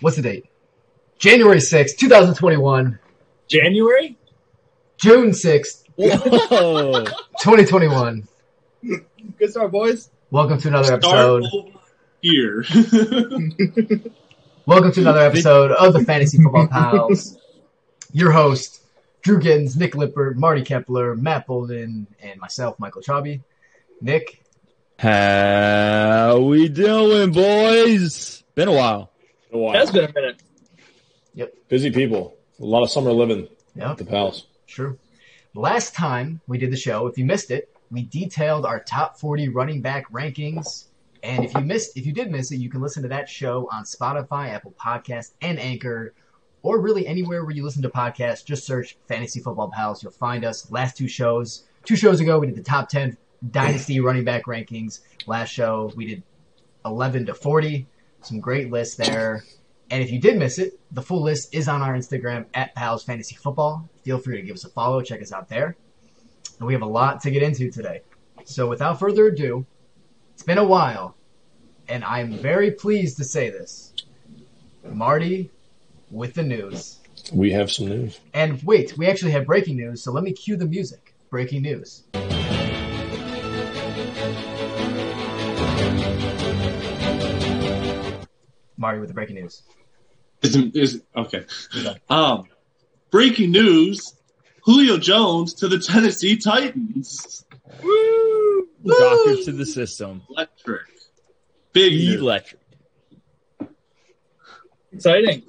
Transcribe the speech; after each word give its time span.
what's 0.00 0.16
the 0.16 0.22
date? 0.22 0.46
January 1.18 1.58
6th, 1.58 1.96
2021. 1.96 2.98
January? 3.48 4.16
June 4.96 5.30
6th, 5.30 5.84
Whoa. 5.96 7.04
2021. 7.04 8.26
Good 8.82 9.50
start, 9.50 9.70
boys. 9.70 10.10
Welcome 10.30 10.58
to 10.60 10.68
another 10.68 11.00
Start 11.00 11.04
episode. 11.04 11.44
over 11.52 11.68
here. 12.22 12.64
Welcome 14.66 14.92
to 14.92 15.00
another 15.00 15.20
episode 15.20 15.72
of 15.72 15.92
the 15.92 16.04
Fantasy 16.04 16.42
Football 16.42 16.68
Pals. 16.68 17.36
Your 18.12 18.30
host, 18.30 18.82
Drew 19.22 19.38
Giddens, 19.40 19.76
Nick 19.76 19.94
Lippert, 19.94 20.36
Marty 20.36 20.62
Kepler, 20.62 21.16
Matt 21.16 21.46
Bolden, 21.46 22.06
and 22.22 22.40
myself, 22.40 22.78
Michael 22.78 23.02
Chauby. 23.02 23.42
Nick, 24.00 24.42
How 24.98 26.38
we 26.40 26.68
doing, 26.68 27.32
boys? 27.32 28.42
Been 28.54 28.68
a 28.68 28.72
while. 28.72 29.09
A 29.52 29.58
while. 29.58 29.72
That's 29.72 29.90
been 29.90 30.04
a 30.04 30.12
minute. 30.12 30.42
Yep. 31.34 31.54
Busy 31.68 31.90
people. 31.90 32.36
A 32.60 32.64
lot 32.64 32.82
of 32.82 32.90
summer 32.90 33.12
living 33.12 33.48
yeah, 33.74 33.92
at 33.92 33.98
the 33.98 34.04
pals. 34.04 34.46
True. 34.66 34.98
Last 35.54 35.94
time 35.94 36.40
we 36.46 36.58
did 36.58 36.70
the 36.70 36.76
show, 36.76 37.06
if 37.06 37.18
you 37.18 37.24
missed 37.24 37.50
it, 37.50 37.68
we 37.90 38.02
detailed 38.02 38.64
our 38.64 38.80
top 38.80 39.18
40 39.18 39.48
running 39.48 39.80
back 39.80 40.10
rankings. 40.12 40.84
And 41.22 41.44
if 41.44 41.54
you 41.54 41.60
missed, 41.60 41.96
if 41.96 42.06
you 42.06 42.12
did 42.12 42.30
miss 42.30 42.52
it, 42.52 42.56
you 42.56 42.70
can 42.70 42.80
listen 42.80 43.02
to 43.02 43.08
that 43.08 43.28
show 43.28 43.68
on 43.72 43.84
Spotify, 43.84 44.50
Apple 44.50 44.74
Podcast, 44.80 45.32
and 45.42 45.58
Anchor, 45.58 46.14
or 46.62 46.80
really 46.80 47.06
anywhere 47.06 47.44
where 47.44 47.54
you 47.54 47.64
listen 47.64 47.82
to 47.82 47.90
podcasts. 47.90 48.44
Just 48.44 48.64
search 48.64 48.96
Fantasy 49.06 49.40
Football 49.40 49.70
Pals. 49.70 50.02
You'll 50.02 50.12
find 50.12 50.44
us. 50.44 50.70
Last 50.70 50.96
two 50.96 51.08
shows, 51.08 51.64
two 51.84 51.96
shows 51.96 52.20
ago, 52.20 52.38
we 52.38 52.46
did 52.46 52.56
the 52.56 52.62
top 52.62 52.88
10 52.88 53.16
dynasty 53.50 54.00
running 54.00 54.24
back 54.24 54.44
rankings. 54.46 55.00
Last 55.26 55.50
show, 55.50 55.92
we 55.96 56.06
did 56.06 56.22
11 56.84 57.26
to 57.26 57.34
40. 57.34 57.86
Some 58.22 58.40
great 58.40 58.70
lists 58.70 58.96
there. 58.96 59.44
And 59.90 60.02
if 60.02 60.10
you 60.10 60.20
did 60.20 60.38
miss 60.38 60.58
it, 60.58 60.78
the 60.92 61.02
full 61.02 61.22
list 61.22 61.54
is 61.54 61.68
on 61.68 61.82
our 61.82 61.94
Instagram 61.94 62.46
at 62.54 62.74
Pals 62.74 63.02
Fantasy 63.02 63.34
Football. 63.36 63.88
Feel 64.04 64.18
free 64.18 64.36
to 64.36 64.42
give 64.42 64.54
us 64.54 64.64
a 64.64 64.68
follow, 64.68 65.02
check 65.02 65.20
us 65.20 65.32
out 65.32 65.48
there. 65.48 65.76
And 66.58 66.66
we 66.66 66.72
have 66.74 66.82
a 66.82 66.86
lot 66.86 67.20
to 67.22 67.30
get 67.30 67.42
into 67.42 67.70
today. 67.70 68.02
So 68.44 68.68
without 68.68 68.98
further 68.98 69.26
ado, 69.26 69.66
it's 70.34 70.42
been 70.42 70.58
a 70.58 70.64
while, 70.64 71.16
and 71.88 72.04
I'm 72.04 72.32
very 72.32 72.70
pleased 72.70 73.16
to 73.18 73.24
say 73.24 73.50
this. 73.50 73.92
Marty 74.84 75.50
with 76.10 76.34
the 76.34 76.42
news. 76.42 76.98
We 77.32 77.50
have 77.52 77.70
some 77.70 77.88
news. 77.88 78.20
And 78.32 78.62
wait, 78.62 78.96
we 78.96 79.06
actually 79.06 79.32
have 79.32 79.46
breaking 79.46 79.76
news, 79.76 80.02
so 80.02 80.12
let 80.12 80.24
me 80.24 80.32
cue 80.32 80.56
the 80.56 80.66
music. 80.66 81.14
Breaking 81.30 81.62
news. 81.62 82.04
Marty 88.80 88.98
with 88.98 89.08
the 89.08 89.14
breaking 89.14 89.36
news. 89.36 89.62
is, 90.42 90.56
is, 90.56 91.02
okay. 91.14 91.44
Um, 92.08 92.46
breaking 93.10 93.50
news: 93.50 94.14
Julio 94.64 94.96
Jones 94.96 95.54
to 95.54 95.68
the 95.68 95.78
Tennessee 95.78 96.36
Titans. 96.36 97.44
Woo! 97.82 98.68
Doctor 98.84 99.44
to 99.44 99.52
the 99.52 99.66
system. 99.66 100.22
Electric. 100.30 100.86
Big 101.72 101.92
news. 101.92 102.20
Electric. 102.20 102.60
Exciting. 104.92 105.44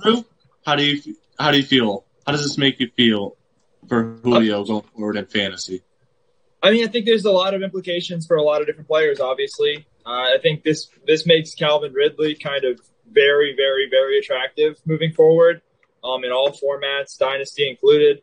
How 0.66 0.76
do 0.76 0.84
you 0.84 1.16
how 1.40 1.52
do 1.52 1.58
you 1.58 1.64
feel? 1.64 2.06
How 2.26 2.34
does 2.34 2.44
this 2.44 2.58
make 2.58 2.80
you 2.80 2.92
feel 2.96 3.38
for 3.88 4.18
Julio 4.24 4.64
going 4.64 4.84
forward 4.96 5.18
in 5.18 5.26
fantasy? 5.26 5.82
I 6.62 6.72
mean, 6.72 6.88
I 6.88 6.92
think 6.92 7.06
there's 7.06 7.26
a 7.26 7.32
lot 7.32 7.56
of 7.56 7.64
implications 7.64 8.28
for 8.28 8.38
a 8.38 8.44
lot 8.44 8.62
of 8.62 8.68
different 8.68 8.88
players. 8.88 9.20
Obviously, 9.20 9.86
uh, 10.06 10.10
I 10.10 10.38
think 10.42 10.64
this 10.64 10.90
this 11.08 11.26
makes 11.26 11.56
Calvin 11.56 11.94
Ridley 11.94 12.36
kind 12.36 12.66
of 12.66 12.80
very, 13.12 13.56
very, 13.56 13.90
very 13.90 14.20
attractive 14.20 14.78
moving 14.86 15.12
forward 15.14 15.62
um, 16.04 16.24
in 16.24 16.32
all 16.32 16.50
formats, 16.52 17.18
dynasty 17.18 17.70
included. 17.70 18.22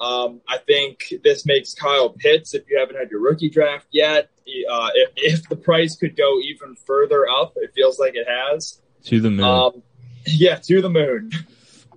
Um, 0.00 0.42
I 0.48 0.58
think 0.58 1.14
this 1.24 1.46
makes 1.46 1.72
Kyle 1.74 2.10
Pitts, 2.10 2.54
if 2.54 2.64
you 2.68 2.78
haven't 2.78 2.96
had 2.96 3.10
your 3.10 3.20
rookie 3.20 3.48
draft 3.48 3.86
yet, 3.90 4.30
uh, 4.70 4.90
if, 4.94 5.10
if 5.16 5.48
the 5.48 5.56
price 5.56 5.96
could 5.96 6.16
go 6.16 6.38
even 6.40 6.76
further 6.86 7.26
up, 7.28 7.54
it 7.56 7.72
feels 7.74 7.98
like 7.98 8.14
it 8.14 8.26
has. 8.28 8.80
To 9.04 9.20
the 9.20 9.30
moon. 9.30 9.44
Um, 9.44 9.82
yeah, 10.26 10.56
to 10.56 10.82
the 10.82 10.90
moon. 10.90 11.30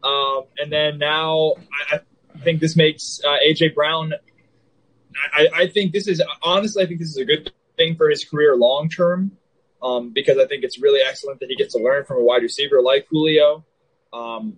Um, 0.03 0.43
and 0.57 0.71
then 0.71 0.97
now 0.97 1.55
I, 1.91 1.99
I 2.33 2.39
think 2.39 2.61
this 2.61 2.75
makes 2.75 3.19
uh, 3.25 3.35
AJ 3.45 3.75
Brown. 3.75 4.13
I, 5.33 5.47
I 5.53 5.67
think 5.67 5.91
this 5.91 6.07
is 6.07 6.23
honestly, 6.41 6.83
I 6.83 6.85
think 6.85 6.99
this 6.99 7.09
is 7.09 7.17
a 7.17 7.25
good 7.25 7.51
thing 7.77 7.95
for 7.95 8.09
his 8.09 8.23
career 8.23 8.55
long 8.55 8.89
term 8.89 9.31
um, 9.81 10.11
because 10.11 10.37
I 10.37 10.45
think 10.45 10.63
it's 10.63 10.81
really 10.81 11.01
excellent 11.01 11.39
that 11.39 11.49
he 11.49 11.55
gets 11.55 11.73
to 11.73 11.81
learn 11.81 12.05
from 12.05 12.17
a 12.17 12.23
wide 12.23 12.41
receiver 12.41 12.81
like 12.81 13.07
Julio. 13.09 13.65
Um, 14.11 14.57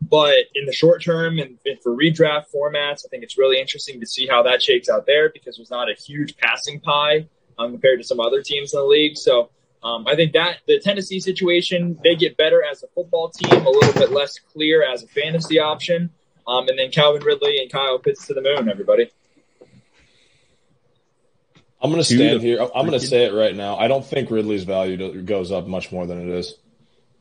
but 0.00 0.36
in 0.54 0.64
the 0.66 0.72
short 0.72 1.02
term 1.02 1.38
and, 1.38 1.58
and 1.64 1.82
for 1.82 1.94
redraft 1.94 2.44
formats, 2.54 3.04
I 3.04 3.08
think 3.10 3.24
it's 3.24 3.36
really 3.36 3.60
interesting 3.60 4.00
to 4.00 4.06
see 4.06 4.26
how 4.26 4.42
that 4.44 4.62
shakes 4.62 4.88
out 4.88 5.06
there 5.06 5.30
because 5.30 5.56
there's 5.56 5.70
not 5.70 5.90
a 5.90 5.94
huge 5.94 6.36
passing 6.36 6.80
pie 6.80 7.28
um, 7.58 7.72
compared 7.72 8.00
to 8.00 8.06
some 8.06 8.20
other 8.20 8.42
teams 8.42 8.72
in 8.72 8.80
the 8.80 8.86
league. 8.86 9.16
So 9.16 9.50
um, 9.82 10.06
I 10.06 10.14
think 10.14 10.32
that 10.32 10.58
the 10.66 10.80
Tennessee 10.80 11.20
situation, 11.20 11.98
they 12.02 12.14
get 12.14 12.36
better 12.36 12.62
as 12.64 12.82
a 12.82 12.86
football 12.88 13.30
team, 13.30 13.66
a 13.66 13.70
little 13.70 13.92
bit 13.92 14.12
less 14.12 14.38
clear 14.38 14.82
as 14.82 15.02
a 15.02 15.08
fantasy 15.08 15.58
option. 15.58 16.10
Um, 16.46 16.68
and 16.68 16.78
then 16.78 16.90
Calvin 16.90 17.22
Ridley 17.22 17.58
and 17.58 17.70
Kyle 17.70 17.98
Pitts 17.98 18.26
to 18.28 18.34
the 18.34 18.40
moon, 18.40 18.68
everybody. 18.70 19.10
I'm 21.80 21.90
going 21.90 22.02
to 22.02 22.04
stand 22.14 22.40
here. 22.42 22.60
I'm 22.62 22.86
going 22.86 22.98
to 22.98 23.06
say 23.06 23.24
it 23.26 23.32
right 23.34 23.54
now. 23.54 23.76
I 23.76 23.86
don't 23.88 24.04
think 24.04 24.30
Ridley's 24.30 24.64
value 24.64 25.22
goes 25.22 25.52
up 25.52 25.66
much 25.66 25.92
more 25.92 26.06
than 26.06 26.20
it 26.20 26.28
is. 26.38 26.54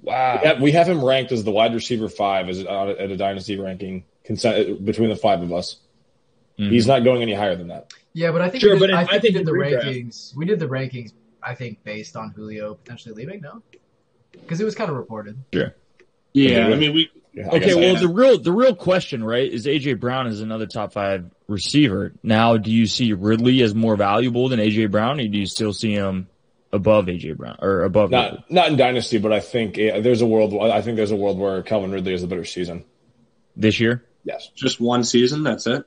wow. 0.02 0.40
We 0.42 0.48
have, 0.48 0.62
we 0.62 0.72
have 0.72 0.88
him 0.90 1.04
ranked 1.06 1.32
as 1.32 1.44
the 1.44 1.52
wide 1.52 1.74
receiver 1.76 2.10
five 2.10 2.50
as 2.50 2.66
uh, 2.66 2.96
at 2.98 3.12
a 3.12 3.18
dynasty 3.18 3.60
ranking 3.60 4.04
consent, 4.24 4.84
between 4.84 5.10
the 5.10 5.16
five 5.16 5.42
of 5.44 5.54
us. 5.54 5.78
Mhm. 6.60 6.72
He's 6.72 6.88
not 6.88 7.04
going 7.04 7.22
any 7.22 7.34
higher 7.34 7.56
than 7.56 7.68
that. 7.68 7.94
Yeah, 8.14 8.32
but 8.32 8.42
I 8.42 8.50
think 8.50 8.62
Sure, 8.62 8.74
we 8.74 8.80
did, 8.80 8.90
but 8.90 8.94
I 8.96 9.02
in- 9.02 9.08
think, 9.08 9.14
I 9.14 9.20
think 9.20 9.24
we 9.36 9.40
did 9.40 9.40
in 9.40 9.46
the 9.46 9.52
redraft- 9.52 9.84
rankings. 9.84 10.36
We 10.36 10.46
did 10.46 10.60
the 10.60 10.68
rankings. 10.68 11.12
I 11.44 11.54
think 11.54 11.84
based 11.84 12.16
on 12.18 12.32
Julio 12.32 12.74
potentially 12.74 13.14
leaving. 13.14 13.42
No, 13.42 13.62
because 14.32 14.60
it 14.60 14.66
was 14.66 14.74
kind 14.74 14.90
of 14.90 14.98
reported. 14.98 15.38
Yeah, 15.52 15.70
Yeah. 16.34 16.68
I 16.68 16.76
mean 16.76 16.94
we 16.96 17.12
Yeah, 17.38 17.50
Okay, 17.50 17.76
well 17.76 17.96
the 17.96 18.08
real 18.08 18.40
the 18.40 18.52
real 18.52 18.76
question, 18.76 19.24
right, 19.24 19.52
is 19.52 19.68
AJ 19.68 20.00
Brown 20.00 20.26
is 20.26 20.42
another 20.42 20.66
top 20.66 20.92
five 20.92 21.30
receiver. 21.48 22.14
Now, 22.24 22.58
do 22.58 22.72
you 22.72 22.88
see 22.88 23.14
Ridley 23.14 23.62
as 23.62 23.76
more 23.76 23.96
valuable 23.96 24.50
than 24.50 24.60
AJ 24.60 24.90
Brown, 24.90 25.20
or 25.20 25.28
do 25.28 25.38
you 25.38 25.46
still 25.46 25.72
see 25.72 25.94
him 25.94 26.28
above 26.74 27.06
AJ 27.06 27.38
Brown 27.38 27.58
or 27.62 27.84
above 27.84 28.10
Ridley? 28.12 28.32
not 28.32 28.52
not 28.52 28.68
in 28.70 28.78
dynasty, 28.78 29.20
but 29.20 29.32
I 29.32 29.40
think 29.40 29.78
uh, 29.78 30.00
there's 30.00 30.22
a 30.22 30.26
world. 30.26 30.52
I 30.60 30.82
think 30.82 30.98
there's 30.98 31.12
a 31.12 31.16
world 31.16 31.38
where 31.38 31.62
Calvin 31.62 31.92
Ridley 31.92 32.14
is 32.14 32.24
a 32.24 32.28
better 32.28 32.44
season. 32.46 32.86
this 33.56 33.80
year? 33.80 34.04
Yes. 34.24 34.50
just 34.56 34.82
one 34.82 35.04
season. 35.04 35.44
That's 35.44 35.68
it. 35.68 35.86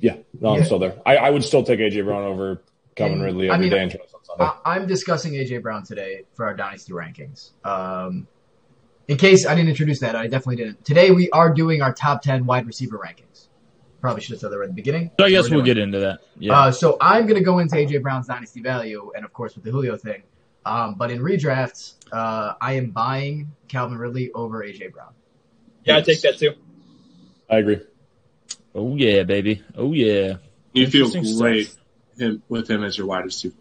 Yeah. 0.00 0.16
No, 0.40 0.52
Yeah. 0.54 0.58
I'm 0.60 0.64
still 0.64 0.78
there. 0.78 0.96
I, 1.04 1.16
I 1.16 1.30
would 1.30 1.44
still 1.44 1.62
take 1.64 1.80
AJ 1.80 2.04
Brown 2.06 2.24
over 2.24 2.62
Calvin 2.96 3.18
And, 3.18 3.24
Ridley 3.24 3.50
I 3.50 3.58
mean, 3.58 3.70
day 3.70 3.82
and 3.82 3.92
on 3.92 4.24
Sunday. 4.24 4.44
I, 4.44 4.74
I'm 4.74 4.86
discussing 4.86 5.34
AJ 5.34 5.62
Brown 5.62 5.84
today 5.84 6.22
for 6.34 6.46
our 6.46 6.54
dynasty 6.54 6.92
rankings. 6.92 7.50
Um, 7.64 8.26
in 9.08 9.16
case 9.16 9.46
I 9.46 9.54
didn't 9.54 9.70
introduce 9.70 10.00
that, 10.00 10.16
I 10.16 10.24
definitely 10.24 10.56
didn't. 10.56 10.84
Today 10.84 11.10
we 11.10 11.30
are 11.30 11.52
doing 11.52 11.82
our 11.82 11.92
top 11.92 12.22
ten 12.22 12.46
wide 12.46 12.66
receiver 12.66 12.98
rankings. 12.98 13.48
Probably 14.00 14.22
should 14.22 14.32
have 14.32 14.40
said 14.40 14.50
that 14.50 14.58
right 14.58 14.64
at 14.64 14.70
the 14.70 14.74
beginning. 14.74 15.10
So 15.18 15.24
I 15.24 15.30
guess 15.30 15.44
We're 15.44 15.56
we'll 15.56 15.64
doing 15.64 15.76
get 15.76 15.82
into 15.82 15.98
that. 16.00 16.20
Yeah. 16.38 16.58
Uh, 16.58 16.72
so 16.72 16.96
I'm 17.00 17.26
going 17.26 17.38
to 17.38 17.44
go 17.44 17.58
into 17.58 17.76
AJ 17.76 18.02
Brown's 18.02 18.26
dynasty 18.26 18.60
value, 18.60 19.12
and 19.16 19.24
of 19.24 19.32
course 19.32 19.54
with 19.54 19.64
the 19.64 19.70
Julio 19.70 19.96
thing. 19.96 20.22
Um, 20.66 20.94
but 20.94 21.10
in 21.10 21.20
redrafts, 21.20 21.94
uh, 22.12 22.54
I 22.60 22.74
am 22.74 22.90
buying 22.90 23.52
Calvin 23.68 23.98
Ridley 23.98 24.30
over 24.32 24.62
AJ 24.62 24.92
Brown. 24.92 25.12
Yeah, 25.84 25.98
I 25.98 26.00
take 26.02 26.20
that 26.22 26.38
too. 26.38 26.54
I 27.50 27.58
agree. 27.58 27.80
oh 28.74 28.96
yeah, 28.96 29.22
baby. 29.22 29.62
Oh 29.76 29.92
yeah. 29.92 30.36
You 30.72 30.86
feel 30.86 31.10
great 31.38 31.74
him 32.18 32.42
with 32.48 32.68
him 32.68 32.84
as 32.84 32.96
your 32.96 33.06
wide 33.06 33.24
receiver 33.24 33.54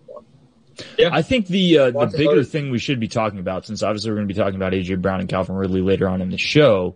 one. 0.98 1.14
I 1.14 1.22
think 1.22 1.48
the 1.48 1.78
uh, 1.78 1.92
the 1.92 2.14
bigger 2.18 2.44
thing 2.44 2.72
we 2.72 2.80
should 2.80 3.00
be 3.00 3.08
talking 3.08 3.40
about, 3.40 3.66
since 3.66 3.84
obviously 3.84 4.12
we're 4.12 4.18
going 4.18 4.28
to 4.28 4.34
be 4.34 4.40
talking 4.40 4.56
about 4.56 4.74
AJ 4.74 5.02
Brown 5.02 5.20
and 5.20 5.30
Calvin 5.30 5.56
Ridley 5.56 5.82
later 5.82 6.08
on 6.08 6.22
in 6.22 6.30
the 6.30 6.38
show, 6.38 6.96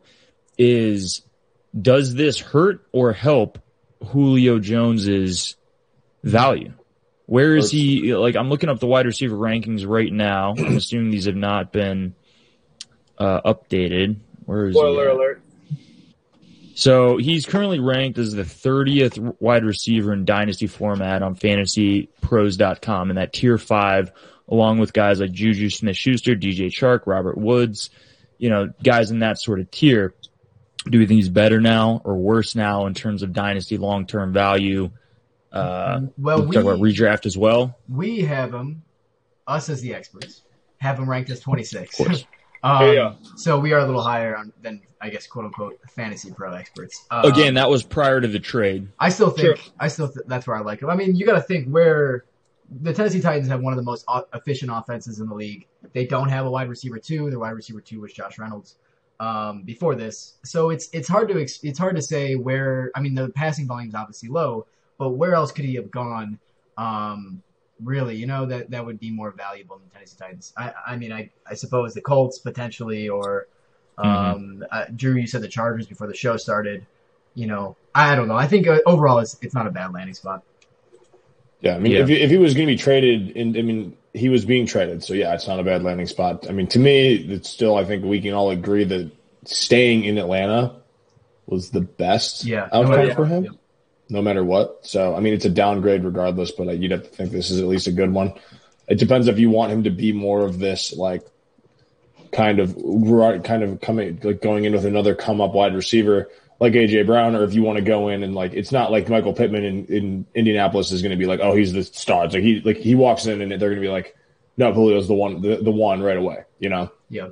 is 0.58 1.22
does 1.80 2.14
this 2.16 2.40
hurt 2.40 2.86
or 2.92 3.14
help 3.14 3.60
Julio 4.08 4.60
Jones's 4.60 5.56
value? 6.24 6.74
Where 7.26 7.56
is 7.56 7.72
he? 7.72 8.16
Like 8.16 8.36
I'm 8.36 8.50
looking 8.50 8.70
up 8.70 8.80
the 8.80 8.88
wide 8.88 9.06
receiver 9.06 9.36
rankings 9.36 9.86
right 9.88 10.12
now. 10.12 10.56
I'm 10.58 10.78
assuming 10.78 11.12
these 11.12 11.26
have 11.26 11.36
not 11.36 11.72
been 11.74 12.16
uh, 13.18 13.42
updated. 13.42 14.18
Where 14.46 14.68
is 14.68 14.76
he? 14.76 14.80
Spoiler 14.80 15.10
alert. 15.10 15.42
So 16.78 17.18
he's 17.18 17.48
currently 17.48 17.80
ranked 17.80 18.20
as 18.20 18.34
the 18.34 18.44
30th 18.44 19.38
wide 19.40 19.66
receiver 19.66 20.14
in 20.14 20.26
dynasty 20.26 20.68
format 20.68 21.24
on 21.24 21.36
fantasypros.com 21.36 23.10
in 23.10 23.16
that 23.16 23.34
tier 23.34 23.58
five, 23.58 24.12
along 24.48 24.78
with 24.78 24.94
guys 24.94 25.20
like 25.20 25.32
Juju 25.32 25.72
Smith 25.72 25.98
Schuster, 25.98 26.36
DJ 26.36 26.68
Chark, 26.68 27.08
Robert 27.08 27.36
Woods, 27.36 27.90
you 28.38 28.52
know, 28.52 28.72
guys 28.84 29.10
in 29.10 29.20
that 29.20 29.40
sort 29.40 29.60
of 29.60 29.72
tier. 29.72 30.14
Do 30.88 31.00
we 31.00 31.08
think 31.08 31.18
he's 31.18 31.30
better 31.30 31.60
now 31.60 32.00
or 32.06 32.16
worse 32.16 32.54
now 32.54 32.86
in 32.86 32.94
terms 32.94 33.24
of 33.24 33.34
dynasty 33.34 33.80
long 33.80 34.06
term 34.06 34.32
value? 34.32 34.92
Uh, 35.52 36.02
Well, 36.16 36.44
we'll 36.44 36.52
talk 36.52 36.62
about 36.62 36.80
redraft 36.80 37.26
as 37.26 37.36
well. 37.36 37.76
we 37.90 38.20
have 38.20 38.54
him, 38.54 38.84
us 39.48 39.68
as 39.70 39.82
the 39.82 39.96
experts, 39.96 40.44
have 40.78 41.00
him 41.00 41.10
ranked 41.10 41.32
as 41.32 41.40
26. 41.40 42.00
Um, 42.64 42.94
Yeah. 42.94 43.14
So 43.36 43.60
we 43.60 43.74
are 43.74 43.80
a 43.80 43.86
little 43.86 44.02
higher 44.02 44.36
on, 44.36 44.52
than 44.62 44.82
I 45.02 45.10
guess 45.10 45.28
quote 45.28 45.46
unquote 45.46 45.80
fantasy 45.96 46.32
pro 46.32 46.54
experts. 46.54 47.06
Um, 47.12 47.26
Again, 47.26 47.54
that 47.56 47.70
was 47.70 47.84
prior 47.84 48.20
to 48.22 48.28
the 48.28 48.40
trade. 48.40 48.88
I 49.00 49.10
still 49.10 49.30
think 49.30 49.58
Sure. 49.58 49.74
I 49.80 49.88
still 49.88 50.08
th- 50.08 50.26
that's 50.28 50.48
where 50.48 50.56
I 50.58 50.62
like 50.62 50.82
him. 50.82 50.90
I 50.90 50.96
mean, 50.96 51.16
you 51.16 51.26
got 51.26 51.34
to 51.36 51.42
think 51.42 51.68
where 51.70 52.26
the 52.82 52.94
Tennessee 52.94 53.22
Titans 53.22 53.48
have 53.48 53.62
one 53.62 53.74
of 53.74 53.78
the 53.78 53.84
most 53.84 54.04
o- 54.08 54.26
efficient 54.34 54.72
offenses 54.74 55.20
in 55.20 55.28
the 55.30 55.36
league. 55.36 55.68
They 55.94 56.06
don't 56.06 56.30
have 56.30 56.46
a 56.46 56.52
wide 56.52 56.68
receiver 56.70 57.00
two. 57.00 57.30
Their 57.30 57.40
wide 57.40 57.52
receiver 57.52 57.80
two 57.80 58.02
was 58.02 58.12
Josh 58.12 58.38
Reynolds 58.40 58.76
um, 59.20 59.64
before 59.64 59.96
this, 59.96 60.34
so 60.44 60.70
it's 60.70 60.90
it's 60.94 61.08
hard 61.08 61.30
to 61.30 61.42
ex- 61.42 61.64
it's 61.64 61.80
hard 61.80 61.96
to 61.96 62.02
say 62.02 62.36
where. 62.36 62.92
I 62.96 63.00
mean, 63.02 63.16
the 63.16 63.30
passing 63.30 63.68
volume 63.68 63.90
is 63.90 63.96
obviously 63.96 64.30
low, 64.30 64.68
but 64.98 65.12
where 65.12 65.34
else 65.34 65.52
could 65.52 65.66
he 65.66 65.76
have 65.76 65.90
gone? 65.90 66.40
Um, 66.78 67.42
really, 67.84 68.16
you 68.16 68.28
know 68.28 68.46
that 68.46 68.72
that 68.72 68.86
would 68.86 69.00
be 69.00 69.12
more 69.12 69.32
valuable 69.32 69.78
than 69.78 69.90
Tennessee 69.90 70.18
Titans. 70.20 70.54
I 70.58 70.74
I 70.86 70.96
mean, 70.98 71.12
I 71.12 71.30
I 71.50 71.54
suppose 71.56 71.94
the 71.94 72.02
Colts 72.02 72.40
potentially 72.40 73.10
or. 73.10 73.48
Um, 74.00 74.64
uh, 74.70 74.86
Drew, 74.96 75.16
you 75.16 75.26
said 75.26 75.42
the 75.42 75.48
Chargers 75.48 75.88
before 75.88 76.06
the 76.06 76.14
show 76.14 76.38
started 76.38 76.86
you 77.38 77.46
know, 77.46 77.78
I 77.94 78.16
don't 78.16 78.28
know. 78.28 78.36
I 78.36 78.48
think 78.48 78.68
uh, 78.68 78.80
overall 78.88 79.20
it's 79.20 79.38
it's 79.44 79.54
not 79.54 79.68
a 79.68 79.72
bad 79.72 79.94
landing 79.94 80.16
spot. 80.16 80.44
Yeah, 81.62 81.76
I 81.76 81.80
mean, 81.80 81.92
Yeah. 81.92 82.00
if, 82.00 82.10
if 82.10 82.32
he 82.32 82.38
was 82.38 82.56
going 82.56 82.68
to 82.68 82.74
be 82.74 82.78
traded, 82.78 83.38
and 83.38 83.56
I 83.56 83.62
mean, 83.62 83.96
he 84.14 84.30
was 84.30 84.44
being 84.44 84.66
traded, 84.66 85.04
so 85.04 85.14
yeah, 85.14 85.36
it's 85.36 85.48
not 85.48 85.60
a 85.60 85.64
bad 85.64 85.84
landing 85.84 86.08
spot. 86.08 86.48
I 86.50 86.52
mean, 86.52 86.66
to 86.68 86.80
me, 86.80 87.14
it's 87.14 87.48
still. 87.48 87.76
I 87.78 87.86
think 87.86 88.04
we 88.04 88.22
can 88.22 88.34
all 88.34 88.50
agree 88.50 88.86
that 88.86 89.12
staying 89.46 90.04
in 90.04 90.18
Atlanta 90.18 90.78
was 91.46 91.70
the 91.70 91.82
best 91.82 92.44
Yeah. 92.44 92.66
outcome 92.66 92.90
No 92.92 92.98
matter 92.98 93.14
for 93.14 93.26
him, 93.28 93.44
yeah. 93.44 93.52
No 94.10 94.22
matter 94.22 94.44
what. 94.44 94.86
So, 94.86 95.16
I 95.16 95.20
mean, 95.20 95.34
it's 95.34 95.46
a 95.46 95.50
downgrade 95.50 96.04
regardless, 96.04 96.52
but 96.52 96.68
uh, 96.68 96.72
you'd 96.72 96.92
have 96.92 97.04
to 97.04 97.10
think 97.10 97.32
this 97.32 97.52
is 97.52 97.60
at 97.60 97.68
least 97.68 97.88
a 97.88 97.92
good 97.92 98.12
one. 98.12 98.34
It 98.88 99.00
depends 99.00 99.28
if 99.28 99.40
you 99.40 99.50
want 99.50 99.72
him 99.72 99.84
to 99.84 99.90
be 99.90 100.14
more 100.14 100.46
of 100.46 100.60
this, 100.60 100.94
like, 100.94 101.26
kind 102.32 102.60
of, 102.60 102.76
kind 103.44 103.64
of 103.64 103.82
coming, 103.82 104.20
like 104.24 104.42
going 104.42 104.66
in 104.66 104.74
with 104.74 104.86
another 104.86 105.16
come 105.16 105.42
up 105.42 105.54
wide 105.54 105.76
receiver 105.76 106.30
like 106.60 106.74
AJ 106.74 107.06
Brown, 107.06 107.36
or 107.36 107.44
if 107.44 107.54
you 107.54 107.62
want 107.62 107.78
to 107.78 107.84
go 107.84 108.08
in 108.10 108.24
and 108.24 108.34
like 108.34 108.54
it's 108.54 108.72
not 108.72 108.92
like 108.92 109.10
Michael 109.10 109.34
Pittman 109.34 109.64
in, 109.64 109.86
in 109.86 110.26
Indianapolis 110.34 110.92
is 110.92 111.02
going 111.02 111.12
to 111.12 111.18
be 111.18 111.26
like, 111.26 111.40
oh, 111.42 111.56
he's 111.56 111.74
the 111.74 111.84
star. 111.84 112.26
It's 112.26 112.34
like 112.34 112.44
he 112.44 112.62
like 112.62 112.78
he 112.78 112.96
walks 112.96 113.26
in 113.26 113.42
and 113.42 113.52
they're 113.52 113.70
going 113.70 113.76
to 113.76 113.82
be 113.82 113.90
like, 113.90 114.16
no, 114.58 114.74
Julio's 114.74 115.08
the 115.08 115.14
one, 115.14 115.42
the, 115.42 115.58
the 115.58 115.72
one 115.72 116.02
right 116.02 116.18
away. 116.18 116.44
You 116.60 116.70
know. 116.70 116.92
Yeah. 117.10 117.30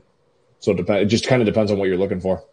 So 0.60 0.72
it 0.72 0.77
depends. 0.77 1.04
It 1.04 1.07
just 1.07 1.27
kind 1.27 1.42
of 1.42 1.45
depends 1.48 1.72
on 1.72 1.80
what 1.80 1.88
you're 1.88 1.98
looking 1.98 2.22
for. 2.22 2.44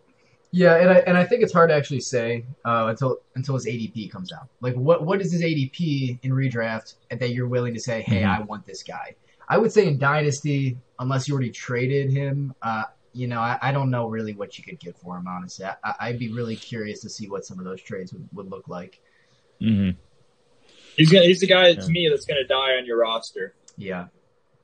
Yeah, 0.54 0.76
and 0.76 0.90
I 0.90 0.94
and 1.06 1.16
I 1.16 1.25
think 1.25 1.43
it's 1.43 1.52
hard 1.52 1.70
to 1.70 1.75
actually 1.75 2.00
say 2.00 2.44
uh, 2.64 2.87
until 2.90 3.19
until 3.37 3.54
his 3.54 3.66
ADP 3.66 4.10
comes 4.10 4.32
out. 4.32 4.49
Like, 4.60 4.75
what 4.75 5.04
what 5.04 5.20
is 5.22 5.32
his 5.32 5.40
ADP 5.43 6.19
in 6.22 6.31
redraft 6.31 6.94
that 7.10 7.31
you're 7.31 7.49
willing 7.49 7.72
to 7.75 7.81
say, 7.81 8.02
hey, 8.02 8.20
Mhm. 8.22 8.38
I 8.38 8.43
want 8.43 8.66
this 8.66 8.82
guy? 8.82 9.16
I 9.49 9.56
would 9.58 9.72
say 9.72 9.87
in 9.87 9.99
dynasty, 9.99 10.76
unless 10.99 11.26
you 11.26 11.34
already 11.34 11.50
traded 11.50 12.10
him, 12.10 12.54
uh, 12.62 12.84
you 13.14 13.26
know, 13.28 13.40
I, 13.40 13.58
I 13.62 13.72
don't 13.72 13.90
know 13.90 14.08
really 14.08 14.34
what 14.34 14.56
you 14.58 14.64
could 14.64 14.78
get 14.78 14.96
for 14.99 15.16
him. 15.16 15.26
Honestly, 15.26 15.64
I, 15.64 15.94
I'd 16.00 16.19
be 16.19 16.31
really 16.31 16.56
curious 16.56 17.00
to 17.00 17.08
see 17.10 17.28
what 17.28 17.44
some 17.46 17.58
of 17.58 17.64
those 17.64 17.81
trades 17.82 18.12
would, 18.12 18.28
would 18.32 18.50
look 18.50 18.69
like. 18.69 19.00
hmm 19.60 19.90
He's 20.96 21.10
gonna, 21.10 21.25
he's 21.25 21.40
the 21.40 21.46
guy 21.46 21.69
Yeah. 21.69 21.81
to 21.81 21.88
me 21.90 22.08
that's 22.10 22.26
going 22.26 22.40
to 22.43 22.46
die 22.46 22.76
on 22.76 22.84
your 22.84 22.98
roster, 22.98 23.55
Yeah, 23.78 24.08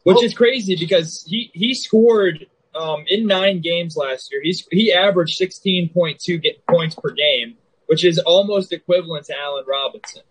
which 0.03 0.19
Oh. 0.21 0.25
is 0.25 0.35
crazy 0.35 0.77
because 0.79 1.25
he 1.27 1.51
he 1.55 1.73
scored 1.75 2.47
um, 2.75 3.05
in 3.09 3.27
nine 3.27 3.61
games 3.61 3.97
last 3.97 4.31
year. 4.33 4.41
He's 4.43 4.67
he 4.71 4.93
averaged 4.93 5.37
sixteen 5.37 5.89
point 5.89 6.21
two 6.21 6.41
points 6.69 6.95
per 6.95 7.11
game, 7.11 7.57
which 7.87 8.05
is 8.05 8.19
almost 8.19 8.73
equivalent 8.73 9.27
to 9.27 9.39
Allen 9.39 9.65
Robinson. 9.67 10.23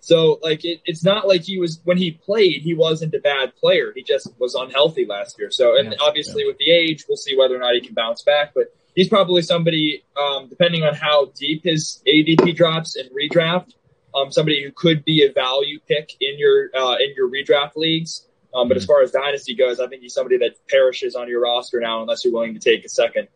So 0.00 0.38
like 0.42 0.64
it, 0.64 0.80
it's 0.84 1.04
not 1.04 1.28
like 1.28 1.42
he 1.42 1.58
was 1.58 1.80
when 1.84 1.98
he 1.98 2.12
played, 2.12 2.62
he 2.62 2.74
wasn't 2.74 3.14
a 3.14 3.20
bad 3.20 3.54
player. 3.56 3.92
He 3.94 4.02
just 4.02 4.28
was 4.38 4.54
unhealthy 4.54 5.04
last 5.06 5.38
year. 5.38 5.50
So 5.50 5.76
and 5.78 5.92
Yeah. 5.92 5.98
obviously 6.00 6.46
with 6.46 6.58
the 6.58 6.70
age, 6.70 7.04
we'll 7.08 7.16
see 7.16 7.36
whether 7.36 7.54
or 7.54 7.58
not 7.58 7.74
he 7.74 7.80
can 7.80 7.94
bounce 7.94 8.22
back. 8.22 8.52
But 8.54 8.72
he's 8.94 9.08
probably 9.08 9.42
somebody, 9.42 10.02
um, 10.16 10.48
depending 10.48 10.82
on 10.84 10.94
how 10.94 11.26
deep 11.38 11.64
his 11.64 12.02
ADP 12.06 12.56
drops 12.56 12.96
in 12.96 13.08
redraft, 13.10 13.74
um, 14.14 14.32
somebody 14.32 14.62
who 14.64 14.72
could 14.72 15.04
be 15.04 15.22
a 15.24 15.32
value 15.32 15.78
pick 15.86 16.16
in 16.20 16.38
your 16.38 16.70
uh, 16.74 16.96
in 16.96 17.12
your 17.16 17.30
redraft 17.30 17.76
leagues. 17.76 18.26
Um, 18.54 18.68
but 18.68 18.76
as 18.76 18.84
far 18.84 19.02
as 19.02 19.10
dynasty 19.12 19.54
goes, 19.54 19.78
I 19.80 19.86
think 19.86 20.02
he's 20.02 20.14
somebody 20.14 20.38
that 20.38 20.56
perishes 20.68 21.14
on 21.14 21.28
your 21.28 21.40
roster 21.40 21.80
now 21.80 22.02
unless 22.02 22.24
you're 22.24 22.32
willing 22.34 22.54
to 22.54 22.60
take 22.60 22.84
a 22.84 22.88
second. 22.88 23.28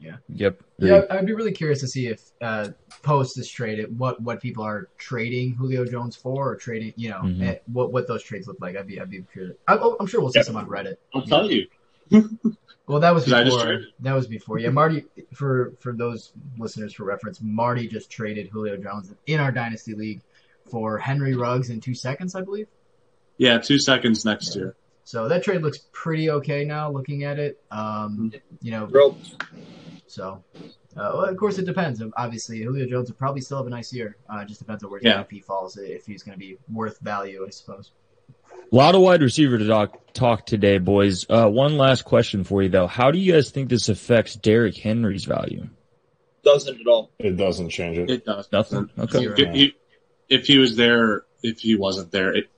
Yeah. 0.00 0.16
Yep. 0.28 0.62
yeah. 0.78 1.02
I'd 1.10 1.24
be 1.26 1.32
really 1.34 1.52
curious 1.52 1.80
to 1.80 1.88
see 1.88 2.08
if 2.08 2.20
uh, 2.42 2.68
post 3.02 3.36
this 3.36 3.48
trade, 3.48 3.86
what 3.98 4.20
what 4.20 4.40
people 4.42 4.62
are 4.64 4.88
trading 4.98 5.54
Julio 5.54 5.84
Jones 5.86 6.14
for, 6.16 6.50
or 6.50 6.56
trading, 6.56 6.92
you 6.96 7.08
know, 7.10 7.20
Mhm. 7.22 7.42
eh, 7.42 7.58
what 7.72 7.92
what 7.92 8.06
those 8.06 8.22
trades 8.22 8.46
look 8.46 8.58
like. 8.60 8.76
I'd 8.76 8.86
be 8.86 9.00
I'd 9.00 9.08
be 9.10 9.22
curious. 9.32 9.56
I'm, 9.66 9.78
I'm 10.00 10.06
sure 10.06 10.20
we'll 10.20 10.30
see 10.32 10.40
Yep. 10.40 10.46
some 10.46 10.56
on 10.56 10.66
Reddit. 10.66 10.96
I'll 11.14 11.22
tell 11.22 11.50
you. 11.50 11.66
Well, 12.86 13.00
that 13.00 13.14
was 13.14 13.24
Did 13.24 13.30
just 13.46 13.56
before. 13.56 13.80
That 14.00 14.12
was 14.12 14.26
before. 14.26 14.58
Yeah, 14.58 14.68
Marty. 14.68 15.06
For 15.32 15.72
for 15.80 15.94
those 15.94 16.32
listeners 16.58 16.92
for 16.92 17.04
reference, 17.04 17.40
Marty 17.40 17.88
just 17.88 18.10
traded 18.10 18.48
Julio 18.48 18.76
Jones 18.76 19.10
in 19.26 19.40
our 19.40 19.50
dynasty 19.50 19.94
league 19.94 20.20
for 20.70 20.98
Henry 20.98 21.34
Ruggs 21.34 21.70
in 21.70 21.80
two 21.80 21.94
seconds, 21.94 22.34
I 22.34 22.42
believe. 22.42 22.66
Yeah, 23.36 23.58
two 23.58 23.78
seconds 23.78 24.24
next 24.24 24.54
year. 24.56 24.76
So 25.04 25.28
that 25.28 25.44
trade 25.44 25.62
looks 25.62 25.78
pretty 25.92 26.30
okay 26.30 26.64
now, 26.64 26.90
looking 26.90 27.24
at 27.24 27.38
it. 27.38 27.60
Um, 27.70 28.32
you 28.62 28.70
know, 28.70 28.86
Real, 28.86 29.18
so 30.06 30.42
uh, 30.96 31.10
well, 31.14 31.24
of 31.24 31.36
course 31.36 31.58
it 31.58 31.66
depends. 31.66 32.02
Obviously, 32.16 32.62
Julio 32.62 32.86
Jones 32.86 33.10
will 33.10 33.16
probably 33.16 33.40
still 33.42 33.58
have 33.58 33.66
a 33.66 33.70
nice 33.70 33.92
year. 33.92 34.16
Uh, 34.32 34.38
it 34.38 34.48
just 34.48 34.60
depends 34.60 34.82
on 34.84 34.90
where 34.90 35.00
his 35.00 35.06
Yeah. 35.06 35.22
ADP 35.24 35.44
falls, 35.44 35.76
if 35.76 36.06
he's 36.06 36.22
going 36.22 36.34
to 36.34 36.38
be 36.38 36.56
worth 36.72 37.00
value, 37.00 37.44
I 37.46 37.50
suppose. 37.50 37.90
A 38.72 38.74
lot 38.74 38.94
of 38.94 39.02
wide 39.02 39.20
receiver 39.20 39.58
to 39.58 39.66
talk, 39.66 40.12
talk 40.14 40.46
today, 40.46 40.78
boys. 40.78 41.26
Uh, 41.28 41.48
one 41.48 41.76
last 41.76 42.04
question 42.04 42.44
for 42.44 42.62
you, 42.62 42.68
though. 42.70 42.86
How 42.86 43.10
do 43.10 43.18
you 43.18 43.32
guys 43.32 43.50
think 43.50 43.68
this 43.68 43.88
affects 43.88 44.34
Derrick 44.36 44.76
Henry's 44.76 45.24
value? 45.24 45.68
doesn't 46.44 46.78
at 46.78 46.86
all. 46.86 47.10
It 47.18 47.36
doesn't 47.38 47.70
change 47.70 47.96
it. 47.98 48.10
It 48.10 48.24
does. 48.26 48.48
Nothing. 48.52 48.90
Okay. 48.98 49.24
If 49.24 49.54
he, 49.54 49.74
if 50.28 50.46
he 50.46 50.58
was 50.58 50.76
there, 50.76 51.24
if 51.42 51.60
he 51.60 51.74
wasn't 51.74 52.10
there, 52.12 52.36
it, 52.36 52.50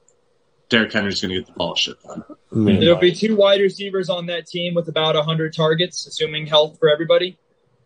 Derrick 0.68 0.92
Henry's 0.92 1.20
going 1.20 1.32
to 1.32 1.40
get 1.40 1.46
the 1.46 1.52
ball 1.52 1.74
shit 1.76 2.02
done. 2.02 2.24
I 2.52 2.54
mean, 2.54 2.80
There'll 2.80 2.98
be 2.98 3.12
two 3.12 3.36
wide 3.36 3.60
receivers 3.60 4.10
on 4.10 4.26
that 4.26 4.46
team 4.46 4.74
with 4.74 4.88
about 4.88 5.14
100 5.14 5.54
targets, 5.54 6.06
assuming 6.06 6.46
health 6.46 6.78
for 6.78 6.88
everybody. 6.88 7.38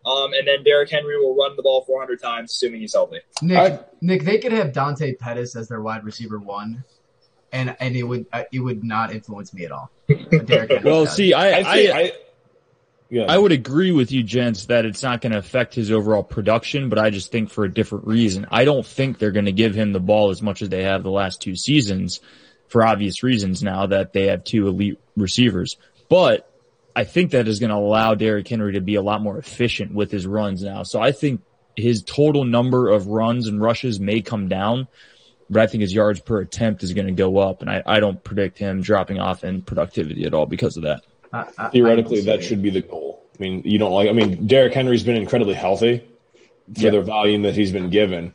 Um, 0.06 0.32
and 0.32 0.49
then 0.49 0.64
Derrick 0.64 0.88
Henry 0.88 1.18
will 1.18 1.37
run 1.37 1.56
the 1.56 1.62
ball 1.62 1.82
400 1.84 2.22
times, 2.22 2.52
assuming 2.52 2.80
he's 2.80 2.94
healthy. 2.94 3.20
Nick, 3.42 3.58
I- 3.58 3.80
Nick, 4.00 4.25
they 4.25 4.38
could 4.38 4.52
have 4.52 4.72
Dante 4.72 5.14
Pettis 5.14 5.56
as 5.56 5.68
their 5.68 5.82
wide 5.82 6.04
receiver 6.04 6.38
one, 6.38 6.84
and 7.52 7.76
and 7.80 7.94
it 7.94 8.04
would 8.04 8.25
uh, 8.32 8.44
it 8.50 8.60
would 8.60 8.82
not 8.82 9.12
influence 9.12 9.52
me 9.52 9.66
at 9.66 9.72
all. 9.72 9.90
Well, 10.82 11.04
does. 11.04 11.14
see, 11.14 11.34
I, 11.34 11.50
I, 11.50 11.60
I, 11.60 11.99
I, 11.99 12.12
yeah, 13.10 13.26
I 13.28 13.37
would 13.37 13.52
agree 13.52 13.92
with 13.92 14.10
you, 14.10 14.22
gents, 14.22 14.66
that 14.66 14.87
it's 14.87 15.02
not 15.02 15.20
going 15.20 15.32
to 15.32 15.38
affect 15.38 15.75
his 15.75 15.90
overall 15.90 16.22
production, 16.22 16.88
but 16.88 16.99
I 16.99 17.10
just 17.10 17.30
think 17.30 17.50
for 17.50 17.64
a 17.64 17.72
different 17.72 18.06
reason. 18.06 18.46
I 18.50 18.64
don't 18.64 18.87
think 18.87 19.18
they're 19.18 19.32
going 19.32 19.44
to 19.44 19.52
give 19.52 19.75
him 19.75 19.92
the 19.92 20.00
ball 20.00 20.30
as 20.30 20.40
much 20.40 20.62
as 20.62 20.68
they 20.70 20.84
have 20.84 21.02
the 21.02 21.10
last 21.10 21.42
two 21.42 21.54
seasons 21.56 22.20
for 22.70 22.84
obvious 22.86 23.22
reasons 23.22 23.62
now 23.62 23.86
that 23.86 24.12
they 24.14 24.28
have 24.28 24.44
two 24.44 24.66
elite 24.68 24.98
receivers. 25.16 25.76
But 26.08 26.50
I 26.96 27.04
think 27.04 27.32
that 27.32 27.46
is 27.46 27.60
going 27.60 27.70
to 27.70 27.76
allow 27.76 28.14
Derrick 28.14 28.48
Henry 28.48 28.72
to 28.72 28.80
be 28.80 28.94
a 28.94 29.02
lot 29.02 29.20
more 29.22 29.36
efficient 29.38 29.92
with 29.92 30.10
his 30.10 30.26
runs 30.26 30.62
now. 30.62 30.82
So 30.84 31.00
I 31.00 31.12
think 31.12 31.42
his 31.76 32.02
total 32.02 32.44
number 32.44 32.88
of 32.88 33.06
runs 33.06 33.46
and 33.46 33.60
rushes 33.60 34.00
may 34.00 34.22
come 34.22 34.48
down, 34.48 34.88
but 35.48 35.62
I 35.62 35.66
think 35.66 35.82
his 35.82 35.92
yards 35.94 36.20
per 36.20 36.40
attempt 36.40 36.82
is 36.82 36.92
going 36.94 37.06
to 37.06 37.12
go 37.12 37.38
up. 37.38 37.60
And 37.60 37.70
I, 37.70 37.82
I 37.86 38.00
don't 38.00 38.22
predict 38.22 38.58
him 38.58 38.80
dropping 38.82 39.18
off 39.20 39.44
in 39.44 39.62
productivity 39.62 40.24
at 40.24 40.34
all 40.34 40.46
because 40.46 40.76
of 40.76 40.82
that. 40.84 41.02
I- 41.32 41.38
I- 41.58 41.66
I 41.66 41.68
theoretically 41.70 42.16
would 42.18 42.26
that 42.26 42.42
should 42.42 42.62
be 42.62 42.70
the 42.70 42.80
goal. 42.82 43.22
I 43.38 43.42
mean, 43.42 43.62
you 43.64 43.78
don't 43.78 43.92
like. 43.92 44.08
I 44.08 44.12
mean, 44.12 44.46
Derrick 44.46 44.74
Henry's 44.74 45.02
been 45.04 45.16
incredibly 45.16 45.54
healthy 45.54 45.98
for 46.74 46.80
Yeah. 46.80 46.90
the 46.90 47.00
volume 47.02 47.42
that 47.42 47.54
he's 47.54 47.72
been 47.72 47.88
given. 47.90 48.34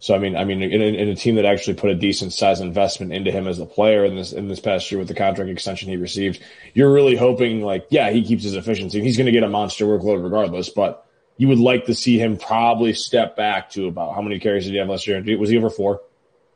So 0.00 0.14
I 0.14 0.18
mean, 0.18 0.34
I 0.34 0.44
mean, 0.44 0.62
in 0.62 0.80
a, 0.80 0.84
in 0.84 1.08
a 1.08 1.14
team 1.14 1.36
that 1.36 1.44
actually 1.44 1.74
put 1.74 1.90
a 1.90 1.94
decent 1.94 2.32
size 2.32 2.60
investment 2.60 3.12
into 3.12 3.30
him 3.30 3.46
as 3.46 3.58
a 3.58 3.66
player 3.66 4.04
in 4.04 4.16
this 4.16 4.32
in 4.32 4.48
this 4.48 4.58
past 4.58 4.90
year 4.90 4.98
with 4.98 5.08
the 5.08 5.14
contract 5.14 5.50
extension 5.50 5.90
he 5.90 5.96
received, 5.96 6.42
you're 6.72 6.92
really 6.92 7.16
hoping 7.16 7.60
like, 7.60 7.86
yeah, 7.90 8.10
he 8.10 8.24
keeps 8.24 8.42
his 8.42 8.54
efficiency. 8.54 9.02
He's 9.02 9.16
going 9.18 9.26
to 9.26 9.32
get 9.32 9.42
a 9.42 9.48
monster 9.48 9.84
workload 9.84 10.24
regardless, 10.24 10.70
but 10.70 11.06
you 11.36 11.48
would 11.48 11.58
like 11.58 11.84
to 11.86 11.94
see 11.94 12.18
him 12.18 12.38
probably 12.38 12.94
step 12.94 13.36
back 13.36 13.70
to 13.70 13.88
about 13.88 14.14
how 14.14 14.22
many 14.22 14.38
carries 14.40 14.64
did 14.64 14.72
he 14.72 14.78
have 14.78 14.88
last 14.88 15.06
year? 15.06 15.22
Was 15.38 15.50
he 15.50 15.58
over 15.58 15.70
four? 15.70 16.00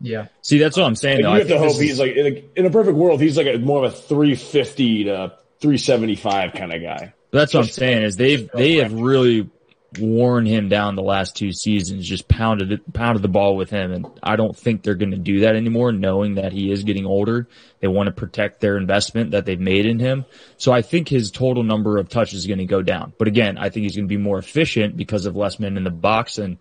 Yeah, 0.01 0.27
See, 0.43 0.59
that's 0.59 0.77
what 0.77 0.85
I'm 0.85 0.97
saying. 0.97 1.23
Like, 1.23 1.25
though. 1.25 1.29
you 1.29 1.35
I 1.35 1.39
have 1.39 1.49
to 1.49 1.59
hope 1.59 1.81
he's 1.81 1.93
is- 1.93 1.99
like 1.99 2.13
in 2.13 2.27
a, 2.27 2.61
in 2.61 2.67
a 2.67 2.71
perfect 2.71 2.97
world, 2.97 3.21
he's 3.21 3.37
like 3.37 3.47
a, 3.47 3.59
more 3.59 3.85
of 3.85 3.93
a 3.93 3.97
350 3.97 5.05
to 5.05 5.33
375 5.61 6.53
kind 6.53 6.73
of 6.73 6.83
guy. 6.83 7.15
That's 7.31 7.55
what 7.55 7.65
I'm 7.65 7.69
saying 7.71 8.03
is 8.03 8.17
they've 8.17 8.49
they 8.53 8.77
have 8.77 8.93
really 8.93 9.51
worn 9.99 10.47
him 10.47 10.69
down 10.69 10.97
the 10.97 11.03
last 11.03 11.37
two 11.37 11.53
seasons, 11.53 12.07
just 12.09 12.29
pounded 12.29 12.73
it, 12.73 12.93
pounded 12.93 13.23
the 13.23 13.29
ball 13.29 13.57
with 13.57 13.71
him, 13.71 13.93
and 13.93 14.07
I 14.23 14.37
don't 14.37 14.57
think 14.57 14.83
they're 14.83 14.95
going 14.95 15.13
to 15.13 15.17
do 15.19 15.41
that 15.41 15.57
anymore. 15.57 15.93
Knowing 15.93 16.35
that 16.37 16.53
he 16.53 16.71
is 16.71 16.85
getting 16.85 17.07
older, 17.07 17.49
they 17.81 17.89
want 17.89 18.07
to 18.07 18.13
protect 18.13 18.61
their 18.61 18.77
investment 18.77 19.33
that 19.33 19.45
they've 19.47 19.59
made 19.61 19.87
in 19.87 19.99
him. 19.99 20.25
So 20.57 20.73
I 20.73 20.83
think 20.83 21.09
his 21.09 21.31
total 21.31 21.63
number 21.63 21.99
of 21.99 22.09
touches 22.09 22.41
is 22.41 22.47
going 22.47 22.59
to 22.59 22.65
go 22.67 22.83
down. 22.83 23.13
But 23.19 23.29
again, 23.29 23.59
I 23.59 23.71
think 23.71 23.85
he's 23.85 23.97
going 23.97 24.09
to 24.09 24.15
be 24.15 24.17
more 24.23 24.39
efficient 24.39 24.97
because 24.97 25.27
of 25.27 25.37
less 25.37 25.59
men 25.59 25.77
in 25.77 25.85
the 25.85 25.91
box 25.91 26.39
and 26.39 26.59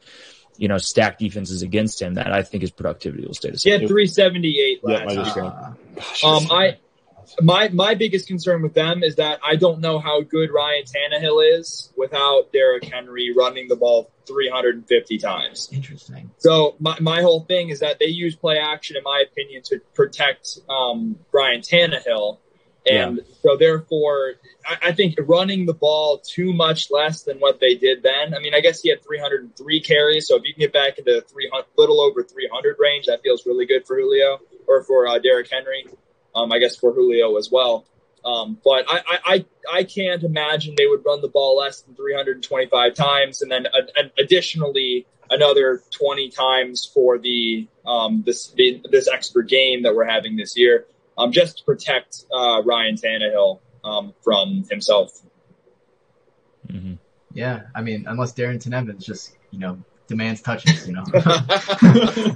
you 0.58 0.68
know 0.68 0.78
stacked 0.78 1.20
defenses 1.20 1.62
against 1.64 2.02
him. 2.02 2.14
That 2.16 2.32
I 2.32 2.44
think 2.44 2.62
his 2.62 2.72
productivity 2.72 3.26
will 3.26 3.34
stay 3.34 3.50
the 3.50 3.54
He 3.54 3.70
same. 3.72 3.80
had 3.82 3.90
378 3.90 4.84
last 4.84 5.08
I 5.10 5.12
year. 5.14 5.46
uh, 5.46 5.74
Gosh, 5.96 6.24
Um, 6.24 6.48
I 6.52 6.78
my 7.42 7.70
my 7.70 7.96
biggest 7.96 8.28
concern 8.28 8.62
with 8.62 8.74
them 8.74 9.04
is 9.04 9.16
that 9.16 9.40
I 9.44 9.56
don't 9.56 9.80
know 9.80 10.00
how 10.00 10.22
good 10.22 10.52
Ryan 10.52 10.84
Tannehill 10.84 11.60
is 11.60 11.92
without 11.98 12.52
Derrick 12.52 12.86
Henry 12.86 13.34
running 13.36 13.68
the 13.68 13.76
ball 13.76 14.12
350 14.28 15.18
times. 15.18 15.70
Interesting. 15.72 16.32
So 16.38 16.76
my, 16.80 16.98
my 17.00 17.22
whole 17.22 17.42
thing 17.42 17.70
is 17.70 17.80
that 17.80 18.00
they 18.00 18.08
use 18.08 18.36
play 18.36 18.58
action, 18.58 18.96
in 18.96 19.04
my 19.04 19.24
opinion, 19.30 19.64
to 19.66 19.80
protect 19.94 20.60
um, 20.70 21.18
Ryan 21.32 21.62
Tannehill, 21.62 22.38
and 22.90 23.22
so 23.42 23.56
therefore, 23.58 24.34
I, 24.66 24.90
I 24.90 24.92
think 24.92 25.16
running 25.20 25.66
the 25.66 25.74
ball 25.74 26.20
too 26.20 26.54
much 26.54 26.92
less 26.92 27.24
than 27.24 27.40
what 27.40 27.60
they 27.60 27.76
did 27.76 28.04
then. 28.04 28.34
I 28.34 28.40
mean, 28.40 28.54
I 28.54 28.60
guess 28.60 28.82
he 28.82 28.90
had 28.90 29.04
303 29.04 29.82
carries, 29.82 30.28
so 30.28 30.36
if 30.36 30.44
you 30.44 30.54
can 30.54 30.62
get 30.62 30.74
back 30.74 30.98
into 30.98 31.22
300, 31.22 31.66
little 31.78 32.02
over 32.02 32.24
300 32.24 32.76
range, 32.80 33.06
that 33.06 33.22
feels 33.22 33.46
really 33.46 33.66
good 33.66 33.86
for 33.88 33.98
Julio 33.98 34.40
or 34.68 34.84
for 34.84 35.08
uh, 35.08 35.20
Derrick 35.20 35.50
Henry. 35.52 35.86
Um, 36.36 36.52
I 36.52 36.60
guess 36.60 36.76
for 36.76 36.94
Julio 36.94 37.38
as 37.38 37.50
well. 37.52 37.86
Um, 38.26 38.58
but 38.64 38.86
I, 38.88 39.00
I, 39.06 39.20
I, 39.26 39.46
I 39.80 39.84
can't 39.84 40.24
imagine 40.24 40.76
they 40.78 40.88
would 40.88 41.04
run 41.06 41.22
the 41.22 41.28
ball 41.28 41.58
less 41.58 41.82
than 41.82 41.96
325 41.96 42.94
times, 42.94 43.42
and 43.42 43.52
then 43.52 43.68
uh, 43.68 44.04
additionally 44.18 45.06
another 45.30 45.82
20 45.92 46.30
times 46.30 46.90
for 46.94 47.18
the 47.18 47.68
um, 47.86 48.24
this 48.26 48.52
the, 48.52 48.82
this 48.90 49.10
extra 49.10 49.46
game 49.46 49.84
that 49.84 49.94
we're 49.94 50.06
having 50.06 50.38
this 50.38 50.58
year, 50.58 50.86
um, 51.18 51.32
just 51.32 51.60
to 51.60 51.64
protect 51.66 52.24
uh, 52.34 52.62
Ryan 52.64 52.96
Tannehill 52.96 53.60
um, 53.84 54.14
from 54.24 54.64
himself. 54.70 55.12
hmm 56.70 56.94
Yeah, 57.34 57.64
I 57.76 57.82
mean, 57.82 58.06
unless 58.08 58.34
Darrynton 58.34 58.74
Evans 58.74 59.06
just 59.06 59.36
you 59.52 59.60
know 59.60 59.84
demands 60.08 60.42
touches, 60.42 60.88
you 60.88 60.94
know. 60.94 61.04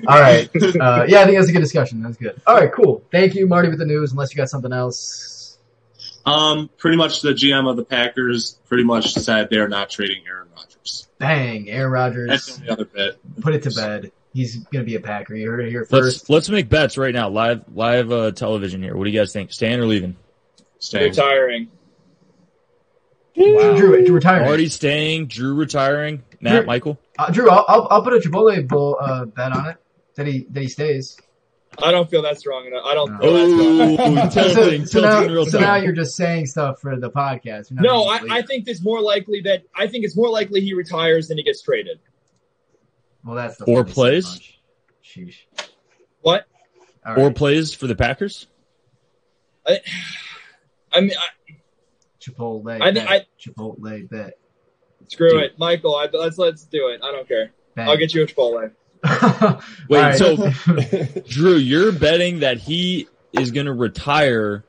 All 0.08 0.20
right. 0.20 0.50
Uh, 0.56 1.06
yeah, 1.08 1.22
I 1.22 1.26
think 1.26 1.38
that's 1.38 1.50
a 1.50 1.54
good 1.54 1.60
discussion. 1.62 2.02
That's 2.02 2.18
good. 2.18 2.42
All 2.48 2.56
right, 2.56 2.72
cool. 2.72 3.04
Thank 3.12 3.36
you, 3.36 3.48
Marty, 3.48 3.70
with 3.70 3.80
the 3.80 3.86
news. 3.86 4.12
Unless 4.12 4.32
you 4.34 4.38
got 4.38 4.50
something 4.50 4.74
else. 4.74 5.58
Um, 6.26 6.70
pretty 6.78 6.98
much 6.98 7.22
the 7.22 7.32
GM 7.32 7.70
of 7.70 7.78
the 7.78 7.86
Packers 7.86 8.60
pretty 8.68 8.84
much 8.84 9.14
said 9.14 9.48
they're 9.50 9.70
not 9.70 9.90
trading 9.90 10.24
Aaron 10.28 10.50
Rodgers. 10.56 11.08
Bang, 11.20 11.70
Aaron 11.70 11.92
Rodgers. 11.92 12.30
That's 12.30 12.58
the 12.58 12.70
other 12.72 12.86
bit. 12.86 13.20
put 13.42 13.56
it 13.56 13.64
to 13.64 13.72
bed. 13.72 14.12
He's 14.34 14.58
gonna 14.58 14.84
be 14.84 14.96
a 14.96 15.00
Packer. 15.00 15.36
You 15.36 15.50
heard 15.50 15.62
it 15.62 15.70
here 15.70 15.88
Let's 15.90 16.06
first. 16.06 16.30
let's 16.30 16.50
make 16.50 16.70
bets 16.70 16.98
right 16.98 17.14
now. 17.14 17.30
Live 17.30 17.64
live 17.74 18.12
uh, 18.12 18.32
television 18.32 18.84
here. 18.84 18.96
What 18.96 19.06
do 19.06 19.10
you 19.10 19.18
guys 19.20 19.32
think? 19.34 19.52
Staying 19.54 19.80
or 19.80 19.86
leaving? 19.88 20.16
Staying. 20.80 21.10
Retiring. 21.12 21.70
Wow. 23.36 23.78
Drew, 23.78 24.06
Drew 24.06 24.16
retired. 24.16 24.46
Marty 24.46 24.68
staying. 24.68 25.28
Drew 25.28 25.56
retiring. 25.56 26.24
Matt 26.42 26.58
Drew- 26.58 26.66
Michael. 26.66 27.00
Uh, 27.18 27.32
Drew, 27.32 27.50
I'll, 27.50 27.66
I'll 27.68 27.88
I'll 27.90 28.04
put 28.04 28.14
a 28.14 28.18
Chipotle 28.18 28.68
bowl 28.68 28.98
uh, 29.00 29.26
bet 29.26 29.52
on 29.52 29.68
it 29.70 29.78
that 30.16 30.28
he 30.28 30.46
that 30.52 30.62
he 30.62 30.68
stays. 30.70 31.18
I 31.80 31.92
don't 31.92 32.10
feel 32.10 32.22
that's 32.24 32.40
strong 32.40 32.66
enough. 32.66 32.84
I 32.86 32.94
don't. 32.96 33.12
No. 33.14 33.20
Feel 33.20 33.34
that's 33.34 33.52
strong 33.54 33.80
enough. 33.80 34.00
Oh, 34.00 34.30
tilting, 34.54 34.86
so, 34.86 35.00
so 35.00 35.02
tilting 35.02 35.28
now, 35.28 35.34
real 35.34 35.46
so 35.46 35.60
now 35.60 35.76
you're 35.76 35.92
just 35.94 36.16
saying 36.16 36.46
stuff 36.48 36.80
for 36.80 36.96
the 37.00 37.10
podcast. 37.12 37.72
No, 37.72 38.04
I, 38.06 38.20
I 38.30 38.42
think 38.42 38.68
it's 38.68 38.82
more 38.84 39.02
likely 39.02 39.42
that 39.42 39.64
I 39.76 39.88
think 39.88 40.06
it's 40.06 40.16
more 40.16 40.30
likely 40.30 40.62
he 40.62 40.74
retires 40.74 41.28
than 41.28 41.38
he 41.38 41.44
gets 41.44 41.62
traded. 41.62 42.00
well, 43.24 43.36
that's 43.36 43.58
the 43.58 43.66
Or 43.66 43.84
plays? 43.84 44.40
Sheesh. 45.04 45.36
What? 46.22 46.46
All 47.06 47.20
Or 47.20 47.32
plays 47.32 47.74
for 47.74 47.88
the 47.88 47.96
Packers. 47.96 48.48
I, 49.66 49.80
I 50.92 51.02
mean, 51.02 51.12
I, 51.18 51.54
Chipotle. 52.22 52.82
I- 52.82 52.92
bet. 52.92 53.10
I- 53.10 53.26
Chipotle 53.40 54.10
bet. 54.10 54.38
Screw 55.08 55.30
Dude. 55.32 55.44
it, 55.44 55.60
Michael. 55.60 55.96
I, 55.96 56.08
let's 56.12 56.38
let's 56.38 56.64
do 56.66 56.88
it. 56.90 57.02
I 57.04 57.12
don't 57.12 57.28
care. 57.28 57.52
Bang. 57.76 57.90
I'll 57.90 57.98
get 57.98 58.14
you 58.14 58.24
a 58.24 58.26
Chipotle. 58.28 58.72
Wait, 59.90 59.98
All 59.98 60.04
right. 60.04 60.18
so 60.18 61.22
Drew, 61.28 61.56
you're 61.56 61.92
betting 61.92 62.40
that 62.40 62.58
he 62.58 63.08
is 63.34 63.52
going 63.52 63.68
to 63.68 63.74
retire 63.74 64.64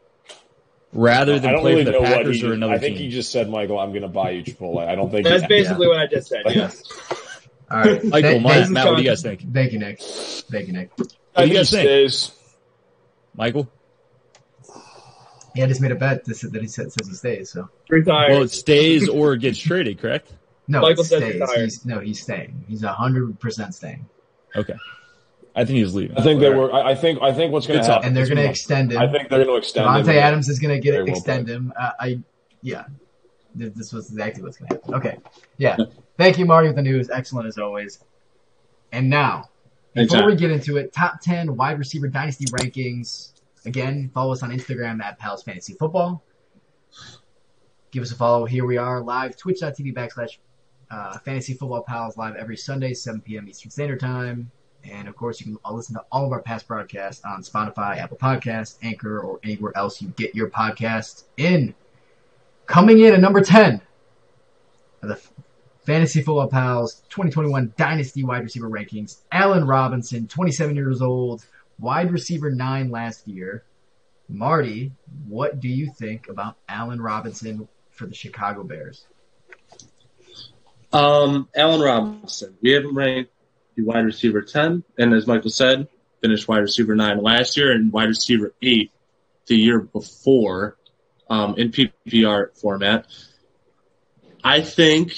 rather 0.92 1.38
than 1.38 1.54
I 1.56 1.60
play 1.60 1.72
really 1.74 1.84
for 1.86 1.92
the 1.92 2.00
Packers 2.00 2.40
he. 2.40 2.46
or 2.46 2.52
another 2.52 2.72
team? 2.74 2.78
I 2.78 2.80
think 2.80 2.96
team. 2.98 3.04
he 3.06 3.10
just 3.10 3.32
said, 3.32 3.48
"Michael, 3.48 3.78
I'm 3.78 3.90
going 3.90 4.02
to 4.02 4.08
buy 4.08 4.30
you 4.30 4.42
Chipotle." 4.44 4.86
I 4.86 4.94
don't 4.94 5.10
think 5.10 5.24
That's 5.26 5.42
he- 5.42 5.48
basically 5.48 5.88
what 5.88 5.98
I 5.98 6.06
just 6.06 6.28
said. 6.28 6.42
Yes. 6.46 6.82
All 7.70 7.78
right. 7.80 8.04
Michael, 8.04 8.30
Thank- 8.30 8.42
Matt, 8.44 8.70
Matt, 8.70 8.86
what 8.86 8.96
do 8.96 9.02
you 9.02 9.08
guys 9.08 9.22
think? 9.22 9.52
Thank 9.52 9.72
you, 9.72 9.78
Nick. 9.78 10.00
Thank 10.00 10.66
you, 10.68 10.72
Nick. 10.72 10.90
What 10.96 11.08
do 11.36 11.46
you 11.48 11.54
guys 11.54 11.70
think? 11.70 12.34
Michael? 13.34 13.68
Yeah, 15.54 15.64
I 15.64 15.68
just 15.68 15.80
made 15.80 15.92
a 15.92 15.96
bet 15.96 16.24
that 16.26 16.58
he 16.60 16.66
said, 16.68 16.92
says 16.92 17.08
he 17.08 17.14
stays. 17.14 17.50
So 17.50 17.68
Retired. 17.88 18.32
Well, 18.32 18.42
it 18.42 18.50
stays 18.50 19.08
or 19.08 19.32
it 19.34 19.40
gets 19.40 19.58
traded, 19.58 19.98
correct? 19.98 20.32
no, 20.68 20.82
Michael 20.82 21.02
it 21.02 21.06
says 21.06 21.22
stays. 21.22 21.40
retired. 21.40 21.64
He's, 21.64 21.84
no, 21.86 21.98
he's 22.00 22.22
staying. 22.22 22.64
He's 22.68 22.82
hundred 22.84 23.38
percent 23.40 23.74
staying, 23.74 24.06
Okay. 24.54 24.74
I 25.56 25.64
think 25.64 25.78
he's 25.78 25.94
leaving. 25.94 26.16
I 26.16 26.22
think 26.22 26.38
they 26.40 26.50
were. 26.50 26.72
I 26.72 26.90
I 26.90 26.94
think. 26.94 27.20
I 27.20 27.32
think 27.32 27.52
what's 27.52 27.66
going 27.66 27.80
to 27.80 27.84
happen. 27.86 28.06
and 28.08 28.16
they're 28.16 28.26
going 28.26 28.36
to 28.36 28.48
extend 28.48 28.92
him. 28.92 28.98
I 28.98 29.08
think 29.10 29.28
they're 29.28 29.44
going 29.44 29.56
to 29.56 29.56
extend. 29.56 29.86
Davante 29.88 30.12
him. 30.12 30.18
Adams 30.18 30.48
is 30.48 30.58
going 30.60 30.74
to 30.76 30.80
get 30.80 30.92
Very 30.92 31.10
extend 31.10 31.46
played. 31.46 31.56
him. 31.56 31.72
Uh, 31.76 31.90
I 31.98 32.20
yeah, 32.62 32.84
this 33.56 33.92
was 33.92 34.10
exactly 34.10 34.42
what's 34.44 34.56
going 34.58 34.68
to 34.68 34.74
happen. 34.76 34.94
Okay, 34.94 35.18
yeah. 35.56 35.76
Thank 36.16 36.38
you, 36.38 36.46
Marty, 36.46 36.68
with 36.68 36.76
the 36.76 36.82
news. 36.82 37.10
Excellent 37.10 37.48
as 37.48 37.58
always. 37.58 37.98
And 38.92 39.10
now, 39.10 39.48
before 39.94 40.18
Anytime. 40.18 40.26
we 40.26 40.36
get 40.36 40.50
into 40.52 40.76
it, 40.76 40.92
top 40.92 41.20
ten 41.22 41.56
wide 41.56 41.78
receiver 41.78 42.06
dynasty 42.06 42.44
rankings. 42.46 43.32
Again, 43.64 44.10
follow 44.14 44.32
us 44.32 44.42
on 44.42 44.50
Instagram 44.50 45.02
at 45.02 45.18
Pals 45.18 45.42
Fantasy 45.42 45.74
Football. 45.74 46.22
Give 47.90 48.02
us 48.02 48.12
a 48.12 48.14
follow. 48.14 48.44
Here 48.44 48.64
we 48.64 48.76
are 48.76 49.00
live, 49.00 49.36
twitch.tv 49.36 49.94
backslash 49.94 50.38
uh, 50.90 51.18
Fantasy 51.18 51.54
Football 51.54 51.82
Pals 51.82 52.16
live 52.16 52.36
every 52.36 52.56
Sunday, 52.56 52.94
7 52.94 53.20
p.m. 53.20 53.48
Eastern 53.48 53.70
Standard 53.70 54.00
Time. 54.00 54.50
And 54.84 55.08
of 55.08 55.16
course, 55.16 55.40
you 55.40 55.46
can 55.46 55.74
listen 55.74 55.94
to 55.96 56.04
all 56.12 56.26
of 56.26 56.32
our 56.32 56.40
past 56.40 56.68
broadcasts 56.68 57.24
on 57.24 57.42
Spotify, 57.42 57.98
Apple 57.98 58.16
Podcasts, 58.16 58.78
Anchor, 58.82 59.20
or 59.20 59.40
anywhere 59.42 59.72
else 59.76 60.00
you 60.00 60.08
get 60.08 60.34
your 60.34 60.48
podcasts 60.48 61.24
in. 61.36 61.74
Coming 62.66 63.00
in 63.00 63.14
at 63.14 63.20
number 63.20 63.40
10 63.40 63.80
of 65.02 65.08
the 65.08 65.20
Fantasy 65.84 66.20
Football 66.20 66.48
Pals 66.48 67.02
2021 67.08 67.72
Dynasty 67.76 68.22
Wide 68.22 68.44
Receiver 68.44 68.68
Rankings, 68.68 69.20
Allen 69.32 69.66
Robinson, 69.66 70.28
27 70.28 70.76
years 70.76 71.00
old, 71.00 71.44
wide 71.78 72.10
receiver 72.10 72.50
9 72.50 72.90
last 72.90 73.26
year. 73.26 73.64
Marty, 74.28 74.92
what 75.26 75.60
do 75.60 75.68
you 75.68 75.90
think 75.90 76.28
about 76.28 76.56
Allen 76.68 77.00
Robinson 77.00 77.66
for 77.90 78.06
the 78.06 78.14
Chicago 78.14 78.62
Bears? 78.62 79.06
Um, 80.92 81.48
Allen 81.54 81.80
Robinson. 81.80 82.56
We 82.60 82.72
have 82.72 82.84
him 82.84 82.96
ranked 82.96 83.30
the 83.76 83.84
wide 83.84 84.04
receiver 84.04 84.42
10, 84.42 84.84
and 84.98 85.14
as 85.14 85.26
Michael 85.26 85.50
said, 85.50 85.88
finished 86.20 86.48
wide 86.48 86.58
receiver 86.58 86.94
9 86.94 87.22
last 87.22 87.56
year 87.56 87.72
and 87.72 87.92
wide 87.92 88.08
receiver 88.08 88.54
8 88.60 88.90
the 89.46 89.56
year 89.56 89.80
before 89.80 90.76
um, 91.30 91.54
in 91.56 91.70
PPR 91.70 92.56
format. 92.58 93.06
I 94.42 94.60
think, 94.60 95.14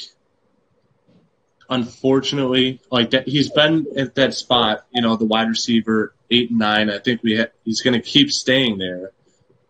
unfortunately, 1.69 2.81
like 2.91 3.11
that, 3.11 3.29
he's 3.29 3.51
been 3.51 3.87
at 3.97 4.15
that 4.17 4.35
spot, 4.35 4.87
you 4.93 5.03
know, 5.03 5.17
the 5.17 5.25
wide 5.25 5.49
receiver 5.49 6.15
8 6.31 6.51
and 6.51 6.59
9. 6.59 6.91
I 6.91 6.99
think 6.99 7.23
we 7.23 7.37
ha- 7.39 7.51
he's 7.65 7.83
going 7.83 8.01
to 8.01 8.07
keep 8.07 8.31
staying 8.31 8.79
there 8.79 9.13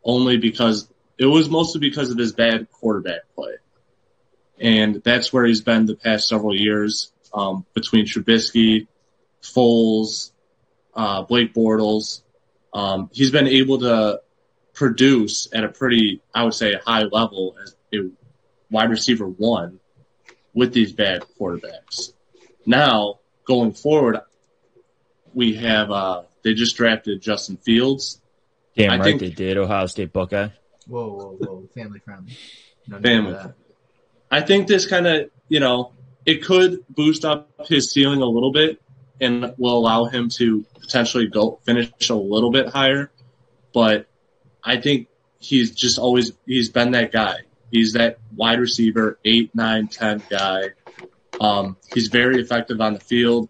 only 0.04 0.36
because 0.36 0.88
it 1.18 1.26
was 1.26 1.48
mostly 1.48 1.80
because 1.80 2.10
of 2.10 2.18
his 2.18 2.32
bad 2.32 2.70
quarterback 2.70 3.20
play 3.34 3.54
and 4.60 5.02
that's 5.02 5.32
where 5.32 5.44
he's 5.46 5.62
been 5.62 5.86
the 5.86 5.96
past 5.96 6.28
several 6.28 6.54
years 6.54 7.12
um, 7.32 7.64
between 7.74 8.04
Trubisky, 8.04 8.86
Foles, 9.42 10.32
uh, 10.94 11.22
Blake 11.22 11.54
Bortles. 11.54 12.22
Um, 12.74 13.08
he's 13.12 13.30
been 13.30 13.48
able 13.48 13.80
to 13.80 14.20
produce 14.74 15.48
at 15.52 15.64
a 15.64 15.68
pretty, 15.68 16.20
I 16.34 16.44
would 16.44 16.54
say, 16.54 16.74
high 16.74 17.04
level 17.04 17.56
as 17.62 17.74
a 17.94 18.10
wide 18.70 18.90
receiver 18.90 19.26
one 19.26 19.80
with 20.52 20.74
these 20.74 20.92
bad 20.92 21.24
quarterbacks. 21.40 22.12
Now, 22.66 23.20
going 23.46 23.72
forward, 23.72 24.18
we 25.32 25.54
have 25.54 25.90
uh, 25.90 26.22
they 26.42 26.54
just 26.54 26.76
drafted 26.76 27.20
Justin 27.20 27.56
Fields. 27.56 28.20
Damn 28.76 28.90
I 28.92 28.96
right 28.96 29.04
think- 29.04 29.20
they 29.20 29.30
did. 29.30 29.58
Ohio 29.58 29.86
State 29.86 30.12
Buckeye. 30.12 30.48
Whoa, 30.86 31.08
whoa, 31.08 31.36
whoa. 31.38 31.68
Family 31.74 32.00
friendly. 32.00 32.36
No 32.88 32.98
Family. 33.00 33.36
I 34.30 34.40
think 34.40 34.66
this 34.66 34.86
kind 34.86 35.06
of, 35.06 35.30
you 35.48 35.60
know, 35.60 35.92
it 36.24 36.44
could 36.44 36.84
boost 36.88 37.24
up 37.24 37.50
his 37.66 37.90
ceiling 37.90 38.22
a 38.22 38.26
little 38.26 38.52
bit 38.52 38.80
and 39.20 39.54
will 39.58 39.76
allow 39.76 40.04
him 40.06 40.28
to 40.30 40.64
potentially 40.80 41.26
go 41.26 41.60
finish 41.64 41.90
a 42.08 42.14
little 42.14 42.50
bit 42.50 42.68
higher. 42.68 43.10
But 43.72 44.06
I 44.64 44.80
think 44.80 45.08
he's 45.38 45.72
just 45.72 45.98
always, 45.98 46.32
he's 46.46 46.70
been 46.70 46.92
that 46.92 47.12
guy. 47.12 47.40
He's 47.70 47.92
that 47.92 48.18
wide 48.34 48.58
receiver, 48.58 49.18
eight, 49.24 49.54
nine, 49.54 49.88
ten 49.88 50.22
guy. 50.28 50.70
Um, 51.40 51.76
he's 51.94 52.08
very 52.08 52.40
effective 52.40 52.80
on 52.80 52.94
the 52.94 53.00
field, 53.00 53.48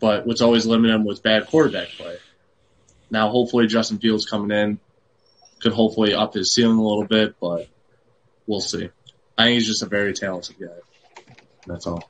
but 0.00 0.26
what's 0.26 0.40
always 0.40 0.66
limited 0.66 0.94
him 0.94 1.04
was 1.04 1.20
bad 1.20 1.46
quarterback 1.46 1.88
play. 1.88 2.16
Now, 3.10 3.28
hopefully, 3.30 3.66
Justin 3.66 3.98
Fields 3.98 4.26
coming 4.26 4.56
in 4.56 4.78
could 5.60 5.72
hopefully 5.72 6.14
up 6.14 6.34
his 6.34 6.52
ceiling 6.54 6.78
a 6.78 6.82
little 6.82 7.04
bit, 7.06 7.36
but 7.40 7.68
we'll 8.46 8.60
see. 8.60 8.88
I 9.36 9.44
think 9.44 9.54
he's 9.54 9.66
just 9.66 9.82
a 9.82 9.86
very 9.86 10.12
talented 10.14 10.56
guy. 10.58 11.34
That's 11.66 11.86
all. 11.86 12.08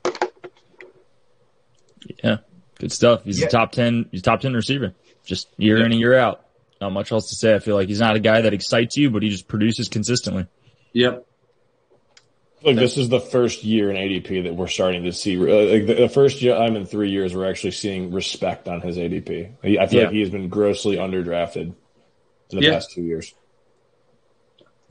Yeah, 2.23 2.37
good 2.79 2.91
stuff. 2.91 3.23
He's 3.23 3.39
Yeah. 3.39 3.47
a 3.47 3.49
top 3.49 3.71
ten. 3.71 4.07
He's 4.11 4.21
a 4.21 4.23
top 4.23 4.41
ten 4.41 4.53
receiver. 4.53 4.93
Just 5.25 5.47
year 5.57 5.77
in 5.77 5.91
and 5.91 5.99
year 5.99 6.15
out. 6.17 6.45
Not 6.79 6.93
much 6.93 7.11
else 7.11 7.29
to 7.29 7.35
say. 7.35 7.53
I 7.53 7.59
feel 7.59 7.75
like 7.75 7.87
he's 7.87 7.99
not 7.99 8.15
a 8.15 8.19
guy 8.19 8.41
that 8.41 8.53
excites 8.53 8.97
you, 8.97 9.11
but 9.11 9.21
he 9.21 9.29
just 9.29 9.47
produces 9.47 9.87
consistently. 9.87 10.47
Yep. 10.93 11.25
Like 12.63 12.75
this 12.75 12.97
is 12.97 13.09
the 13.09 13.19
first 13.19 13.63
year 13.63 13.89
in 13.89 13.95
ADP 13.95 14.43
that 14.43 14.55
we're 14.55 14.67
starting 14.67 15.03
to 15.05 15.13
see. 15.13 15.35
uh, 15.37 15.71
Like 15.71 15.87
the, 15.87 15.95
the 15.95 16.09
first 16.09 16.41
time 16.41 16.75
in 16.75 16.85
three 16.85 17.09
years, 17.09 17.35
we're 17.35 17.49
actually 17.49 17.71
seeing 17.71 18.11
respect 18.11 18.67
on 18.67 18.81
his 18.81 18.97
ADP. 18.97 19.53
I 19.63 19.87
feel 19.87 19.99
Yeah. 19.99 20.05
like 20.05 20.13
he 20.13 20.19
has 20.19 20.29
been 20.29 20.47
grossly 20.49 20.97
underdrafted 20.97 21.55
in 21.55 21.75
the 22.51 22.61
Yeah. 22.61 22.73
past 22.73 22.91
two 22.91 23.01
years. 23.01 23.33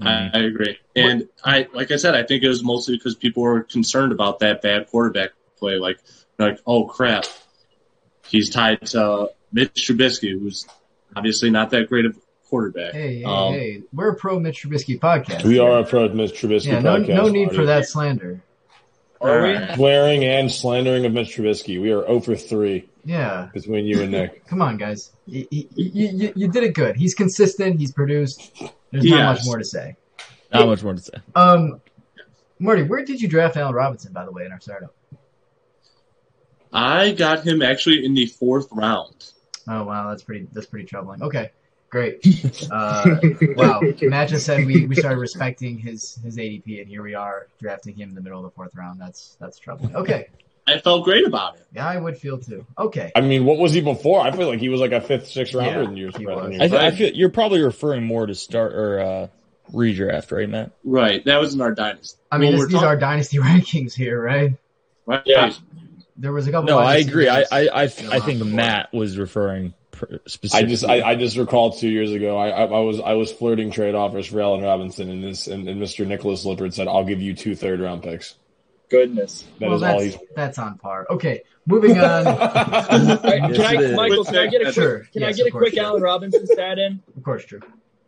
I, 0.03 0.31
I 0.33 0.39
agree. 0.41 0.79
And 0.97 1.29
I, 1.45 1.69
like 1.75 1.91
I 1.91 1.97
said, 1.97 2.15
I 2.15 2.23
think 2.23 2.43
it 2.43 2.49
was 2.49 2.65
mostly 2.65 2.97
because 2.97 3.15
people 3.15 3.43
were 3.43 3.63
concerned 3.63 4.13
about 4.13 4.39
that 4.41 4.63
bad 4.63 4.89
quarterback 4.89 5.31
play. 5.59 5.77
Like, 5.77 5.99
like, 6.39 6.59
oh 6.67 6.87
crap, 6.87 7.27
he's 8.27 8.49
tied 8.51 8.85
to 8.89 9.31
Mitch 9.53 9.75
Trubisky, 9.75 10.31
who's 10.31 10.67
obviously 11.15 11.51
not 11.51 11.71
that 11.71 11.89
great 11.89 12.07
of 12.07 12.17
a 12.17 12.21
quarterback. 12.51 12.93
Hey, 12.93 13.19
hey, 13.21 13.25
Um, 13.25 13.55
hey. 13.55 13.83
We're 13.93 14.11
a 14.11 14.15
pro 14.17 14.39
Mitch 14.39 14.63
Trubisky 14.65 14.99
podcast. 14.99 15.45
We 15.45 15.59
are 15.59 15.79
a 15.79 15.85
pro 15.85 16.09
Mitch 16.09 16.33
Trubisky 16.33 16.67
Yeah, 16.67 16.81
no, 16.81 16.97
podcast. 16.97 17.15
no 17.17 17.29
need 17.29 17.53
for 17.55 17.65
that 17.67 17.87
slander. 17.87 18.43
Are 19.23 19.43
we? 19.43 19.55
Alright. 19.55 19.77
Swearing 19.77 20.25
and 20.25 20.51
slandering 20.51 21.07
of 21.07 21.13
Mitch 21.13 21.37
Trubisky. 21.37 21.81
We 21.81 21.93
are 21.93 22.05
0 22.07 22.21
for 22.21 22.35
3 22.37 22.89
Yeah. 23.05 23.49
between 23.55 23.87
you 23.87 24.03
and 24.03 24.11
Nick. 24.11 24.47
Come 24.49 24.61
on, 24.63 24.77
guys. 24.77 25.13
You, 25.27 25.47
you, 25.51 25.69
you, 25.75 26.33
you 26.37 26.49
did 26.49 26.65
it 26.65 26.75
good. 26.75 26.97
He's 26.97 27.15
consistent. 27.15 27.79
He's 27.79 27.93
produced. 27.93 28.53
There's 28.91 29.05
not 29.05 29.17
Yes. 29.17 29.39
much 29.39 29.47
more 29.47 29.59
to 29.59 29.65
say. 29.65 29.97
Not 30.53 30.67
much 30.67 30.83
more 30.83 30.95
to 30.95 31.01
say. 31.01 31.15
Um, 31.37 31.81
Marty, 32.59 32.83
where 32.83 33.05
did 33.05 33.21
you 33.21 33.29
draft 33.29 33.57
Allen 33.57 33.75
Robinson, 33.75 34.13
by 34.13 34.25
the 34.25 34.33
way, 34.33 34.45
in 34.45 34.53
our 34.53 34.61
startup? 34.61 34.93
I 36.73 37.13
got 37.13 37.47
him 37.47 37.63
actually 37.63 38.05
in 38.05 38.15
the 38.15 38.27
fourth 38.27 38.69
round. 38.73 39.31
Oh 39.69 39.85
wow, 39.85 40.09
that's 40.09 40.23
pretty. 40.23 40.47
That's 40.53 40.67
pretty 40.67 40.87
troubling. 40.87 41.23
Okay, 41.23 41.51
great. 41.91 42.25
Uh, 42.71 43.17
wow, 43.57 43.81
Matt 44.03 44.29
just 44.29 44.47
said 44.47 44.65
we, 44.65 44.87
we 44.87 44.95
started 44.95 45.19
respecting 45.19 45.79
his 45.79 46.19
his 46.25 46.37
ADP, 46.37 46.81
and 46.81 46.89
here 46.89 47.03
we 47.03 47.15
are 47.15 47.49
drafting 47.61 47.95
him 47.97 48.11
in 48.11 48.15
the 48.15 48.21
middle 48.21 48.39
of 48.39 48.45
the 48.45 48.51
fourth 48.55 48.75
round. 48.77 49.01
That's 49.01 49.37
that's 49.41 49.59
troubling. 49.59 49.95
Okay, 49.97 50.29
I 50.69 50.79
felt 50.79 51.05
great 51.05 51.27
about 51.27 51.57
it. 51.57 51.67
yeah, 51.75 51.89
I 51.89 51.97
would 51.97 52.17
feel 52.17 52.39
too. 52.39 52.65
Okay, 52.79 53.11
I 53.17 53.21
mean, 53.23 53.45
what 53.45 53.59
was 53.59 53.73
he 53.73 53.81
before? 53.81 54.21
I 54.21 54.31
feel 54.31 54.49
like 54.49 54.61
he 54.61 54.69
was 54.69 54.81
like 54.81 54.93
a 54.93 55.01
fifth, 55.01 55.29
sixth 55.29 55.55
rounder 55.55 55.83
Yeah, 55.83 55.89
in 55.89 55.97
years. 55.97 56.17
he 56.17 56.27
was. 56.27 56.55
I, 56.61 56.69
th- 56.69 56.73
I 56.73 56.91
feel 56.93 57.13
you're 57.13 57.31
probably 57.31 57.61
referring 57.63 58.05
more 58.05 58.27
to 58.27 58.35
start 58.35 58.73
or 58.75 59.01
uh, 59.01 59.27
redraft, 59.73 60.31
right, 60.33 60.49
Matt? 60.49 60.71
Right. 60.85 61.25
That 61.25 61.39
was 61.41 61.55
in 61.55 61.61
our 61.61 61.75
dynasty. 61.75 62.19
I 62.31 62.39
mean 62.39 62.53
this, 62.53 62.67
these 62.67 62.75
talk- 62.75 62.85
are 62.85 62.97
dynasty 62.97 63.39
rankings 63.41 63.95
here, 63.95 64.21
right? 64.23 64.53
Right. 65.07 65.23
Yeah. 65.25 65.53
There 66.17 66.33
was 66.33 66.47
a 66.47 66.53
couple. 66.53 66.69
No, 66.69 66.77
wide 66.77 66.97
I 66.97 66.97
agree. 66.99 67.29
I. 67.29 67.41
I 67.41 67.45
I, 67.51 67.83
Yeah, 67.85 68.11
I 68.13 68.21
think 68.21 68.39
before. 68.41 68.55
Matt 68.55 68.93
was 68.93 69.17
referring 69.19 69.71
pr- 69.71 69.75
I 70.53 70.63
just 70.63 70.85
I, 70.85 71.03
I 71.03 71.15
just 71.17 71.37
recalled 71.37 71.79
two 71.79 71.89
years 71.89 72.13
ago 72.13 72.37
I, 72.37 72.49
I, 72.49 72.65
I 72.65 72.81
was 72.81 73.01
I 73.01 73.13
was 73.15 73.33
flirting 73.33 73.71
trade 73.71 73.95
offers 73.95 74.27
for 74.27 74.41
Allen 74.41 74.63
Robinson 74.63 75.11
and 75.11 75.23
this 75.23 75.47
and, 75.47 75.69
and 75.69 75.81
Mr. 75.81 76.07
Nicholas 76.07 76.45
Lippert 76.45 76.75
said 76.75 76.89
I'll 76.89 77.05
give 77.05 77.21
you 77.21 77.35
two 77.35 77.55
third 77.55 77.81
round 77.81 78.03
picks. 78.03 78.35
Goodness. 78.91 79.45
That 79.61 79.67
well, 79.67 79.75
is 79.77 79.81
that's, 79.83 79.95
all 79.95 80.01
he's 80.01 80.17
that's 80.35 80.59
on 80.59 80.79
par. 80.79 81.07
Okay, 81.11 81.43
moving 81.65 81.99
on. 81.99 82.27
All 82.27 82.35
right, 82.35 83.23
Yes, 83.23 83.57
can 83.57 83.61
I. 83.61 83.95
Michael? 83.95 84.25
Can 84.25 84.37
I 84.37 84.47
get 84.49 84.63
a 84.63 84.65
quick? 84.65 84.75
Sure. 84.75 84.99
Can 85.13 85.23
Yes, 85.23 85.35
I 85.35 85.37
get 85.37 85.47
a 85.47 85.51
course, 85.53 85.63
quick 85.63 85.75
sure. 85.75 85.85
Allen 85.85 86.03
Robinson 86.03 86.45
stat 86.47 86.79
in? 86.79 87.01
of 87.17 87.23
course, 87.23 87.45
true. 87.45 87.61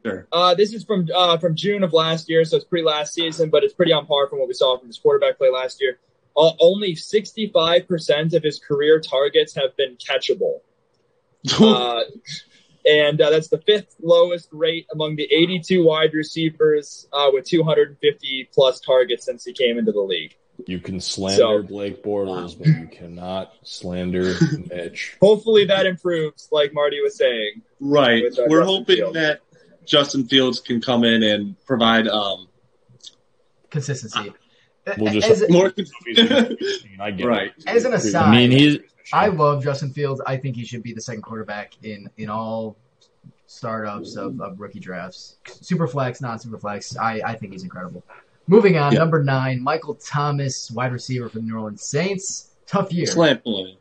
Sure. 0.05 0.27
Uh, 0.33 0.55
this 0.57 0.75
is 0.75 0.83
from 0.83 1.09
uh, 1.15 1.39
from 1.39 1.55
June 1.55 1.85
of 1.85 1.93
last 1.93 2.29
year, 2.29 2.45
so 2.45 2.57
it's 2.57 2.65
pre 2.65 2.83
last 2.83 3.15
season, 3.15 3.49
but 3.49 3.63
it's 3.63 3.75
pretty 3.75 3.93
on 3.93 4.07
par 4.07 4.29
from 4.29 4.41
what 4.41 4.49
we 4.49 4.55
saw 4.55 4.77
from 4.77 4.89
his 4.89 4.99
quarterback 4.99 5.39
play 5.39 5.51
last 5.51 5.81
year. 5.81 5.99
Uh, 6.37 6.51
only 6.61 6.95
65% 6.95 8.35
of 8.35 8.43
his 8.43 8.59
career 8.59 8.99
targets 9.01 9.55
have 9.55 9.77
been 9.77 9.97
catchable. 9.97 10.61
Uh, 11.61 12.01
and 12.87 13.21
uh, 13.21 13.31
that's 13.31 13.49
the 13.49 13.59
fifth 13.59 13.95
lowest 14.03 14.49
rate 14.53 14.87
among 14.93 15.17
the 15.17 15.25
82 15.25 15.85
wide 15.85 16.15
receivers 16.15 17.07
uh, 17.13 17.31
with 17.33 17.47
250 17.47 18.49
plus 18.53 18.81
targets 18.81 19.25
since 19.27 19.45
he 19.45 19.53
came 19.53 19.79
into 19.79 19.93
the 19.93 20.01
league. 20.01 20.37
You 20.67 20.79
can 20.81 21.01
slander 21.01 21.37
So- 21.39 21.63
Blake 21.63 22.03
Bortles, 22.05 22.57
but 22.57 22.67
you 22.69 22.87
cannot 22.93 23.53
slander 23.65 24.35
Mitch. 24.71 25.17
Hopefully 25.21 25.65
that 25.67 25.87
improves, 25.87 26.49
like 26.53 26.73
Marty 26.75 27.01
was 27.01 27.17
saying. 27.17 27.63
right. 27.81 28.23
Uh, 28.25 28.43
We're 28.49 28.61
Justin 28.61 28.63
hoping 28.79 28.97
Fields. 28.97 29.15
that 29.15 29.41
Justin 29.87 30.29
Fields 30.29 30.61
can 30.61 30.81
come 30.81 31.03
in 31.05 31.23
and 31.23 31.57
provide 31.67 32.07
um 32.07 32.49
Consistency. 33.71 34.33
We'll 34.99 35.13
just- 35.13 35.31
as, 35.43 35.51
more. 35.51 35.73
I 35.77 35.83
mean, 36.07 37.01
I 37.01 37.11
get 37.13 37.27
right. 37.27 37.53
it. 37.57 37.67
as 37.67 37.85
an 37.85 37.93
aside, 37.95 38.25
I 38.29 38.31
mean, 38.33 38.51
he's 38.51 38.79
I 39.13 39.29
love 39.29 39.63
Justin 39.63 39.93
Fields. 39.93 40.21
I 40.27 40.37
think 40.37 40.57
he 40.57 40.65
should 40.65 40.83
be 40.83 40.93
the 40.93 41.01
second 41.01 41.23
quarterback 41.23 41.73
in 41.83 42.09
in 42.17 42.29
all 42.29 42.77
startups 43.47 44.17
of, 44.17 44.41
of 44.41 44.59
rookie 44.61 44.81
drafts. 44.81 45.37
Super 45.47 45.87
flex, 45.87 46.21
non 46.21 46.39
super 46.39 46.59
flex. 46.59 46.97
I, 46.97 47.21
I 47.25 47.35
think 47.37 47.53
he's 47.53 47.63
incredible. 47.65 48.03
Moving 48.49 48.77
on, 48.77 48.93
Yeah. 48.93 48.99
number 49.01 49.23
nine, 49.23 49.63
Michael 49.63 49.95
Thomas, 49.95 50.71
wide 50.71 50.93
receiver 50.93 51.29
for 51.29 51.39
the 51.39 51.45
New 51.45 51.55
Orleans 51.55 51.83
Saints. 51.85 52.51
Tough 52.67 52.93
year. 52.93 53.07
Slant 53.07 53.45
boy. 53.45 53.77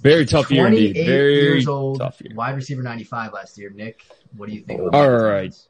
very 0.00 0.26
tough 0.26 0.50
year 0.50 0.66
indeed. 0.66 0.92
28 0.94 1.06
Very 1.06 1.34
years 1.36 1.68
old, 1.68 1.98
tough 2.00 2.20
year. 2.20 2.34
wide 2.34 2.54
receiver 2.56 2.82
95 2.82 3.32
last 3.32 3.56
year. 3.58 3.70
Nick, 3.70 4.02
what 4.36 4.48
do 4.48 4.54
you 4.54 4.62
think? 4.62 4.80
about 4.80 4.94
All 4.94 5.08
Thomas? 5.10 5.68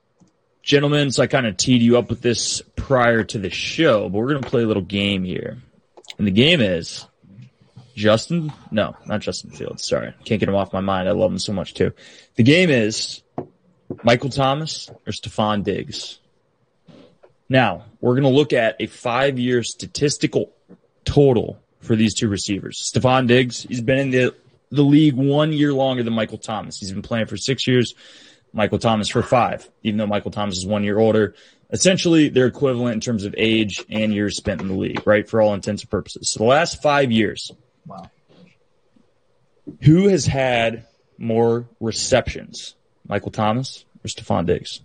Gentlemen, 0.66 1.12
so 1.12 1.22
I 1.22 1.28
kind 1.28 1.46
of 1.46 1.56
teed 1.56 1.80
you 1.80 1.96
up 1.96 2.10
with 2.10 2.22
this 2.22 2.60
prior 2.74 3.22
to 3.22 3.38
the 3.38 3.50
show, 3.50 4.08
but 4.08 4.18
we're 4.18 4.30
going 4.30 4.42
to 4.42 4.50
play 4.50 4.64
a 4.64 4.66
little 4.66 4.82
game 4.82 5.22
here. 5.22 5.58
And 6.18 6.26
the 6.26 6.32
game 6.32 6.60
is 6.60 7.06
Justin, 7.94 8.52
no, 8.72 8.96
not 9.06 9.20
Justin 9.20 9.52
Fields. 9.52 9.86
Sorry. 9.86 10.12
Can't 10.24 10.40
get 10.40 10.48
him 10.48 10.56
off 10.56 10.72
my 10.72 10.80
mind. 10.80 11.08
I 11.08 11.12
love 11.12 11.30
him 11.30 11.38
so 11.38 11.52
much 11.52 11.74
too. 11.74 11.92
The 12.34 12.42
game 12.42 12.68
is 12.68 13.22
Michael 14.02 14.28
Thomas 14.28 14.90
or 15.06 15.12
Stefon 15.12 15.62
Diggs. 15.62 16.18
Now, 17.48 17.84
we're 18.00 18.14
going 18.14 18.24
to 18.24 18.36
look 18.36 18.52
at 18.52 18.74
a 18.80 18.86
five 18.86 19.38
year 19.38 19.62
statistical 19.62 20.52
total 21.04 21.60
for 21.78 21.94
these 21.94 22.12
two 22.12 22.28
receivers. 22.28 22.90
Stefon 22.92 23.28
Diggs, 23.28 23.62
he's 23.62 23.82
been 23.82 23.98
in 23.98 24.10
the, 24.10 24.34
the 24.72 24.82
league 24.82 25.14
one 25.14 25.52
year 25.52 25.72
longer 25.72 26.02
than 26.02 26.12
Michael 26.12 26.38
Thomas. 26.38 26.80
He's 26.80 26.90
been 26.90 27.02
playing 27.02 27.26
for 27.26 27.36
six 27.36 27.68
years. 27.68 27.94
Michael 28.56 28.78
Thomas 28.78 29.08
for 29.08 29.22
five, 29.22 29.68
even 29.82 29.98
though 29.98 30.06
Michael 30.06 30.30
Thomas 30.30 30.56
is 30.56 30.66
one 30.66 30.82
year 30.82 30.98
older. 30.98 31.34
Essentially, 31.70 32.28
they're 32.30 32.46
equivalent 32.46 32.94
in 32.94 33.00
terms 33.00 33.24
of 33.24 33.34
age 33.36 33.84
and 33.90 34.14
years 34.14 34.36
spent 34.36 34.60
in 34.62 34.68
the 34.68 34.74
league, 34.74 35.06
right? 35.06 35.28
For 35.28 35.42
all 35.42 35.52
intents 35.52 35.82
and 35.82 35.90
purposes. 35.90 36.30
So 36.32 36.38
the 36.38 36.44
last 36.44 36.80
five 36.82 37.12
years, 37.12 37.50
Wow. 37.86 38.10
who 39.82 40.08
has 40.08 40.26
had 40.26 40.86
more 41.18 41.68
receptions? 41.80 42.74
Michael 43.08 43.30
Thomas 43.30 43.84
or 44.04 44.08
Stefon 44.08 44.46
Diggs? 44.46 44.80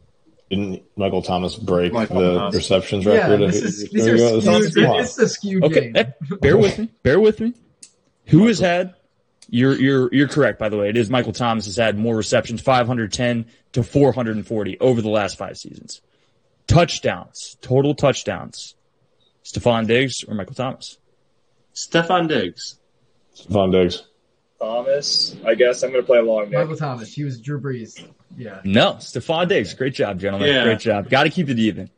Didn't 0.49 0.83
Michael 0.97 1.21
Thomas 1.21 1.55
break 1.55 1.93
Michael 1.93 2.19
the 2.19 2.37
Thomas. 2.37 2.55
receptions 2.55 3.05
Yeah, 3.05 3.29
record? 3.29 3.51
this 3.51 3.61
is, 3.61 3.89
these 3.89 4.07
are 4.07 4.17
skewed, 4.17 4.43
This 4.43 4.65
is- 4.65 4.75
come 4.75 4.85
on. 4.85 4.99
it's 4.99 5.17
a 5.17 5.29
skewed 5.29 5.63
Okay, 5.63 5.81
game. 5.91 5.95
eh, 5.95 6.03
bear 6.41 6.57
with 6.57 6.77
me. 6.77 6.89
Bear 7.03 7.19
with 7.19 7.39
me. 7.39 7.53
Who 8.27 8.47
has 8.47 8.59
had? 8.59 8.95
You're 9.49 9.75
you're 9.75 10.13
you're 10.13 10.27
correct. 10.29 10.59
By 10.59 10.69
the 10.69 10.77
way, 10.77 10.87
it 10.89 10.95
is 10.97 11.09
Michael 11.09 11.33
Thomas 11.33 11.65
has 11.65 11.75
had 11.75 11.97
more 11.97 12.15
receptions, 12.15 12.61
510 12.61 13.45
to 13.73 13.83
440 13.83 14.79
over 14.79 15.01
the 15.01 15.09
last 15.09 15.37
five 15.37 15.57
seasons. 15.57 16.01
Touchdowns, 16.67 17.57
total 17.61 17.95
touchdowns. 17.95 18.75
Stefon 19.43 19.87
Diggs 19.87 20.23
or 20.27 20.35
Michael 20.35 20.55
Thomas? 20.55 20.97
Stefon 21.73 22.27
Diggs. 22.27 22.79
Von 23.49 23.71
Diggs. 23.71 24.03
Thomas, 24.59 25.35
I 25.45 25.55
guess 25.55 25.81
I'm 25.81 25.91
going 25.91 26.03
to 26.03 26.05
play 26.05 26.19
along 26.19 26.51
there. 26.51 26.59
Michael 26.59 26.77
Thomas, 26.77 27.11
he 27.11 27.23
was 27.23 27.41
Drew 27.41 27.59
Brees. 27.59 28.05
Yeah. 28.37 28.61
No, 28.63 28.93
Stefon 28.93 29.47
Diggs. 29.47 29.73
Great 29.73 29.95
job, 29.95 30.19
gentlemen. 30.19 30.49
Yeah. 30.49 30.63
Great 30.63 30.79
job. 30.79 31.09
Got 31.09 31.23
to 31.23 31.29
keep 31.29 31.49
it 31.49 31.57
even. 31.57 31.89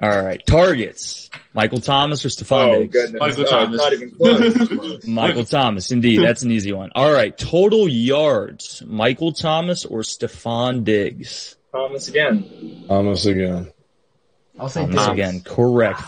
All 0.00 0.22
right, 0.22 0.44
targets. 0.46 1.30
Michael 1.54 1.80
Thomas 1.80 2.24
or 2.24 2.28
Stefon 2.28 2.68
Oh, 2.68 2.78
Diggs? 2.80 2.92
goodness. 2.92 3.20
Michael 3.20 3.44
Oh, 3.44 3.46
Thomas. 3.50 3.78
Not 3.78 3.92
even 3.94 4.10
close. 4.10 4.68
Close. 4.68 5.06
Michael 5.06 5.44
Thomas, 5.44 5.90
indeed. 5.90 6.18
That's 6.20 6.42
an 6.42 6.50
easy 6.50 6.72
one. 6.72 6.90
All 6.94 7.10
right, 7.10 7.36
total 7.36 7.88
yards. 7.88 8.82
Michael 8.86 9.32
Thomas 9.32 9.84
or 9.86 10.00
Stefon 10.00 10.84
Diggs? 10.84 11.56
Thomas 11.72 12.08
again. 12.08 12.84
Thomas 12.88 13.24
again. 13.24 13.72
I'll 14.58 14.68
say 14.68 14.82
Thomas 14.82 14.96
Diggs. 14.96 15.12
again, 15.12 15.40
correct. 15.40 16.00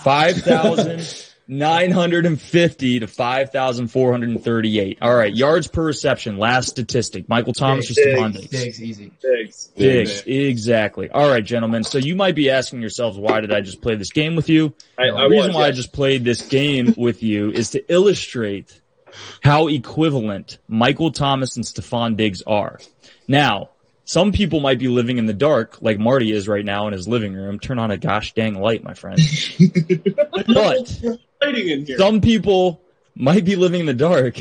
5,950 1.49 3.01
to 3.01 3.07
5,438. 3.07 4.99
All 5.01 5.15
right, 5.15 5.35
yards 5.35 5.67
per 5.67 5.83
reception, 5.83 6.37
last 6.37 6.69
statistic. 6.69 7.27
Michael 7.29 7.55
Thomas 7.55 7.91
or 7.91 7.95
Diggs, 7.95 8.19
Stefon 8.19 8.33
Diggs, 8.33 8.49
Diggs? 8.49 8.63
Diggs, 8.63 8.83
easy. 8.83 9.13
Diggs. 9.23 9.67
Diggs, 9.77 10.23
exactly. 10.27 11.11
All 11.11 11.29
right, 11.29 11.45
gentlemen. 11.45 11.85
So 11.85 11.97
you 11.97 12.17
might 12.17 12.35
be 12.35 12.51
asking 12.51 12.83
yourselves, 12.83 13.17
why 13.19 13.41
did 13.41 13.51
I 13.53 13.63
just 13.63 13.81
play 13.81 13.95
this 13.95 14.13
game 14.13 14.37
with 14.37 14.51
you? 14.51 14.75
I, 14.99 15.07
The 15.07 15.17
I 15.17 15.25
reason 15.25 15.49
was, 15.49 15.57
why 15.57 15.67
I 15.69 15.71
just 15.71 15.93
played 15.95 16.23
this 16.23 16.43
game 16.43 16.95
with 16.99 17.23
you 17.23 17.51
is 17.51 17.71
to 17.71 17.93
illustrate 17.93 18.79
how 19.43 19.69
equivalent 19.69 20.59
Michael 20.69 21.13
Thomas 21.13 21.57
and 21.57 21.65
Stefon 21.65 22.17
Diggs 22.17 22.43
are. 22.43 22.79
Now, 23.27 23.71
some 24.05 24.33
people 24.33 24.61
might 24.61 24.79
be 24.79 24.89
living 24.89 25.17
in 25.17 25.25
the 25.25 25.35
dark, 25.35 25.79
like 25.81 25.99
Marty 25.99 26.31
is 26.33 26.47
right 26.47 26.65
now 26.65 26.87
in 26.89 26.93
his 26.93 27.09
living 27.09 27.35
room. 27.35 27.59
Turn 27.59 27.79
on 27.79 27.91
a 27.91 27.97
gosh 27.97 28.35
dang 28.35 28.55
light, 28.55 28.83
my 28.83 28.95
friend. 28.95 29.19
but 30.47 31.03
In 31.43 31.55
here. 31.55 31.99
some 31.99 32.21
people 32.21 32.81
might 33.15 33.45
be 33.45 33.57
living 33.57 33.81
in 33.81 33.87
the 33.87 33.95
dark 33.95 34.39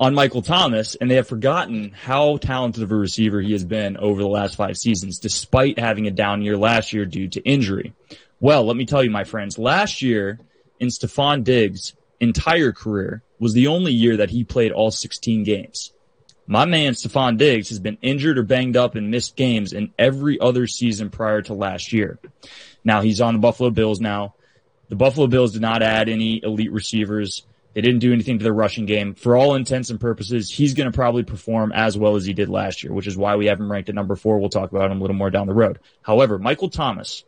on 0.00 0.14
Michael 0.14 0.42
Thomas, 0.42 0.94
and 0.96 1.10
they 1.10 1.14
have 1.14 1.28
forgotten 1.28 1.90
how 1.90 2.36
talented 2.38 2.82
of 2.82 2.92
a 2.92 2.96
receiver 2.96 3.40
he 3.40 3.52
has 3.52 3.64
been 3.64 3.96
over 3.96 4.20
the 4.20 4.28
last 4.28 4.56
five 4.56 4.76
seasons, 4.76 5.18
despite 5.18 5.78
having 5.78 6.06
a 6.06 6.10
down 6.10 6.42
year 6.42 6.56
last 6.56 6.92
year 6.92 7.04
due 7.04 7.28
to 7.28 7.40
injury. 7.42 7.92
Well, 8.40 8.64
let 8.64 8.76
me 8.76 8.86
tell 8.86 9.02
you, 9.02 9.10
my 9.10 9.24
friends, 9.24 9.58
last 9.58 10.02
year 10.02 10.38
in 10.78 10.88
Stefon 10.88 11.44
Diggs' 11.44 11.94
entire 12.20 12.72
career 12.72 13.22
was 13.38 13.52
the 13.52 13.68
only 13.68 13.92
year 13.92 14.16
that 14.18 14.30
he 14.30 14.44
played 14.44 14.72
all 14.72 14.90
16 14.90 15.44
games. 15.44 15.92
My 16.46 16.64
man 16.64 16.94
Stefon 16.94 17.36
Diggs 17.36 17.68
has 17.68 17.78
been 17.78 17.98
injured 18.00 18.38
or 18.38 18.42
banged 18.42 18.76
up 18.76 18.94
and 18.94 19.10
missed 19.10 19.36
games 19.36 19.72
in 19.72 19.92
every 19.98 20.40
other 20.40 20.66
season 20.66 21.10
prior 21.10 21.42
to 21.42 21.54
last 21.54 21.92
year. 21.92 22.18
Now 22.84 23.02
he's 23.02 23.20
on 23.20 23.34
the 23.34 23.40
Buffalo 23.40 23.70
Bills 23.70 24.00
now. 24.00 24.34
The 24.88 24.96
Buffalo 24.96 25.26
Bills 25.26 25.52
did 25.52 25.62
not 25.62 25.82
add 25.82 26.08
any 26.08 26.42
elite 26.42 26.72
receivers. 26.72 27.42
They 27.74 27.82
didn't 27.82 28.00
do 28.00 28.12
anything 28.12 28.38
to 28.38 28.42
their 28.42 28.54
rushing 28.54 28.86
game. 28.86 29.14
For 29.14 29.36
all 29.36 29.54
intents 29.54 29.90
and 29.90 30.00
purposes, 30.00 30.50
he's 30.50 30.74
going 30.74 30.90
to 30.90 30.94
probably 30.94 31.22
perform 31.22 31.72
as 31.72 31.96
well 31.96 32.16
as 32.16 32.24
he 32.24 32.32
did 32.32 32.48
last 32.48 32.82
year, 32.82 32.92
which 32.92 33.06
is 33.06 33.16
why 33.16 33.36
we 33.36 33.46
have 33.46 33.60
him 33.60 33.70
ranked 33.70 33.88
at 33.88 33.94
number 33.94 34.16
four. 34.16 34.38
We'll 34.38 34.48
talk 34.48 34.72
about 34.72 34.90
him 34.90 34.98
a 34.98 35.00
little 35.00 35.16
more 35.16 35.30
down 35.30 35.46
the 35.46 35.54
road. 35.54 35.78
However, 36.02 36.38
Michael 36.38 36.70
Thomas 36.70 37.24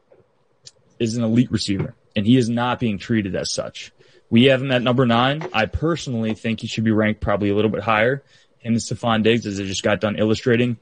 is 0.99 1.16
an 1.16 1.25
elite 1.25 1.53
receiver, 1.53 1.94
and 2.16 2.27
he 2.27 2.37
is 2.37 2.49
not 2.49 2.81
being 2.81 2.99
treated 2.99 3.37
as 3.37 3.53
such. 3.53 3.92
We 4.31 4.44
have 4.44 4.62
him 4.62 4.70
at 4.70 4.83
number 4.83 5.07
nine. 5.07 5.46
I 5.53 5.66
personally 5.66 6.35
think 6.35 6.61
he 6.61 6.66
should 6.66 6.85
be 6.85 6.92
ranked 6.92 7.20
probably 7.20 7.51
a 7.51 7.55
little 7.55 7.70
bit 7.70 7.83
higher. 7.83 8.23
Him 8.59 8.75
and 8.75 8.77
Stefon 8.77 9.23
Diggs, 9.23 9.46
as 9.46 9.61
I 9.61 9.64
just 9.64 9.83
got 9.83 10.01
done 10.01 10.16
illustrating, 10.16 10.79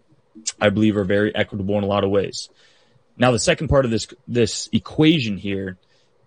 I 0.60 0.70
believe 0.70 0.96
are 0.96 1.04
very 1.04 1.34
equitable 1.34 1.78
in 1.78 1.84
a 1.84 1.86
lot 1.86 2.04
of 2.04 2.10
ways. 2.10 2.48
Now, 3.16 3.32
the 3.32 3.38
second 3.38 3.68
part 3.68 3.84
of 3.84 3.90
this 3.90 4.06
this 4.28 4.68
equation 4.72 5.36
here 5.36 5.76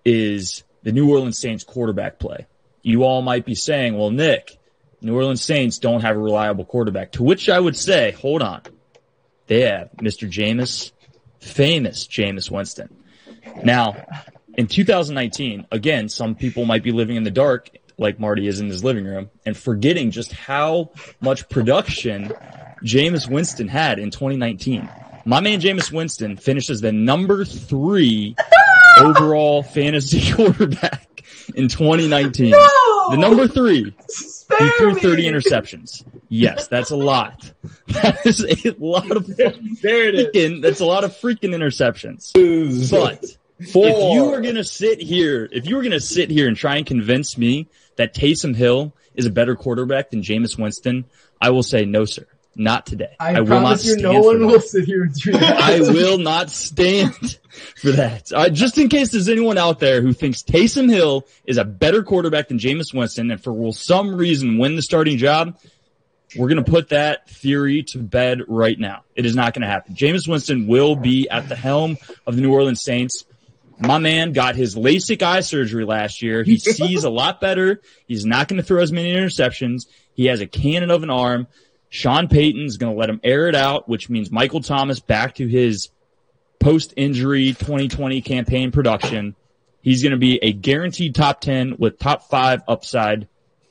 is 0.05 0.63
the 0.83 0.91
New 0.91 1.09
Orleans 1.09 1.37
Saints 1.37 1.63
quarterback 1.63 2.19
play. 2.19 2.47
You 2.81 3.03
all 3.03 3.21
might 3.21 3.45
be 3.45 3.55
saying, 3.55 3.97
well, 3.97 4.09
Nick, 4.09 4.57
New 5.01 5.15
Orleans 5.15 5.43
Saints 5.43 5.79
don't 5.79 6.01
have 6.01 6.15
a 6.15 6.19
reliable 6.19 6.65
quarterback. 6.65 7.13
To 7.13 7.23
which 7.23 7.49
I 7.49 7.59
would 7.59 7.75
say, 7.75 8.11
hold 8.11 8.41
on. 8.41 8.61
They 9.47 9.61
have 9.61 9.91
Mr. 9.97 10.29
Jameis, 10.29 10.91
famous 11.39 12.07
Jameis 12.07 12.49
Winston. 12.49 12.95
Now, 13.63 14.05
in 14.55 14.67
2019, 14.67 15.67
again, 15.71 16.09
some 16.09 16.35
people 16.35 16.65
might 16.65 16.83
be 16.83 16.91
living 16.91 17.15
in 17.15 17.23
the 17.23 17.31
dark 17.31 17.69
like 17.97 18.19
Marty 18.19 18.47
is 18.47 18.59
in 18.59 18.67
his 18.67 18.83
living 18.83 19.05
room 19.05 19.29
and 19.45 19.55
forgetting 19.55 20.11
just 20.11 20.31
how 20.31 20.91
much 21.19 21.47
production 21.49 22.31
Jameis 22.83 23.29
Winston 23.29 23.67
had 23.67 23.99
in 23.99 24.09
2019. 24.09 24.89
My 25.25 25.39
man 25.39 25.61
Jameis 25.61 25.91
Winston 25.91 26.37
finishes 26.37 26.81
the 26.81 26.91
number 26.91 27.45
three 27.45 28.35
overall 29.01 29.63
fantasy 29.63 30.31
quarterback 30.35 31.23
in 31.55 31.67
2019. 31.67 32.51
The 32.51 33.17
number 33.17 33.47
three. 33.47 33.93
Spare 34.07 34.67
He 34.67 34.71
threw 34.77 34.95
30 34.95 35.23
interceptions. 35.25 36.03
Yes, 36.29 36.67
that's 36.67 36.91
a 36.91 36.95
lot. 36.97 37.51
That 37.87 38.25
is 38.25 38.45
a 38.65 38.73
lot 38.79 39.11
of 39.11 39.27
there 39.35 40.07
it 40.07 40.15
is. 40.15 40.27
freaking, 40.27 40.61
that's 40.61 40.79
a 40.79 40.85
lot 40.85 41.03
of 41.03 41.11
freaking 41.11 41.53
interceptions. 41.53 42.31
But 42.89 43.25
Four. 43.69 43.87
if 43.87 44.13
you 44.13 44.25
were 44.29 44.39
gonna 44.39 44.63
sit 44.63 45.01
here, 45.01 45.49
if 45.51 45.67
you 45.67 45.75
were 45.75 45.83
gonna 45.83 45.99
sit 45.99 46.29
here 46.29 46.47
and 46.47 46.55
try 46.55 46.77
and 46.77 46.85
convince 46.85 47.37
me 47.37 47.67
that 47.97 48.15
Taysom 48.15 48.55
Hill 48.55 48.93
is 49.13 49.25
a 49.25 49.29
better 49.29 49.57
quarterback 49.57 50.09
than 50.11 50.21
Jameis 50.21 50.57
Winston, 50.57 51.03
I 51.41 51.49
will 51.49 51.63
say 51.63 51.83
no, 51.83 52.05
sir. 52.05 52.25
Not 52.55 52.85
today. 52.85 53.15
I, 53.19 53.39
will 53.39 53.61
not 53.61 53.83
you, 53.83 53.93
stand 53.93 54.01
no 54.01 54.21
one 54.21 54.45
will 54.45 54.59
sit 54.59 54.83
here 54.83 55.03
and 55.03 55.13
do 55.13 55.31
that. 55.31 55.57
I 55.61 55.79
will 55.79 56.17
not 56.17 56.49
stand 56.49 57.39
for 57.77 57.91
that. 57.91 58.31
Uh, 58.33 58.49
just 58.49 58.77
in 58.77 58.89
case 58.89 59.11
there's 59.11 59.29
anyone 59.29 59.57
out 59.57 59.79
there 59.79 60.01
who 60.01 60.11
thinks 60.11 60.43
Taysom 60.43 60.89
Hill 60.89 61.25
is 61.45 61.57
a 61.57 61.63
better 61.63 62.03
quarterback 62.03 62.49
than 62.49 62.59
Jameis 62.59 62.93
Winston 62.93 63.31
and 63.31 63.41
for 63.41 63.71
some 63.71 64.15
reason 64.15 64.57
win 64.57 64.75
the 64.75 64.81
starting 64.81 65.17
job, 65.17 65.57
we're 66.35 66.49
going 66.49 66.63
to 66.63 66.69
put 66.69 66.89
that 66.89 67.29
theory 67.29 67.83
to 67.89 67.99
bed 67.99 68.41
right 68.47 68.77
now. 68.77 69.03
It 69.15 69.25
is 69.25 69.35
not 69.35 69.53
going 69.53 69.61
to 69.61 69.67
happen. 69.67 69.95
Jameis 69.95 70.27
Winston 70.27 70.67
will 70.67 70.95
be 70.95 71.29
at 71.29 71.47
the 71.47 71.55
helm 71.55 71.97
of 72.27 72.35
the 72.35 72.41
New 72.41 72.53
Orleans 72.53 72.81
Saints. 72.81 73.25
My 73.79 73.97
man 73.97 74.31
got 74.31 74.55
his 74.55 74.75
LASIK 74.75 75.21
eye 75.23 75.41
surgery 75.41 75.85
last 75.85 76.21
year. 76.21 76.43
He 76.43 76.57
sees 76.59 77.03
a 77.03 77.09
lot 77.09 77.41
better. 77.41 77.81
He's 78.07 78.25
not 78.25 78.47
going 78.47 78.61
to 78.61 78.63
throw 78.63 78.81
as 78.81 78.91
many 78.91 79.13
interceptions. 79.13 79.87
He 80.13 80.25
has 80.25 80.41
a 80.41 80.47
cannon 80.47 80.91
of 80.91 81.03
an 81.03 81.09
arm. 81.09 81.47
Sean 81.91 82.29
Payton's 82.29 82.77
going 82.77 82.93
to 82.93 82.97
let 82.97 83.09
him 83.09 83.19
air 83.21 83.49
it 83.49 83.55
out, 83.55 83.89
which 83.89 84.09
means 84.09 84.31
Michael 84.31 84.61
Thomas 84.61 85.01
back 85.01 85.35
to 85.35 85.47
his 85.47 85.89
post 86.57 86.93
injury 86.95 87.47
2020 87.49 88.21
campaign 88.21 88.71
production. 88.71 89.35
He's 89.81 90.01
going 90.01 90.11
to 90.11 90.17
be 90.17 90.41
a 90.41 90.53
guaranteed 90.53 91.15
top 91.15 91.41
10 91.41 91.75
with 91.79 91.99
top 91.99 92.29
five 92.29 92.61
upside. 92.65 93.27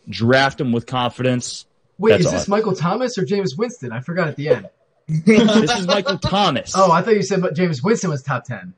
Draft 0.06 0.60
him 0.60 0.70
with 0.70 0.84
confidence. 0.84 1.64
Wait, 1.96 2.10
That's 2.10 2.26
is 2.26 2.30
this. 2.30 2.48
Michael 2.48 2.76
Thomas 2.76 3.16
or 3.16 3.24
James 3.24 3.56
Winston? 3.56 3.90
I 3.90 4.00
forgot 4.00 4.28
at 4.28 4.36
the 4.36 4.50
end. 4.50 4.68
This 5.24 5.76
is 5.76 5.86
Michael 5.88 6.18
Thomas. 6.18 6.74
Oh, 6.76 6.92
I 6.92 7.02
thought 7.02 7.14
you 7.14 7.22
said 7.22 7.42
James 7.54 7.82
Winston 7.82 8.10
was 8.10 8.22
top 8.22 8.44
10. 8.44 8.74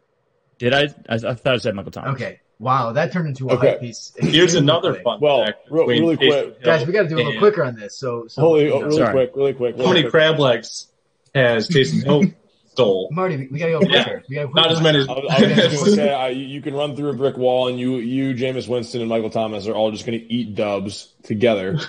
Did 0.59 0.73
I? 0.73 0.83
I, 1.07 1.15
I 1.15 1.35
thought 1.35 1.55
I 1.55 1.57
said 1.59 1.75
Michael 1.75 1.91
Thomas. 1.91 2.15
Okay. 2.15 2.41
Wow, 2.63 2.93
that 2.93 3.11
turned 3.13 3.27
into 3.27 3.49
a 3.49 3.55
Okay. 3.55 3.71
hype 3.71 3.81
piece. 3.81 4.13
Here's 4.17 4.55
another 4.55 4.93
quick. 4.93 5.03
fun 5.03 5.19
Well, 5.21 5.45
fact. 5.45 5.67
real- 5.69 5.87
between 5.87 6.03
really 6.03 6.17
quick. 6.17 6.31
Hill 6.31 6.53
Guys, 6.63 6.87
we 6.87 6.93
got 6.93 7.03
to 7.03 7.09
do 7.09 7.17
a 7.17 7.19
little 7.19 7.39
quicker 7.39 7.65
on 7.65 7.75
this. 7.75 7.97
So, 7.99 8.27
so 8.29 8.41
Holy, 8.41 8.65
you 8.67 8.73
oh, 8.73 8.79
know. 8.79 8.85
really 8.87 8.97
Sorry. 8.99 9.13
quick, 9.13 9.31
really 9.35 9.53
quick. 9.55 9.77
How 9.79 9.89
many 9.89 10.03
quick. 10.03 10.13
crab 10.13 10.39
legs 10.39 10.87
has 11.35 11.69
Taysom 11.69 12.05
Hill 12.05 12.23
stole? 12.71 13.09
Marty, 13.11 13.37
we, 13.37 13.49
we 13.49 13.59
got 13.59 13.67
to 13.67 13.73
go 13.73 13.81
Yeah. 13.93 14.05
quicker. 14.05 14.23
We 14.29 14.35
gotta 14.37 14.47
go 14.49 14.53
Not 14.55 14.71
as 14.71 14.81
many 14.81 14.99
as 15.01 15.09
I 15.09 15.13
was, 15.13 15.25
I 15.29 15.41
was 15.43 15.55
just 15.57 15.75
going 15.75 15.85
to 15.87 15.91
say, 15.97 16.09
uh, 16.13 16.17
I, 16.19 16.29
you 16.29 16.63
can 16.63 16.75
run 16.75 16.95
through 16.95 17.11
a 17.11 17.15
brick 17.15 17.37
wall, 17.37 17.67
and 17.67 17.81
you, 17.81 17.97
you, 17.97 18.33
Jameis 18.35 18.69
Winston, 18.69 19.01
and 19.01 19.11
Michael 19.11 19.31
Thomas 19.31 19.67
are 19.67 19.75
all 19.75 19.91
just 19.91 20.07
going 20.07 20.19
to 20.21 20.33
eat 20.33 20.55
dubs 20.55 21.13
together. 21.25 21.81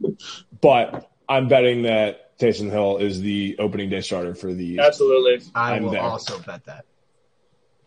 but 0.60 1.10
I'm 1.28 1.48
betting 1.48 1.82
that 1.82 2.38
Taysom 2.38 2.70
Hill 2.70 2.98
is 2.98 3.20
the 3.20 3.56
opening 3.58 3.90
day 3.90 4.00
starter 4.00 4.34
for 4.34 4.52
the. 4.52 4.78
Absolutely. 4.78 5.44
I 5.54 5.74
I'm 5.74 5.84
will 5.84 5.90
there. 5.90 6.00
also 6.02 6.38
bet 6.40 6.64
that. 6.66 6.84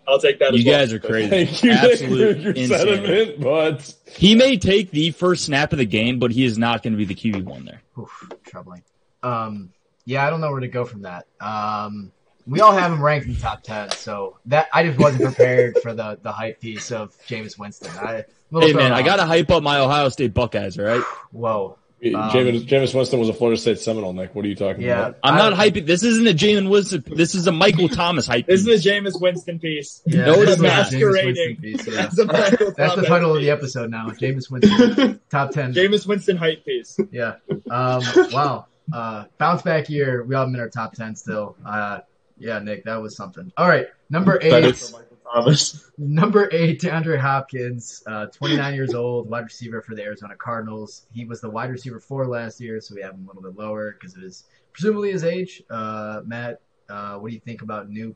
I'll 0.08 0.20
take 0.20 0.39
that 0.39 0.54
You 0.54 0.60
as 0.60 0.65
well. 0.65 0.80
guys 0.80 0.93
are 0.93 1.00
crazy. 1.08 1.30
Thank 1.30 1.63
you 1.63 1.72
Absolute 1.72 2.41
for 2.43 2.52
your 2.60 2.67
sentiment, 2.67 3.41
but 3.41 3.93
He 4.06 4.36
may 4.36 4.58
take 4.58 4.91
the 4.91 5.12
first 5.12 5.46
snap 5.46 5.72
of 5.74 5.80
the 5.80 5.86
game, 5.86 6.17
but 6.20 6.32
he 6.32 6.46
is 6.46 6.58
not 6.58 6.82
going 6.84 6.93
to 6.93 6.98
be 6.98 7.06
the 7.06 7.15
QB 7.15 7.43
one 7.43 7.65
there. 7.65 7.82
Oof, 8.00 8.30
troubling. 8.46 8.84
Um, 9.24 9.72
yeah, 10.06 10.26
I 10.26 10.30
don't 10.30 10.39
know 10.39 10.52
where 10.52 10.62
to 10.62 10.67
go 10.70 10.86
from 10.86 11.02
that. 11.02 11.28
Um, 11.41 12.12
we 12.46 12.62
all 12.62 12.72
have 12.72 12.93
him 12.93 13.04
ranked 13.04 13.28
in 13.28 13.36
top 13.36 13.62
ten, 13.63 13.91
so 13.91 14.38
that 14.46 14.70
I 14.74 14.84
just 14.86 14.98
wasn't 15.00 15.24
prepared 15.24 15.80
for 15.84 15.93
the 15.93 16.17
the 16.22 16.32
hype 16.32 16.62
piece 16.62 16.93
of 16.93 17.13
James 17.26 17.58
Winston. 17.60 17.91
I, 17.98 18.13
a 18.13 18.26
little 18.52 18.70
Hey 18.70 18.74
man, 18.74 18.93
I 18.93 19.02
got 19.02 19.17
to 19.17 19.26
hype 19.26 19.52
up 19.52 19.62
my 19.63 19.80
Ohio 19.80 20.08
State 20.08 20.34
Buckeyes. 20.34 20.80
All 20.80 20.86
right, 20.86 21.04
Whoa. 21.32 21.78
Um, 21.99 22.12
Jameis, 22.29 22.67
Jameis 22.67 22.93
Winston 22.93 23.19
was 23.19 23.27
a 23.27 23.33
Florida 23.33 23.60
State 23.60 23.79
Seminole, 23.79 24.13
Nick. 24.13 24.36
What 24.36 24.45
are 24.45 24.47
you 24.47 24.55
talking 24.55 24.83
Yeah, 24.83 24.99
about? 25.07 25.19
I'm 25.23 25.33
I- 25.33 25.38
not 25.49 25.53
hyping. 25.53 25.88
This 25.88 26.03
isn't 26.03 26.27
a 26.27 26.31
Jalen 26.33 26.69
Winston. 26.69 27.03
This 27.07 27.33
is 27.33 27.47
a 27.47 27.51
Michael 27.51 27.89
Thomas 27.89 28.27
hype. 28.27 28.45
This 28.45 28.67
is 28.67 28.86
a 28.86 28.89
Jameis 28.89 29.19
Winston 29.19 29.57
piece. 29.57 30.03
Yeah, 30.05 30.25
No, 30.25 30.33
it's 30.41 30.51
is 30.51 30.60
a 30.60 30.63
not. 30.63 30.71
Jameis 30.71 30.77
Winston 30.77 30.99
Masquerading. 30.99 31.55
piece, 31.57 31.88
yeah. 31.88 31.93
That's, 31.93 32.19
a 32.19 32.25
the 32.25 32.73
Thomas 32.77 33.07
title 33.07 33.36
of 33.36 33.41
the 33.41 33.49
episode 33.49 33.89
now. 33.89 34.10
Jameis 34.10 34.51
Winston, 34.51 35.19
top 35.31 35.49
ten. 35.51 35.73
Jameis 35.73 36.05
Winston 36.05 36.38
hype 36.38 36.63
piece. 36.63 36.99
Yeah. 37.12 37.38
Um, 37.71 38.03
wow. 38.31 38.67
Uh, 38.93 39.25
bounce 39.39 39.63
back 39.63 39.89
year. 39.89 40.23
We 40.23 40.36
all 40.36 40.41
have 40.41 40.49
him 40.49 40.55
in 40.55 40.62
our 40.62 40.69
top 40.69 40.93
ten 40.93 41.15
still. 41.15 41.55
Uh, 41.65 41.99
yeah, 42.38 42.60
Nick, 42.60 42.83
that 42.83 43.01
was 43.01 43.15
something. 43.15 43.51
All 43.57 43.67
right, 43.67 43.88
number 44.12 44.38
eight. 44.41 44.93
For 45.31 45.39
Michael 45.39 45.51
Thomas. 45.51 45.91
Number 45.97 46.49
eight, 46.51 46.81
DeAndre 46.81 47.19
Hopkins, 47.19 48.03
uh, 48.07 48.27
29 48.27 48.73
years 48.73 48.93
old, 48.93 49.29
wide 49.29 49.45
receiver 49.45 49.81
for 49.81 49.95
the 49.95 50.03
Arizona 50.03 50.35
Cardinals. 50.35 51.07
He 51.13 51.25
was 51.25 51.41
the 51.41 51.49
wide 51.49 51.69
receiver 51.69 51.99
four 51.99 52.27
last 52.27 52.59
year, 52.61 52.79
so 52.81 52.95
we 52.95 53.01
have 53.01 53.13
him 53.13 53.25
a 53.25 53.27
little 53.27 53.41
bit 53.41 53.59
lower 53.59 53.93
because 53.93 54.15
of 54.15 54.21
his 54.21 54.45
presumably 54.73 55.11
his 55.11 55.23
age. 55.23 55.63
Uh, 55.69 56.21
Matt, 56.25 56.61
uh, 56.89 57.17
what 57.17 57.29
do 57.29 57.33
you 57.33 57.41
think 57.41 57.61
about 57.61 57.89
Nuke? 57.89 58.15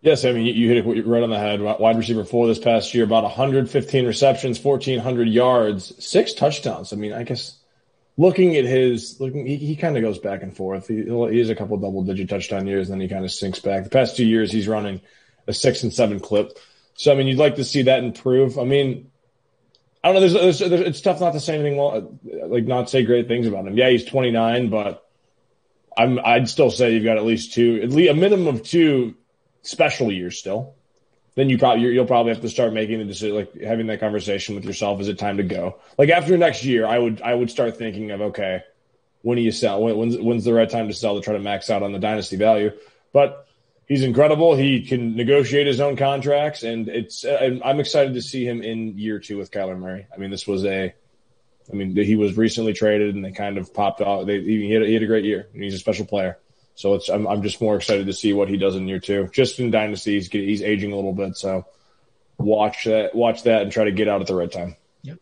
Yes, 0.00 0.26
I 0.26 0.32
mean, 0.32 0.44
you, 0.44 0.52
you 0.52 0.68
hit 0.68 0.86
it 0.86 1.06
right 1.06 1.22
on 1.22 1.30
the 1.30 1.38
head. 1.38 1.62
Wide 1.62 1.96
receiver 1.96 2.24
four 2.24 2.46
this 2.46 2.58
past 2.58 2.92
year, 2.94 3.04
about 3.04 3.22
115 3.22 4.06
receptions, 4.06 4.62
1,400 4.62 5.28
yards, 5.28 6.04
six 6.04 6.34
touchdowns. 6.34 6.92
I 6.92 6.96
mean, 6.96 7.14
I 7.14 7.22
guess 7.22 7.58
looking 8.16 8.56
at 8.56 8.64
his, 8.64 9.20
looking, 9.20 9.46
he, 9.46 9.56
he 9.56 9.76
kind 9.76 9.96
of 9.96 10.02
goes 10.02 10.18
back 10.18 10.42
and 10.42 10.56
forth. 10.56 10.88
He, 10.88 11.02
he'll- 11.04 11.26
has 11.26 11.50
a 11.50 11.54
couple 11.54 11.76
double 11.78 12.04
digit 12.04 12.28
touchdown 12.28 12.66
years, 12.66 12.88
and 12.88 12.94
then 12.94 13.00
he 13.08 13.12
kind 13.12 13.24
of 13.24 13.32
sinks 13.32 13.60
back. 13.60 13.84
The 13.84 13.90
past 13.90 14.16
two 14.16 14.26
years, 14.26 14.52
he's 14.52 14.68
running 14.68 15.00
a 15.46 15.52
six 15.52 15.82
and 15.82 15.92
seven 15.92 16.20
clip. 16.20 16.58
So, 16.94 17.12
I 17.12 17.16
mean, 17.16 17.26
you'd 17.26 17.38
like 17.38 17.56
to 17.56 17.64
see 17.64 17.82
that 17.82 18.04
improve. 18.04 18.58
I 18.58 18.64
mean, 18.64 19.10
I 20.02 20.12
don't 20.12 20.14
know. 20.16 20.28
There's, 20.28 20.58
there's, 20.58 20.70
there's, 20.70 20.86
it's 20.86 21.00
tough 21.00 21.20
not 21.20 21.32
to 21.32 21.40
say 21.40 21.54
anything, 21.58 21.76
like 22.50 22.64
not 22.64 22.88
say 22.90 23.04
great 23.04 23.26
things 23.26 23.46
about 23.46 23.66
him. 23.66 23.76
Yeah, 23.76 23.90
he's 23.90 24.04
29, 24.04 24.70
but 24.70 25.04
I'm, 25.96 26.18
I'd 26.24 26.48
still 26.48 26.70
say 26.70 26.92
you've 26.94 27.04
got 27.04 27.16
at 27.16 27.24
least 27.24 27.54
two, 27.54 27.80
at 27.82 27.90
least 27.90 28.10
a 28.10 28.14
minimum 28.14 28.48
of 28.48 28.62
two 28.62 29.14
special 29.62 30.12
years 30.12 30.38
still. 30.38 30.74
Then 31.34 31.50
you 31.50 31.58
probably 31.58 31.82
you'll 31.92 32.06
probably 32.06 32.32
have 32.32 32.42
to 32.42 32.48
start 32.48 32.72
making 32.72 32.98
the 32.98 33.04
decision, 33.04 33.36
like 33.36 33.60
having 33.60 33.88
that 33.88 34.00
conversation 34.00 34.54
with 34.54 34.64
yourself. 34.64 35.00
Is 35.00 35.08
it 35.08 35.18
time 35.18 35.38
to 35.38 35.42
go? 35.42 35.80
Like 35.98 36.10
after 36.10 36.36
next 36.38 36.64
year, 36.64 36.86
I 36.86 36.98
would 36.98 37.22
I 37.22 37.34
would 37.34 37.50
start 37.50 37.76
thinking 37.76 38.10
of 38.12 38.20
okay, 38.20 38.62
when 39.22 39.36
do 39.36 39.42
you 39.42 39.52
sell? 39.52 39.82
When, 39.82 39.96
when's 39.96 40.16
when's 40.16 40.44
the 40.44 40.54
right 40.54 40.70
time 40.70 40.88
to 40.88 40.94
sell 40.94 41.16
to 41.16 41.20
try 41.20 41.34
to 41.34 41.40
max 41.40 41.70
out 41.70 41.82
on 41.82 41.92
the 41.92 41.98
dynasty 41.98 42.36
value? 42.36 42.70
But 43.12 43.48
he's 43.86 44.02
incredible. 44.02 44.54
He 44.54 44.82
can 44.86 45.16
negotiate 45.16 45.66
his 45.66 45.80
own 45.80 45.96
contracts, 45.96 46.62
and 46.62 46.88
it's. 46.88 47.24
I'm 47.24 47.80
excited 47.80 48.14
to 48.14 48.22
see 48.22 48.46
him 48.46 48.62
in 48.62 48.96
year 48.96 49.18
two 49.18 49.36
with 49.36 49.50
Kyler 49.50 49.78
Murray. 49.78 50.06
I 50.14 50.18
mean, 50.18 50.30
this 50.30 50.46
was 50.46 50.64
a 50.64 50.94
I 51.70 51.74
mean, 51.74 51.96
he 51.96 52.16
was 52.16 52.36
recently 52.36 52.72
traded, 52.72 53.14
and 53.14 53.24
they 53.24 53.32
kind 53.32 53.58
of 53.58 53.72
popped 53.72 54.00
off. 54.00 54.26
They, 54.26 54.40
he, 54.40 54.70
had, 54.70 54.82
he 54.82 54.94
had 54.94 55.02
a 55.02 55.06
great 55.06 55.24
year, 55.24 55.48
he's 55.54 55.74
a 55.74 55.78
special 55.78 56.06
player. 56.06 56.38
So 56.74 56.94
it's 56.94 57.08
I'm, 57.08 57.26
I'm 57.26 57.42
just 57.42 57.60
more 57.60 57.76
excited 57.76 58.06
to 58.06 58.12
see 58.12 58.32
what 58.32 58.48
he 58.48 58.56
does 58.56 58.74
in 58.76 58.88
year 58.88 58.98
two. 58.98 59.28
Just 59.32 59.60
in 59.60 59.70
dynasty, 59.70 60.14
he's, 60.14 60.28
he's 60.28 60.62
aging 60.62 60.92
a 60.92 60.96
little 60.96 61.12
bit, 61.12 61.36
so 61.36 61.66
watch 62.38 62.84
that 62.84 63.14
watch 63.14 63.44
that 63.44 63.62
and 63.62 63.72
try 63.72 63.84
to 63.84 63.92
get 63.92 64.08
out 64.08 64.20
at 64.20 64.26
the 64.26 64.34
right 64.34 64.50
time. 64.50 64.76
Yep. 65.02 65.18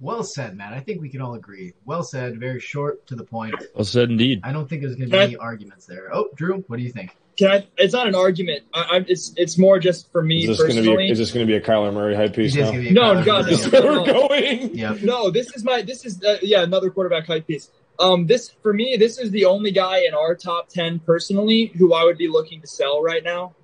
Well 0.00 0.24
said, 0.24 0.56
Matt. 0.56 0.72
I 0.72 0.80
think 0.80 1.00
we 1.00 1.08
can 1.10 1.20
all 1.20 1.34
agree. 1.34 1.74
Well 1.84 2.02
said. 2.02 2.38
Very 2.40 2.58
short 2.60 3.06
to 3.08 3.14
the 3.14 3.24
point. 3.24 3.54
Well 3.74 3.84
said 3.84 4.10
indeed. 4.10 4.40
I 4.44 4.52
don't 4.52 4.68
think 4.68 4.82
there's 4.82 4.96
going 4.96 5.10
to 5.10 5.14
be 5.16 5.20
I- 5.20 5.24
any 5.24 5.36
arguments 5.36 5.86
there. 5.86 6.08
Oh, 6.14 6.28
Drew, 6.34 6.64
what 6.68 6.78
do 6.78 6.82
you 6.82 6.90
think? 6.92 7.16
Can 7.38 7.50
I? 7.50 7.66
It's 7.78 7.94
not 7.94 8.08
an 8.08 8.14
argument. 8.14 8.62
I, 8.74 8.80
I, 8.80 9.04
it's 9.08 9.32
it's 9.38 9.56
more 9.56 9.78
just 9.78 10.10
for 10.12 10.22
me 10.22 10.42
Is 10.44 10.48
this 10.48 10.58
going 10.58 10.70
to 10.72 10.76
personally. 10.76 11.06
be 11.06 11.10
is 11.12 11.18
this 11.18 11.32
going 11.32 11.46
to 11.46 11.50
be 11.50 11.56
a 11.56 11.60
Kyler 11.62 11.92
Murray 11.92 12.14
hype 12.14 12.34
piece 12.34 12.54
It 12.54 12.60
is 12.60 12.64
now? 12.66 12.70
gonna 12.72 12.82
be 12.82 12.88
a 12.88 12.92
No, 12.92 13.24
God, 13.24 13.44
Murray. 13.44 13.54
Is 13.54 13.70
this 13.70 13.82
we're 13.84 14.04
going? 14.04 14.74
Yep. 14.76 15.02
No, 15.02 15.30
this 15.30 15.54
is 15.56 15.64
my 15.64 15.80
this 15.82 16.04
is 16.04 16.22
uh, 16.22 16.36
yeah 16.42 16.62
another 16.62 16.90
quarterback 16.90 17.26
hype 17.26 17.46
piece. 17.46 17.70
Um, 18.02 18.26
this 18.26 18.50
for 18.62 18.72
me, 18.72 18.96
this 18.98 19.16
is 19.18 19.30
the 19.30 19.44
only 19.44 19.70
guy 19.70 19.98
in 20.06 20.12
our 20.12 20.34
top 20.34 20.68
ten 20.68 20.98
personally 20.98 21.72
who 21.76 21.94
I 21.94 22.04
would 22.04 22.18
be 22.18 22.28
looking 22.28 22.60
to 22.60 22.66
sell 22.66 23.00
right 23.00 23.22
now. 23.22 23.54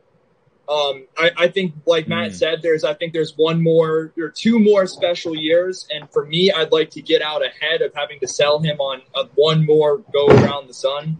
Um, 0.68 1.07
I, 1.16 1.31
I 1.37 1.48
think, 1.48 1.74
like 1.87 2.09
Matt 2.09 2.33
Hmm. 2.33 2.37
said, 2.37 2.62
there's 2.62 2.85
I 2.85 2.94
think 2.94 3.14
there's 3.14 3.33
one 3.37 3.62
more 3.62 4.12
or 4.18 4.31
two 4.31 4.61
more 4.61 4.87
special 4.87 5.35
years, 5.35 5.88
and 5.90 6.09
for 6.12 6.24
me, 6.24 6.53
I'd 6.53 6.72
like 6.72 6.90
to 6.90 7.03
get 7.03 7.20
out 7.22 7.42
ahead 7.44 7.83
of 7.83 7.92
having 7.94 8.20
to 8.20 8.29
sell 8.29 8.61
him 8.61 8.79
on 8.79 9.03
uh, 9.14 9.24
one 9.35 9.66
more 9.66 9.98
go 10.12 10.27
around 10.27 10.68
the 10.68 10.74
sun. 10.74 11.16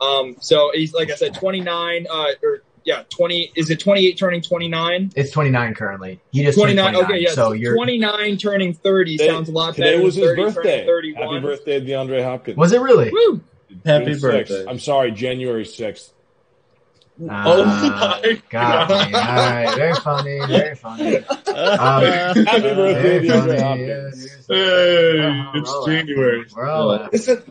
Um, 0.00 0.36
so 0.40 0.70
he's 0.72 0.94
like 0.94 1.10
I 1.10 1.16
said, 1.16 1.34
29 1.34 2.06
uh, 2.08 2.26
or 2.42 2.62
yeah, 2.86 3.02
20 3.10 3.52
is 3.56 3.68
it 3.68 3.78
28 3.80 4.16
turning 4.16 4.40
29? 4.40 5.12
It's 5.14 5.30
29 5.32 5.74
currently. 5.74 6.20
He 6.32 6.44
just 6.44 6.56
29. 6.56 6.92
29. 6.94 7.04
Okay, 7.10 7.22
yeah. 7.22 7.32
So 7.34 7.52
you're 7.52 7.74
29 7.74 8.38
turning 8.38 8.72
30 8.72 9.18
Today- 9.18 9.28
sounds 9.28 9.48
a 9.50 9.52
lot 9.52 9.74
Today 9.74 9.92
better. 9.96 10.02
was 10.04 10.14
than 10.14 10.22
his 10.24 10.30
30 10.30 10.36
turning 10.42 10.54
birthday. 10.54 10.86
31. 10.86 11.22
Happy 11.34 11.40
birthday, 11.46 11.80
DeAndre 11.80 12.22
Hopkins. 12.24 12.56
was 12.56 12.72
it 12.72 12.80
really? 12.80 13.10
Woo! 13.10 13.42
Happy 13.84 14.04
June 14.06 14.14
6th. 14.14 14.20
birthday. 14.22 14.64
I'm 14.68 14.78
sorry, 14.78 15.10
January 15.12 15.64
sixth. 15.66 16.12
Ah, 17.28 17.44
Oh 17.46 17.64
my 17.64 18.42
God. 18.50 18.90
All 18.90 18.98
right. 18.98 19.74
Very 19.74 19.94
funny. 19.94 20.38
Very 20.46 20.74
funny. 20.76 21.16
Um, 21.16 21.24
Happy 21.24 22.60
birthday, 22.60 23.02
very 23.02 23.28
DeAndre 23.28 23.58
funny. 23.58 23.88
Hopkins. 23.90 24.24
Hey, 24.48 25.54
it's 25.54 25.70
we're 25.70 25.76
all 25.76 25.86
January. 25.86 26.38
laughing. 26.38 26.52
We're 26.56 26.68
all 26.68 26.86
laughing. 26.88 27.42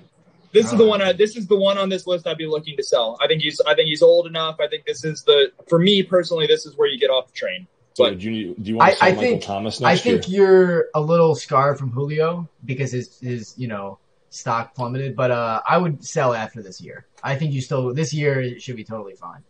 This 0.55 0.67
is 0.67 0.71
is 0.73 0.77
the 0.79 0.85
one. 0.85 1.01
I, 1.01 1.13
this 1.13 1.35
is 1.35 1.47
the 1.47 1.55
one 1.55 1.77
on 1.77 1.89
this 1.89 2.07
list 2.07 2.25
I'd 2.27 2.37
be 2.37 2.47
looking 2.47 2.75
to 2.77 2.83
sell. 2.83 3.17
I 3.21 3.27
think 3.27 3.41
he's. 3.43 3.61
I 3.61 3.75
think 3.75 3.87
he's 3.87 4.01
old 4.01 4.25
enough. 4.27 4.57
I 4.59 4.67
think 4.67 4.85
this 4.85 5.03
is 5.03 5.23
the. 5.23 5.51
For 5.67 5.77
me 5.77 6.01
personally, 6.03 6.47
this 6.47 6.65
is 6.65 6.75
where 6.77 6.87
you 6.87 6.97
get 6.99 7.09
off 7.09 7.27
the 7.27 7.33
train. 7.33 7.67
So 7.93 8.05
But- 8.05 8.19
do 8.19 8.29
you, 8.31 8.55
do 8.55 8.71
you 8.71 8.75
want 8.77 8.89
to 8.91 8.95
I- 8.95 8.97
sell 8.97 9.07
I 9.07 9.11
Michael 9.11 9.21
think- 9.29 9.43
Thomas 9.43 9.81
I 9.81 9.95
think 9.97 10.27
year? 10.29 10.41
you're 10.41 10.85
a 10.95 10.99
little 11.01 11.35
scarred 11.35 11.77
from 11.77 11.91
Julio 11.91 12.49
because 12.65 12.91
his 12.91 13.19
his 13.19 13.53
you 13.57 13.67
know 13.67 13.99
stock 14.31 14.75
plummeted, 14.75 15.15
but 15.15 15.31
uh, 15.31 15.61
I 15.67 15.77
would 15.77 16.03
sell 16.03 16.33
after 16.33 16.61
this 16.61 16.81
year. 16.81 17.05
I 17.23 17.35
think 17.37 17.53
you 17.53 17.61
still 17.61 17.93
this 17.93 18.13
year 18.13 18.41
it 18.41 18.61
should 18.61 18.75
be 18.75 18.83
totally 18.83 19.15
fine. 19.15 19.43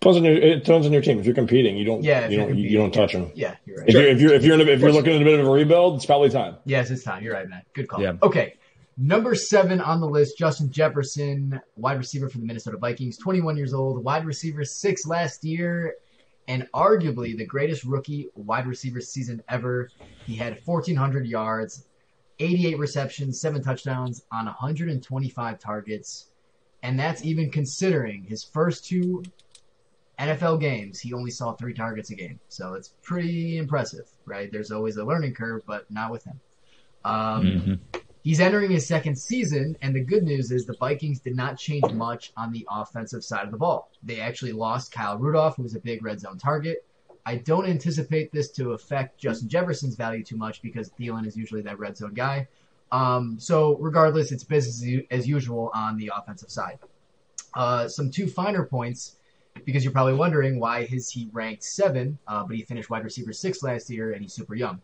Depends 0.00 0.16
on 0.18 0.24
your, 0.24 0.34
it 0.34 0.64
depends 0.64 0.86
on 0.86 0.92
your 0.92 1.02
team. 1.02 1.18
If 1.20 1.26
you're 1.26 1.34
competing, 1.34 1.76
you 1.76 1.84
don't 1.84 2.02
Yeah, 2.02 2.28
you 2.28 2.36
don't 2.38 2.56
you, 2.56 2.78
don't 2.78 2.92
touch 2.92 3.12
them. 3.12 3.32
Yeah, 3.34 3.56
you're 3.66 3.78
right. 3.78 3.88
If 3.88 3.94
you're 3.94 4.06
if 4.08 4.20
you're 4.20 4.32
if 4.34 4.44
you're 4.44 4.54
in 4.60 4.66
a, 4.68 4.72
if 4.72 4.80
you're 4.80 4.92
looking 4.92 5.14
at 5.16 5.20
a 5.22 5.24
bit 5.24 5.40
of 5.40 5.46
a 5.46 5.50
rebuild, 5.50 5.96
it's 5.96 6.06
probably 6.06 6.30
time. 6.30 6.56
Yes, 6.64 6.90
it's 6.90 7.02
time. 7.02 7.22
You're 7.22 7.34
right, 7.34 7.48
man. 7.48 7.62
Good 7.74 7.88
call. 7.88 8.02
Yeah. 8.02 8.12
Okay. 8.22 8.54
Number 9.02 9.34
seven 9.34 9.80
on 9.80 10.02
the 10.02 10.06
list, 10.06 10.36
Justin 10.36 10.70
Jefferson, 10.70 11.58
wide 11.74 11.96
receiver 11.96 12.28
for 12.28 12.36
the 12.36 12.44
Minnesota 12.44 12.76
Vikings, 12.76 13.16
21 13.16 13.56
years 13.56 13.72
old, 13.72 14.04
wide 14.04 14.26
receiver 14.26 14.62
six 14.62 15.06
last 15.06 15.42
year, 15.42 15.94
and 16.48 16.68
arguably 16.74 17.34
the 17.34 17.46
greatest 17.46 17.82
rookie 17.84 18.28
wide 18.34 18.66
receiver 18.66 19.00
season 19.00 19.42
ever. 19.48 19.88
He 20.26 20.34
had 20.36 20.60
1,400 20.66 21.26
yards, 21.26 21.86
88 22.40 22.78
receptions, 22.78 23.40
seven 23.40 23.62
touchdowns 23.62 24.22
on 24.30 24.44
125 24.44 25.58
targets. 25.58 26.30
And 26.82 27.00
that's 27.00 27.24
even 27.24 27.50
considering 27.50 28.24
his 28.24 28.44
first 28.44 28.84
two 28.84 29.22
NFL 30.18 30.60
games, 30.60 31.00
he 31.00 31.14
only 31.14 31.30
saw 31.30 31.54
three 31.54 31.72
targets 31.72 32.10
a 32.10 32.14
game. 32.14 32.38
So 32.48 32.74
it's 32.74 32.92
pretty 33.02 33.56
impressive, 33.56 34.10
right? 34.26 34.52
There's 34.52 34.70
always 34.70 34.98
a 34.98 35.04
learning 35.06 35.32
curve, 35.32 35.62
but 35.66 35.90
not 35.90 36.10
with 36.10 36.24
him. 36.24 36.38
Um, 37.02 37.46
Mhm. 37.46 38.02
He's 38.22 38.40
entering 38.40 38.70
his 38.70 38.86
second 38.86 39.16
season, 39.16 39.76
and 39.80 39.94
the 39.94 40.04
good 40.04 40.24
news 40.24 40.50
is 40.50 40.66
the 40.66 40.76
Vikings 40.78 41.20
did 41.20 41.34
not 41.34 41.58
change 41.58 41.90
much 41.92 42.32
on 42.36 42.52
the 42.52 42.66
offensive 42.70 43.24
side 43.24 43.44
of 43.46 43.50
the 43.50 43.56
ball. 43.56 43.90
They 44.02 44.20
actually 44.20 44.52
lost 44.52 44.92
Kyle 44.92 45.16
Rudolph, 45.16 45.56
who 45.56 45.62
was 45.62 45.74
a 45.74 45.80
big 45.80 46.04
red 46.04 46.20
zone 46.20 46.36
target. 46.36 46.84
I 47.24 47.36
don't 47.36 47.66
anticipate 47.66 48.30
this 48.30 48.50
to 48.52 48.72
affect 48.72 49.18
Justin 49.18 49.48
Jefferson's 49.48 49.94
value 49.94 50.22
too 50.22 50.36
much 50.36 50.60
because 50.60 50.90
Thielen 50.90 51.26
is 51.26 51.36
usually 51.36 51.62
that 51.62 51.78
red 51.78 51.96
zone 51.96 52.12
guy. 52.12 52.46
Um, 52.92 53.38
so 53.38 53.76
regardless, 53.78 54.32
it's 54.32 54.44
business 54.44 55.04
as 55.10 55.26
usual 55.26 55.70
on 55.74 55.96
the 55.96 56.10
offensive 56.14 56.50
side. 56.50 56.78
Uh, 57.54 57.88
some 57.88 58.10
two 58.10 58.26
finer 58.26 58.64
points 58.64 59.16
because 59.64 59.84
you're 59.84 59.92
probably 59.92 60.14
wondering 60.14 60.60
why 60.60 60.80
is 60.90 61.10
he 61.10 61.28
ranked 61.32 61.62
seven, 61.62 62.18
uh, 62.26 62.44
but 62.44 62.56
he 62.56 62.62
finished 62.62 62.90
wide 62.90 63.04
receiver 63.04 63.32
six 63.32 63.62
last 63.62 63.90
year 63.90 64.12
and 64.12 64.22
he's 64.22 64.32
super 64.32 64.54
young. 64.54 64.80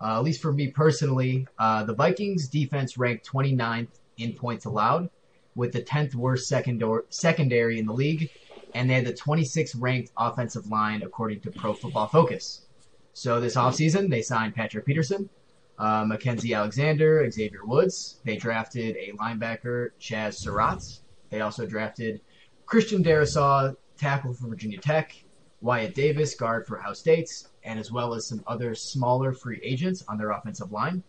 Uh, 0.00 0.18
at 0.18 0.24
least 0.24 0.42
for 0.42 0.52
me 0.52 0.68
personally, 0.68 1.46
uh, 1.58 1.84
the 1.84 1.94
Vikings 1.94 2.48
defense 2.48 2.98
ranked 2.98 3.26
29th 3.30 3.88
in 4.18 4.32
points 4.32 4.64
allowed, 4.64 5.08
with 5.54 5.72
the 5.72 5.82
10th 5.82 6.14
worst 6.14 6.48
secondary 6.48 7.78
in 7.78 7.86
the 7.86 7.92
league, 7.92 8.30
and 8.74 8.90
they 8.90 8.94
had 8.94 9.06
the 9.06 9.12
26th 9.12 9.74
ranked 9.78 10.10
offensive 10.16 10.66
line 10.66 11.02
according 11.02 11.40
to 11.40 11.50
Pro 11.50 11.72
Football 11.72 12.08
Focus. 12.08 12.66
So 13.12 13.40
this 13.40 13.54
offseason, 13.54 14.10
they 14.10 14.22
signed 14.22 14.54
Patrick 14.54 14.84
Peterson, 14.84 15.30
uh, 15.78 16.04
Mackensie 16.04 16.56
Alexander, 16.56 17.30
Xavier 17.30 17.64
Woods. 17.64 18.20
They 18.24 18.36
drafted 18.36 18.96
a 18.96 19.12
linebacker, 19.12 19.90
Chaz 20.00 20.34
Surratt. 20.34 20.82
They 21.30 21.40
also 21.40 21.66
drafted 21.66 22.20
Christian 22.66 23.02
Darrisaw, 23.04 23.76
tackle 23.96 24.34
for 24.34 24.48
Virginia 24.48 24.78
Tech, 24.78 25.14
Wyatt 25.60 25.94
Davis, 25.94 26.34
guard 26.34 26.66
for 26.66 26.78
Ohio 26.78 26.92
State, 26.92 27.44
and 27.64 27.78
as 27.78 27.90
well 27.90 28.14
as 28.14 28.26
some 28.26 28.42
other 28.46 28.74
smaller 28.74 29.32
free 29.32 29.60
agents 29.62 30.04
on 30.08 30.18
their 30.18 30.30
offensive 30.30 30.70
line. 30.70 31.02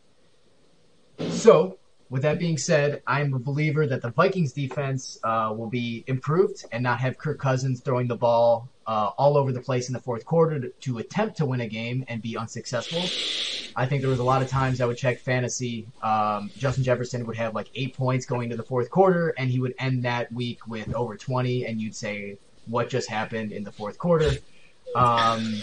So, 1.30 1.78
with 2.10 2.22
that 2.22 2.38
being 2.39 2.58
said, 2.58 3.02
I'm 3.08 3.34
a 3.34 3.39
believer 3.39 3.88
that 3.88 4.02
the 4.02 4.12
Vikings 4.12 4.54
defense 4.54 5.18
uh, 5.24 5.54
will 5.56 5.70
be 5.70 6.04
improved 6.08 6.63
and 6.72 6.84
not 6.84 7.00
have 7.00 7.18
Kirk 7.18 7.39
Cousins 7.39 7.82
throwing 7.82 8.08
the 8.08 8.15
ball 8.15 8.70
uh, 8.86 9.10
all 9.18 9.38
over 9.38 9.52
the 9.52 9.62
place 9.62 9.88
in 9.88 9.94
the 9.94 10.00
fourth 10.00 10.26
quarter 10.26 10.60
to, 10.60 10.70
to 10.70 10.98
attempt 11.00 11.38
to 11.38 11.46
win 11.46 11.62
a 11.62 11.68
game 11.68 12.06
and 12.08 12.22
be 12.22 12.38
unsuccessful. 12.38 13.02
I 13.76 13.86
think 13.86 14.02
there 14.02 14.10
was 14.10 14.20
a 14.20 14.24
lot 14.24 14.41
of 14.41 14.48
times 14.48 14.80
I 14.80 14.86
would 14.86 14.98
check 14.98 15.20
fantasy. 15.20 15.88
Um, 16.02 16.52
Justin 16.58 16.84
Jefferson 16.84 17.26
would 17.26 17.36
have 17.36 17.56
like 17.56 17.70
eight 17.76 17.96
points 17.96 18.26
going 18.26 18.50
to 18.50 18.56
the 18.56 18.63
fourth 18.63 18.89
quarter, 18.89 19.34
and 19.38 19.50
he 19.50 19.60
would 19.60 19.74
end 19.80 20.04
that 20.04 20.32
week 20.32 20.65
with 20.68 20.94
over 20.94 21.18
20, 21.18 21.65
and 21.65 21.82
you'd 21.82 21.96
say, 21.96 22.38
What 22.68 22.89
just 22.89 23.10
happened 23.10 23.52
in 23.52 23.63
the 23.63 23.72
fourth 23.72 23.98
quarter? 23.98 24.32
Um, 24.96 25.62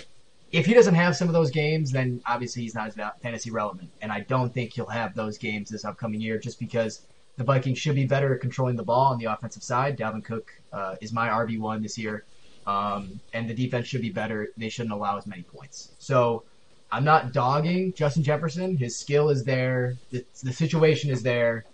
if 0.52 0.66
he 0.66 0.74
doesn't 0.74 0.94
have 0.94 1.16
some 1.16 1.28
of 1.28 1.34
those 1.34 1.50
games, 1.50 1.90
then 1.90 2.20
obviously 2.26 2.62
he's 2.62 2.74
not 2.74 2.86
as 2.86 3.10
fantasy 3.22 3.50
relevant. 3.50 3.90
And 4.02 4.12
I 4.12 4.20
don't 4.20 4.52
think 4.52 4.74
he'll 4.74 4.86
have 4.86 5.14
those 5.14 5.38
games 5.38 5.70
this 5.70 5.84
upcoming 5.84 6.20
year 6.20 6.38
just 6.38 6.60
because 6.60 7.06
the 7.36 7.44
Vikings 7.44 7.78
should 7.78 7.94
be 7.94 8.04
better 8.04 8.34
at 8.34 8.42
controlling 8.42 8.76
the 8.76 8.82
ball 8.82 9.12
on 9.12 9.18
the 9.18 9.24
offensive 9.24 9.62
side. 9.62 9.98
Dalvin 9.98 10.22
Cook 10.22 10.52
uh, 10.72 10.96
is 11.00 11.12
my 11.12 11.28
RB1 11.28 11.82
this 11.82 11.96
year. 11.96 12.24
Um, 12.66 13.18
and 13.32 13.48
the 13.48 13.54
defense 13.54 13.86
should 13.88 14.02
be 14.02 14.10
better. 14.10 14.48
They 14.58 14.68
shouldn't 14.68 14.92
allow 14.92 15.16
as 15.16 15.26
many 15.26 15.42
points. 15.42 15.92
So 15.98 16.44
I'm 16.92 17.02
not 17.02 17.32
dogging 17.32 17.94
Justin 17.94 18.22
Jefferson. 18.22 18.76
His 18.76 18.98
skill 18.98 19.30
is 19.30 19.44
there. 19.44 19.96
The, 20.10 20.24
the 20.42 20.52
situation 20.52 21.10
is 21.10 21.22
there. 21.22 21.64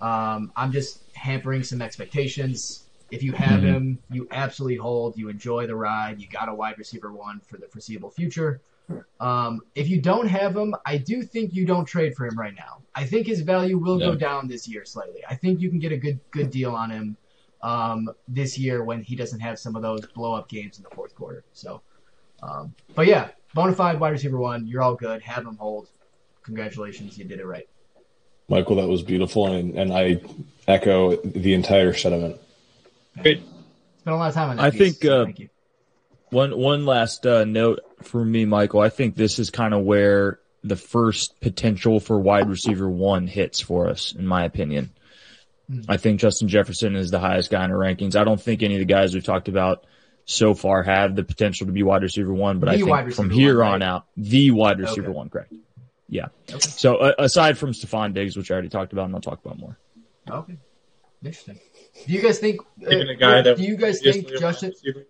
Um, 0.00 0.52
I'm 0.56 0.70
just 0.70 1.02
hampering 1.12 1.64
some 1.64 1.82
expectations. 1.82 2.87
If 3.10 3.22
you 3.22 3.32
have 3.32 3.60
Mhm. 3.60 3.64
him, 3.64 3.98
you 4.10 4.28
absolutely 4.30 4.76
hold. 4.76 5.16
You 5.16 5.28
enjoy 5.28 5.66
the 5.66 5.74
ride. 5.76 6.20
You 6.20 6.28
got 6.28 6.48
a 6.48 6.54
wide 6.54 6.76
receiver 6.78 7.12
one 7.12 7.40
for 7.40 7.56
the 7.56 7.66
foreseeable 7.66 8.10
future. 8.10 8.60
Um, 9.20 9.60
if 9.74 9.88
you 9.88 10.00
don't 10.00 10.28
have 10.28 10.56
him, 10.56 10.74
I 10.86 10.96
do 10.98 11.22
think 11.22 11.54
you 11.54 11.66
don't 11.66 11.84
trade 11.84 12.14
for 12.14 12.26
him 12.26 12.38
right 12.38 12.54
now. 12.54 12.82
I 12.94 13.04
think 13.04 13.26
his 13.26 13.40
value 13.40 13.76
will 13.78 13.98
go 13.98 14.14
down 14.14 14.48
this 14.48 14.66
year 14.66 14.84
slightly. 14.84 15.20
I 15.28 15.34
think 15.34 15.60
you 15.60 15.68
can 15.68 15.78
get 15.78 15.92
a 15.92 15.96
good 15.96 16.20
good 16.30 16.50
deal 16.50 16.74
on 16.74 16.90
him 16.90 17.16
um, 17.62 18.08
this 18.28 18.58
year 18.58 18.84
when 18.84 19.02
he 19.02 19.16
doesn't 19.16 19.40
have 19.40 19.58
some 19.58 19.74
of 19.76 19.82
those 19.82 20.06
blow 20.06 20.32
up 20.32 20.48
games 20.48 20.78
in 20.78 20.84
the 20.84 20.90
fourth 20.90 21.14
quarter. 21.14 21.44
So, 21.52 21.82
um, 22.42 22.74
but 22.94 23.06
yeah, 23.06 23.30
bona 23.54 23.72
fide 23.74 24.00
wide 24.00 24.10
receiver 24.10 24.38
one. 24.38 24.66
You're 24.66 24.82
all 24.82 24.94
good. 24.94 25.22
Have 25.22 25.44
him 25.46 25.56
hold. 25.56 25.88
Congratulations, 26.44 27.18
you 27.18 27.24
did 27.24 27.40
it 27.40 27.46
right. 27.46 27.68
Michael, 28.48 28.76
that 28.76 28.88
was 28.88 29.02
beautiful, 29.02 29.48
and, 29.48 29.76
and 29.78 29.92
I 29.92 30.22
echo 30.66 31.16
the 31.16 31.52
entire 31.52 31.92
sentiment. 31.92 32.40
Good. 33.22 33.42
Spent 34.00 34.14
a 34.14 34.16
lot 34.16 34.28
of 34.28 34.34
time 34.34 34.50
on 34.50 34.56
that. 34.56 34.62
I 34.62 34.70
piece, 34.70 34.78
think, 34.80 35.02
so 35.02 35.22
uh, 35.22 35.24
thank 35.24 35.38
you. 35.40 35.48
One 36.30 36.56
one 36.58 36.84
last 36.86 37.26
uh, 37.26 37.44
note 37.44 37.80
for 38.02 38.22
me, 38.24 38.44
Michael. 38.44 38.80
I 38.80 38.90
think 38.90 39.16
this 39.16 39.38
is 39.38 39.50
kind 39.50 39.72
of 39.74 39.82
where 39.84 40.40
the 40.62 40.76
first 40.76 41.40
potential 41.40 42.00
for 42.00 42.18
wide 42.18 42.48
receiver 42.48 42.88
one 42.88 43.26
hits 43.26 43.60
for 43.60 43.88
us, 43.88 44.12
in 44.12 44.26
my 44.26 44.44
opinion. 44.44 44.92
Hmm. 45.70 45.82
I 45.88 45.96
think 45.96 46.20
Justin 46.20 46.48
Jefferson 46.48 46.96
is 46.96 47.10
the 47.10 47.18
highest 47.20 47.50
guy 47.50 47.64
in 47.64 47.70
our 47.70 47.76
rankings. 47.78 48.14
I 48.16 48.24
don't 48.24 48.40
think 48.40 48.62
any 48.62 48.74
of 48.74 48.78
the 48.80 48.84
guys 48.84 49.14
we've 49.14 49.24
talked 49.24 49.48
about 49.48 49.84
so 50.26 50.52
far 50.52 50.82
have 50.82 51.16
the 51.16 51.24
potential 51.24 51.66
to 51.66 51.72
be 51.72 51.82
wide 51.82 52.02
receiver 52.02 52.32
one, 52.34 52.58
but 52.58 52.66
The 52.66 52.90
I 52.92 53.02
think 53.04 53.14
from 53.14 53.30
here 53.30 53.58
one, 53.58 53.66
on 53.66 53.80
right? 53.80 53.86
out, 53.86 54.06
the 54.16 54.50
wide 54.50 54.78
receiver 54.80 55.08
Okay. 55.08 55.16
one, 55.16 55.30
correct? 55.30 55.52
yeah. 56.10 56.26
So 56.58 56.96
uh, 56.96 57.12
aside 57.18 57.56
from 57.56 57.72
Stefon 57.72 58.12
Diggs, 58.12 58.36
which 58.36 58.50
I 58.50 58.54
already 58.54 58.68
talked 58.68 58.92
about, 58.92 59.06
and 59.06 59.14
I'll 59.14 59.20
talk 59.22 59.42
about 59.44 59.58
more. 59.58 59.78
Okay, 60.30 60.58
interesting. 61.24 61.58
Do 62.06 62.12
you 62.12 62.22
guys 62.22 62.38
think? 62.38 62.60
Uh, 62.60 62.90
Even 62.90 63.08
a 63.08 63.16
guy 63.16 63.42
that 63.42 63.56
do 63.56 63.62
you 63.64 63.76
guys 63.76 64.00
think 64.00 64.28
Justin? 64.38 64.72
wide. 64.84 65.04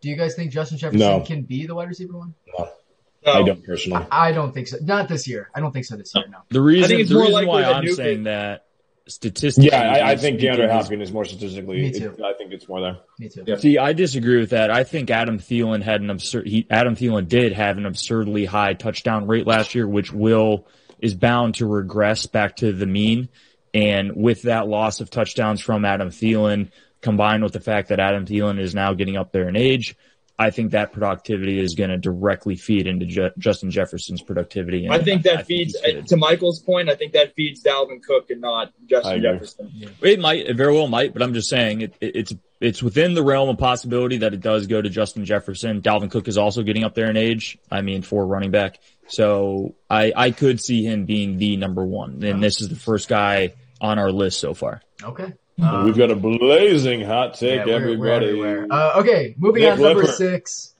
Do 0.00 0.08
you 0.10 0.16
guys 0.16 0.34
think 0.34 0.52
Justin 0.52 0.78
Jefferson 0.78 1.00
No. 1.00 1.20
can 1.20 1.42
be 1.42 1.66
the 1.66 1.74
wide 1.74 1.88
receiver 1.88 2.18
one? 2.18 2.34
No, 2.58 2.68
No. 3.26 3.32
I 3.32 3.42
don't 3.42 3.64
personally. 3.64 4.06
I 4.10 4.32
don't 4.32 4.52
think 4.52 4.68
so. 4.68 4.76
Not 4.82 5.08
this 5.08 5.26
year. 5.26 5.50
I 5.54 5.60
don't 5.60 5.72
think 5.72 5.86
so 5.86 5.96
this 5.96 6.14
year. 6.14 6.26
No. 6.28 6.38
The 6.50 6.60
reason, 6.60 7.00
it's 7.00 7.08
the 7.08 7.14
more 7.14 7.24
reason 7.24 7.46
why 7.46 7.60
likely 7.62 7.74
I'm 7.74 7.84
Nuke 7.84 7.96
saying 7.96 8.18
is- 8.20 8.24
that 8.24 8.66
statistically, 9.06 9.70
Yeah, 9.70 9.80
I, 10.06 10.10
I 10.12 10.16
think 10.16 10.40
DeAndre 10.40 10.70
Hopkins 10.70 11.02
is 11.08 11.12
more 11.12 11.24
statistically. 11.24 11.76
Me 11.78 11.86
it- 11.88 11.98
too. 11.98 12.16
I 12.24 12.32
think 12.34 12.52
it's 12.52 12.68
more 12.68 12.80
there. 12.80 12.96
Me 13.18 13.28
too. 13.28 13.44
Yeah. 13.46 13.56
See, 13.56 13.78
I 13.78 13.92
disagree 13.94 14.38
with 14.40 14.50
that. 14.50 14.70
I 14.70 14.84
think 14.84 15.10
Adam 15.10 15.38
Thielen 15.38 15.82
had 15.82 16.00
an 16.02 16.10
absurd. 16.10 16.46
He, 16.46 16.66
Adam 16.70 16.96
Thielen 16.96 17.28
did 17.28 17.52
have 17.54 17.78
an 17.78 17.86
absurdly 17.86 18.44
high 18.44 18.74
touchdown 18.74 19.26
rate 19.26 19.46
last 19.46 19.74
year, 19.74 19.88
which 19.88 20.12
will 20.12 20.66
is 21.00 21.14
bound 21.14 21.54
to 21.56 21.66
regress 21.66 22.26
back 22.26 22.56
to 22.56 22.72
the 22.72 22.86
mean. 22.86 23.28
And 23.74 24.14
with 24.14 24.42
that 24.42 24.68
loss 24.68 25.00
of 25.00 25.10
touchdowns 25.10 25.60
from 25.60 25.84
Adam 25.84 26.10
Thielen, 26.10 26.70
combined 27.00 27.42
with 27.42 27.52
the 27.52 27.60
fact 27.60 27.88
that 27.88 28.00
Adam 28.00 28.24
Thielen 28.24 28.58
is 28.60 28.74
now 28.74 28.94
getting 28.94 29.16
up 29.16 29.32
there 29.32 29.48
in 29.48 29.56
age, 29.56 29.96
I 30.38 30.50
think 30.50 30.72
that 30.72 30.92
productivity 30.92 31.60
is 31.60 31.74
going 31.74 31.90
to 31.90 31.96
directly 31.96 32.56
feed 32.56 32.88
into 32.88 33.06
Ju- 33.06 33.30
Justin 33.38 33.70
Jefferson's 33.70 34.20
productivity. 34.20 34.84
and 34.84 34.92
I 34.92 34.98
think 34.98 35.22
that 35.22 35.46
he's 35.46 35.46
feeds 35.46 35.80
good. 35.84 36.08
to 36.08 36.16
Michael's 36.16 36.58
point. 36.58 36.88
I 36.88 36.96
think 36.96 37.12
that 37.12 37.34
feeds 37.34 37.62
Dalvin 37.62 38.02
Cook 38.02 38.30
and 38.30 38.40
not 38.40 38.72
Justin 38.86 39.12
agree. 39.18 39.30
Jefferson. 39.30 39.72
It 40.02 40.18
might, 40.18 40.46
it 40.46 40.56
very 40.56 40.72
well 40.72 40.88
might, 40.88 41.12
but 41.12 41.22
I'm 41.22 41.34
just 41.34 41.48
saying 41.48 41.82
it, 41.82 41.94
it, 42.00 42.16
it's 42.16 42.34
it's 42.60 42.82
within 42.82 43.14
the 43.14 43.22
realm 43.22 43.48
of 43.48 43.58
possibility 43.58 44.18
that 44.18 44.32
it 44.32 44.40
does 44.40 44.66
go 44.66 44.80
to 44.80 44.88
Justin 44.88 45.24
Jefferson. 45.24 45.82
Dalvin 45.82 46.10
Cook 46.10 46.26
is 46.26 46.38
also 46.38 46.62
getting 46.62 46.82
up 46.82 46.94
there 46.94 47.10
in 47.10 47.16
age. 47.16 47.58
I 47.70 47.82
mean, 47.82 48.02
for 48.02 48.26
running 48.26 48.50
back, 48.50 48.80
so 49.06 49.74
I 49.88 50.12
I 50.16 50.30
could 50.32 50.60
see 50.60 50.82
him 50.82 51.04
being 51.04 51.38
the 51.38 51.56
number 51.58 51.84
one, 51.84 52.24
and 52.24 52.42
this 52.42 52.60
is 52.60 52.68
the 52.70 52.76
first 52.76 53.08
guy 53.08 53.52
on 53.80 53.98
our 53.98 54.10
list 54.12 54.40
so 54.40 54.54
far. 54.54 54.80
Okay. 55.02 55.32
We've 55.56 55.96
got 55.96 56.10
a 56.10 56.16
blazing 56.16 57.00
hot 57.02 57.34
take, 57.34 57.58
Yeah, 57.66 57.76
we're- 57.78 57.96
we're 57.96 58.08
everybody. 58.10 58.26
everywhere. 58.26 58.66
Uh, 58.70 59.00
okay, 59.00 59.34
moving 59.38 59.62
Nick 59.62 59.72
on. 59.74 59.80
Number 59.80 60.00
Lipper. 60.00 60.12
six, 60.12 60.74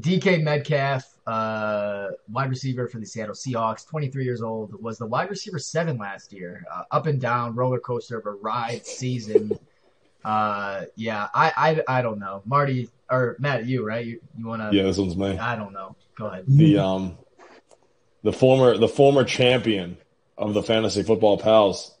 DK 0.00 0.42
Metcalf, 0.42 1.04
uh, 1.26 2.06
wide 2.30 2.48
receiver 2.48 2.88
for 2.88 2.98
the 2.98 3.04
Seattle 3.04 3.34
Seahawks, 3.34 3.86
23 3.86 4.24
years 4.24 4.40
old, 4.40 4.82
was 4.82 4.96
the 4.96 5.06
wide 5.06 5.28
receiver 5.28 5.58
seven 5.58 5.98
last 5.98 6.32
year. 6.32 6.64
Uh, 6.72 6.84
up 6.90 7.06
and 7.06 7.20
down 7.20 7.54
roller 7.54 7.78
coaster 7.78 8.18
of 8.18 8.24
a 8.24 8.30
ride 8.30 8.86
season. 8.86 9.58
Uh, 10.24 10.84
yeah, 10.96 11.28
I, 11.34 11.82
I, 11.88 11.98
I 11.98 12.02
don't 12.02 12.18
know, 12.18 12.42
Marty 12.46 12.88
or 13.10 13.36
Matt, 13.38 13.66
you 13.66 13.84
right? 13.86 14.04
You, 14.06 14.20
you 14.38 14.46
want 14.46 14.62
to? 14.62 14.74
yeah, 14.74 14.84
this 14.84 14.96
one's 14.98 15.16
me. 15.16 15.36
I 15.38 15.56
don't 15.56 15.72
know. 15.74 15.94
Go 16.16 16.26
ahead. 16.26 16.44
The 16.48 16.78
um, 16.78 17.18
the 18.22 18.32
former 18.32 18.76
the 18.78 18.88
former 18.88 19.24
champion 19.24 19.96
of 20.38 20.54
the 20.54 20.62
fantasy 20.62 21.02
football 21.02 21.36
pals. 21.36 21.94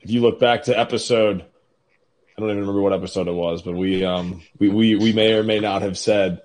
If 0.00 0.10
you 0.10 0.20
look 0.20 0.40
back 0.40 0.64
to 0.64 0.78
episode, 0.78 1.42
I 2.36 2.40
don't 2.40 2.50
even 2.50 2.60
remember 2.60 2.82
what 2.82 2.92
episode 2.92 3.28
it 3.28 3.32
was, 3.32 3.62
but 3.62 3.74
we 3.74 4.04
um 4.04 4.42
we 4.58 4.68
we, 4.68 4.96
we 4.96 5.12
may 5.12 5.32
or 5.32 5.44
may 5.44 5.60
not 5.60 5.82
have 5.82 5.96
said, 5.96 6.42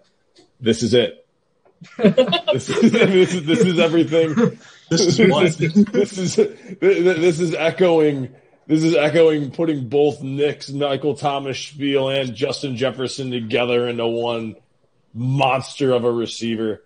"This 0.61 0.83
is 0.83 0.93
it." 0.93 1.25
this, 1.97 2.69
is, 2.69 2.91
this 2.91 3.33
is 3.33 3.45
this 3.45 3.59
is 3.59 3.79
everything. 3.79 4.59
This 4.89 5.01
is 5.01 5.17
this, 5.57 5.73
this 5.73 6.17
is 6.17 6.35
this 6.79 7.39
is 7.39 7.55
echoing. 7.55 8.33
This 8.67 8.83
is 8.83 8.95
echoing 8.95 9.51
putting 9.51 9.87
both 9.87 10.21
Nick's 10.21 10.69
Michael 10.69 11.15
Thomas 11.15 11.57
spiel 11.57 12.09
and 12.09 12.35
Justin 12.35 12.75
Jefferson 12.75 13.31
together 13.31 13.87
into 13.87 14.05
one 14.05 14.57
monster 15.13 15.93
of 15.93 16.03
a 16.03 16.11
receiver. 16.11 16.83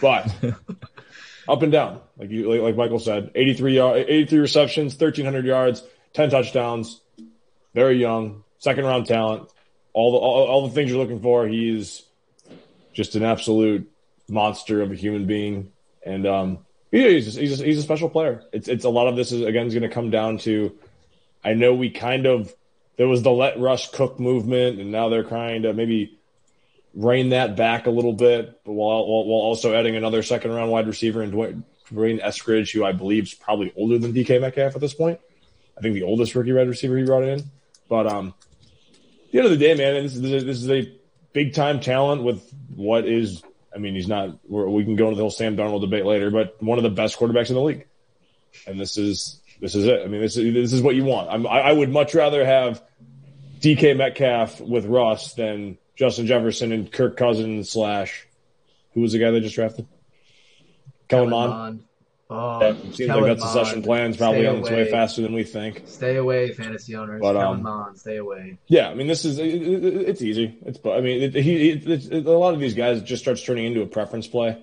But 0.00 0.30
up 1.48 1.62
and 1.62 1.72
down, 1.72 2.00
like 2.16 2.30
you, 2.30 2.62
like, 2.62 2.76
Michael 2.76 2.98
said, 2.98 3.30
83 3.34 3.76
yard, 3.76 4.04
83 4.08 4.38
receptions, 4.38 4.92
1300 4.94 5.44
yards, 5.44 5.82
10 6.14 6.30
touchdowns. 6.30 7.00
Very 7.74 7.98
young, 7.98 8.42
second 8.58 8.84
round 8.84 9.06
talent. 9.06 9.50
All 9.92 10.12
the 10.12 10.18
all, 10.18 10.46
all 10.46 10.68
the 10.68 10.74
things 10.74 10.90
you're 10.90 10.98
looking 10.98 11.20
for. 11.20 11.46
He's 11.46 12.02
just 12.94 13.14
an 13.16 13.22
absolute 13.22 13.90
monster 14.28 14.80
of 14.82 14.90
a 14.92 14.94
human 14.94 15.26
being, 15.26 15.72
and 16.02 16.26
um, 16.26 16.58
yeah, 16.90 17.08
he's 17.08 17.26
just, 17.26 17.38
he's, 17.38 17.50
just, 17.50 17.62
he's 17.62 17.78
a 17.78 17.82
special 17.82 18.08
player. 18.08 18.42
It's 18.52 18.68
it's 18.68 18.84
a 18.84 18.88
lot 18.88 19.08
of 19.08 19.16
this 19.16 19.30
is 19.30 19.42
again 19.42 19.66
is 19.66 19.74
going 19.74 19.88
to 19.88 19.94
come 19.94 20.10
down 20.10 20.38
to. 20.38 20.74
I 21.44 21.52
know 21.52 21.74
we 21.74 21.90
kind 21.90 22.26
of 22.26 22.54
there 22.96 23.08
was 23.08 23.22
the 23.22 23.30
let 23.30 23.60
Russ 23.60 23.88
cook 23.90 24.18
movement, 24.18 24.80
and 24.80 24.90
now 24.90 25.10
they're 25.10 25.22
trying 25.22 25.62
to 25.62 25.74
maybe 25.74 26.15
rein 26.96 27.28
that 27.28 27.56
back 27.56 27.86
a 27.86 27.90
little 27.90 28.14
bit, 28.14 28.58
while 28.64 29.06
while, 29.06 29.24
while 29.26 29.42
also 29.42 29.74
adding 29.74 29.94
another 29.94 30.22
second 30.22 30.52
round 30.52 30.70
wide 30.70 30.86
receiver 30.86 31.22
in 31.22 31.30
D'Wayne, 31.30 31.62
Eskridge, 31.92 32.72
who 32.72 32.84
I 32.84 32.92
believe 32.92 33.24
is 33.24 33.34
probably 33.34 33.72
older 33.76 33.98
than 33.98 34.12
DK 34.12 34.40
Metcalf 34.40 34.74
at 34.74 34.80
this 34.80 34.94
point. 34.94 35.20
I 35.76 35.82
think 35.82 35.94
the 35.94 36.02
oldest 36.02 36.34
rookie 36.34 36.52
wide 36.52 36.68
receiver 36.68 36.96
he 36.96 37.04
brought 37.04 37.22
in. 37.22 37.44
But 37.88 38.06
um, 38.06 38.34
at 39.26 39.32
the 39.32 39.38
end 39.38 39.46
of 39.46 39.50
the 39.52 39.58
day, 39.58 39.74
man, 39.74 40.02
this 40.02 40.16
is, 40.16 40.22
this 40.22 40.62
is 40.62 40.70
a 40.70 40.92
big 41.32 41.54
time 41.54 41.80
talent 41.80 42.22
with 42.22 42.50
what 42.74 43.06
is. 43.06 43.42
I 43.74 43.78
mean, 43.78 43.94
he's 43.94 44.08
not. 44.08 44.38
We 44.48 44.84
can 44.84 44.96
go 44.96 45.08
into 45.08 45.16
the 45.16 45.22
whole 45.22 45.30
Sam 45.30 45.56
Darnold 45.56 45.82
debate 45.82 46.06
later, 46.06 46.30
but 46.30 46.60
one 46.62 46.78
of 46.78 46.82
the 46.82 46.90
best 46.90 47.18
quarterbacks 47.18 47.50
in 47.50 47.54
the 47.54 47.62
league, 47.62 47.86
and 48.66 48.80
this 48.80 48.96
is 48.96 49.40
this 49.60 49.74
is 49.74 49.84
it. 49.84 50.00
I 50.02 50.06
mean, 50.06 50.22
this 50.22 50.38
is 50.38 50.54
this 50.54 50.72
is 50.72 50.80
what 50.80 50.94
you 50.94 51.04
want. 51.04 51.28
I'm, 51.30 51.46
I, 51.46 51.60
I 51.60 51.72
would 51.72 51.90
much 51.90 52.14
rather 52.14 52.42
have 52.44 52.82
DK 53.60 53.96
Metcalf 53.98 54.62
with 54.62 54.86
Russ 54.86 55.34
than 55.34 55.76
Justin 55.96 56.26
Jefferson 56.26 56.72
and 56.72 56.90
Kirk 56.92 57.16
Cousins 57.16 57.70
slash 57.70 58.26
who 58.94 59.00
was 59.00 59.12
the 59.12 59.18
guy 59.18 59.30
they 59.30 59.40
just 59.40 59.54
drafted? 59.54 59.86
Kellen 61.08 61.30
Mond. 61.30 61.84
Oh, 62.28 62.74
Seems 62.92 62.96
Kellen 62.96 63.22
like 63.22 63.38
that 63.38 63.38
Mond. 63.38 63.52
succession 63.52 63.82
plan's 63.82 64.16
probably 64.16 64.40
Stay 64.40 64.48
on 64.48 64.56
its 64.56 64.70
way 64.70 64.90
faster 64.90 65.22
than 65.22 65.32
we 65.32 65.44
think. 65.44 65.82
Stay 65.86 66.16
away, 66.16 66.52
fantasy 66.52 66.96
owners. 66.96 67.20
But, 67.20 67.34
Kellen 67.34 67.58
um, 67.58 67.62
Mond, 67.62 67.98
stay 67.98 68.16
away. 68.16 68.58
Yeah, 68.66 68.88
I 68.88 68.94
mean, 68.94 69.06
this 69.06 69.24
is 69.24 69.38
it, 69.38 69.46
it, 69.46 69.84
it's 69.84 70.22
easy. 70.22 70.58
It's 70.64 70.80
I 70.84 71.00
mean, 71.00 71.22
it, 71.22 71.34
he 71.34 71.70
it, 71.70 71.86
it's 71.86 72.08
a 72.08 72.20
lot 72.30 72.54
of 72.54 72.60
these 72.60 72.74
guys 72.74 73.02
just 73.02 73.22
starts 73.22 73.42
turning 73.42 73.66
into 73.66 73.82
a 73.82 73.86
preference 73.86 74.26
play. 74.26 74.58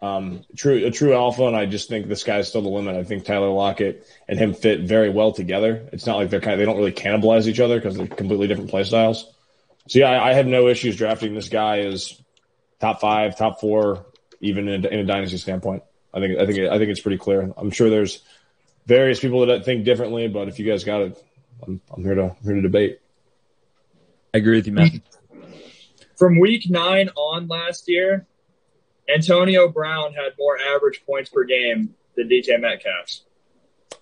Um, 0.00 0.44
true, 0.56 0.84
a 0.84 0.90
true 0.90 1.14
alpha, 1.14 1.44
and 1.44 1.56
I 1.56 1.66
just 1.66 1.88
think 1.88 2.08
the 2.08 2.16
sky's 2.16 2.48
still 2.48 2.62
the 2.62 2.68
limit. 2.68 2.96
I 2.96 3.04
think 3.04 3.24
Tyler 3.24 3.50
Lockett 3.50 4.06
and 4.28 4.38
him 4.38 4.52
fit 4.52 4.80
very 4.80 5.10
well 5.10 5.32
together. 5.32 5.88
It's 5.92 6.06
not 6.06 6.16
like 6.16 6.28
they're 6.28 6.40
kind 6.40 6.54
of, 6.54 6.58
they 6.58 6.64
don't 6.64 6.76
really 6.76 6.92
cannibalize 6.92 7.46
each 7.46 7.60
other 7.60 7.78
because 7.78 7.96
they're 7.96 8.08
completely 8.08 8.48
different 8.48 8.70
play 8.70 8.82
styles. 8.84 9.32
So 9.88 9.98
yeah, 9.98 10.10
I, 10.10 10.30
I 10.30 10.32
have 10.34 10.46
no 10.46 10.68
issues 10.68 10.96
drafting 10.96 11.34
this 11.34 11.48
guy 11.48 11.80
as 11.80 12.20
top 12.80 13.00
five, 13.00 13.36
top 13.36 13.60
four, 13.60 14.06
even 14.40 14.68
in, 14.68 14.84
a- 14.84 14.88
in 14.88 14.98
a 15.00 15.04
dynasty 15.04 15.38
standpoint. 15.38 15.82
I 16.14 16.20
think 16.20 16.38
I 16.38 16.46
think 16.46 16.58
I 16.70 16.78
think 16.78 16.90
it's 16.90 17.00
pretty 17.00 17.18
clear. 17.18 17.52
I'm 17.56 17.70
sure 17.70 17.88
there's 17.90 18.20
various 18.86 19.18
people 19.20 19.46
that 19.46 19.64
think 19.64 19.84
differently, 19.84 20.28
but 20.28 20.48
if 20.48 20.58
you 20.58 20.66
guys 20.66 20.84
got 20.84 21.00
it, 21.02 21.24
I'm, 21.66 21.80
I'm 21.90 22.02
here 22.04 22.14
to 22.14 22.22
I'm 22.24 22.36
here 22.44 22.54
to 22.54 22.60
debate. 22.62 23.00
I 24.34 24.38
agree 24.38 24.56
with 24.56 24.66
you, 24.66 24.72
Matt. 24.74 24.92
From 26.16 26.38
week 26.38 26.68
nine 26.68 27.08
on 27.16 27.48
last 27.48 27.84
year, 27.88 28.26
Antonio 29.12 29.68
Brown 29.68 30.12
had 30.12 30.32
more 30.38 30.56
average 30.58 31.02
points 31.06 31.30
per 31.30 31.44
game 31.44 31.94
than 32.16 32.28
DK 32.28 32.60
Metcalf's. 32.60 33.24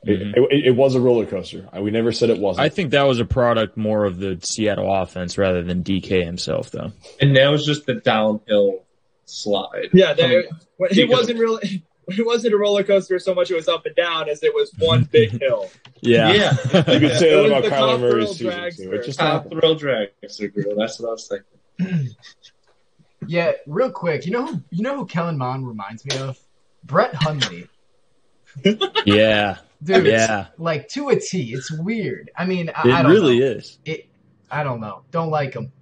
It, 0.02 0.20
it, 0.50 0.66
it 0.66 0.70
was 0.76 0.94
a 0.94 1.00
roller 1.00 1.26
coaster. 1.26 1.68
I- 1.72 1.80
We 1.80 1.90
never 1.90 2.12
said 2.12 2.30
it 2.30 2.38
wasn't. 2.38 2.64
I 2.64 2.68
think 2.68 2.90
that 2.92 3.02
was 3.06 3.20
a 3.20 3.24
product 3.24 3.76
more 3.76 4.04
of 4.06 4.18
the 4.18 4.38
Seattle 4.42 4.92
offense 4.92 5.36
rather 5.38 5.62
than 5.62 5.82
DK 5.84 6.24
himself, 6.24 6.70
though. 6.70 6.92
And 7.20 7.32
now 7.34 7.52
it's 7.54 7.66
just 7.66 7.86
the 7.86 7.94
downhill 7.94 8.84
slide. 9.26 9.90
Yeah, 9.92 10.14
they, 10.14 10.38
Um, 10.38 10.44
it 10.90 11.08
wasn't 11.08 11.38
really. 11.38 11.84
It 12.08 12.26
wasn't 12.26 12.54
a 12.54 12.56
roller 12.56 12.82
coaster 12.82 13.20
so 13.20 13.34
much 13.36 13.52
it 13.52 13.54
was 13.54 13.68
up 13.68 13.86
and 13.86 13.94
down 13.94 14.28
as 14.28 14.42
it 14.42 14.52
was 14.52 14.72
one 14.80 15.04
big 15.04 15.30
hill. 15.40 15.70
Yeah. 16.00 16.32
Yeah. 16.32 16.50
you 16.74 16.98
could 17.08 17.16
say 17.16 17.30
that 17.36 17.46
about 17.46 17.62
the 17.62 17.68
Kyler 17.70 18.00
Murray's 18.00 18.30
season 18.30 18.46
dragster. 18.48 18.76
too. 18.78 18.92
It 18.94 19.04
just 19.04 19.18
Top 19.20 19.44
happened. 19.44 19.60
thrill 19.60 19.76
dragster 19.78 20.52
girl. 20.52 20.74
That's 20.76 20.98
what 20.98 21.08
I 21.08 21.12
was 21.12 21.30
thinking. 21.78 22.08
Yeah, 23.28 23.52
real 23.66 23.92
quick, 23.92 24.26
you 24.26 24.32
know 24.32 24.44
who 24.46 24.60
you 24.70 24.82
know 24.82 24.96
who 24.96 25.06
Kellen 25.06 25.38
Mond 25.38 25.68
reminds 25.68 26.04
me 26.04 26.16
of? 26.18 26.36
Brett 26.82 27.14
Hundley. 27.14 27.68
Yeah. 29.04 29.58
Dude, 29.82 30.06
Yeah. 30.06 30.48
like 30.58 30.88
to 30.90 31.08
a 31.08 31.18
T. 31.18 31.52
It's 31.54 31.70
weird. 31.70 32.30
I 32.36 32.44
mean, 32.44 32.70
I, 32.74 32.88
It 32.88 32.92
I 32.92 33.02
don't 33.02 33.12
really 33.12 33.40
know. 33.40 33.46
is. 33.46 33.78
It, 33.84 34.08
I 34.50 34.62
don't 34.62 34.80
know. 34.80 35.02
Don't 35.10 35.30
like 35.30 35.54
him. 35.54 35.72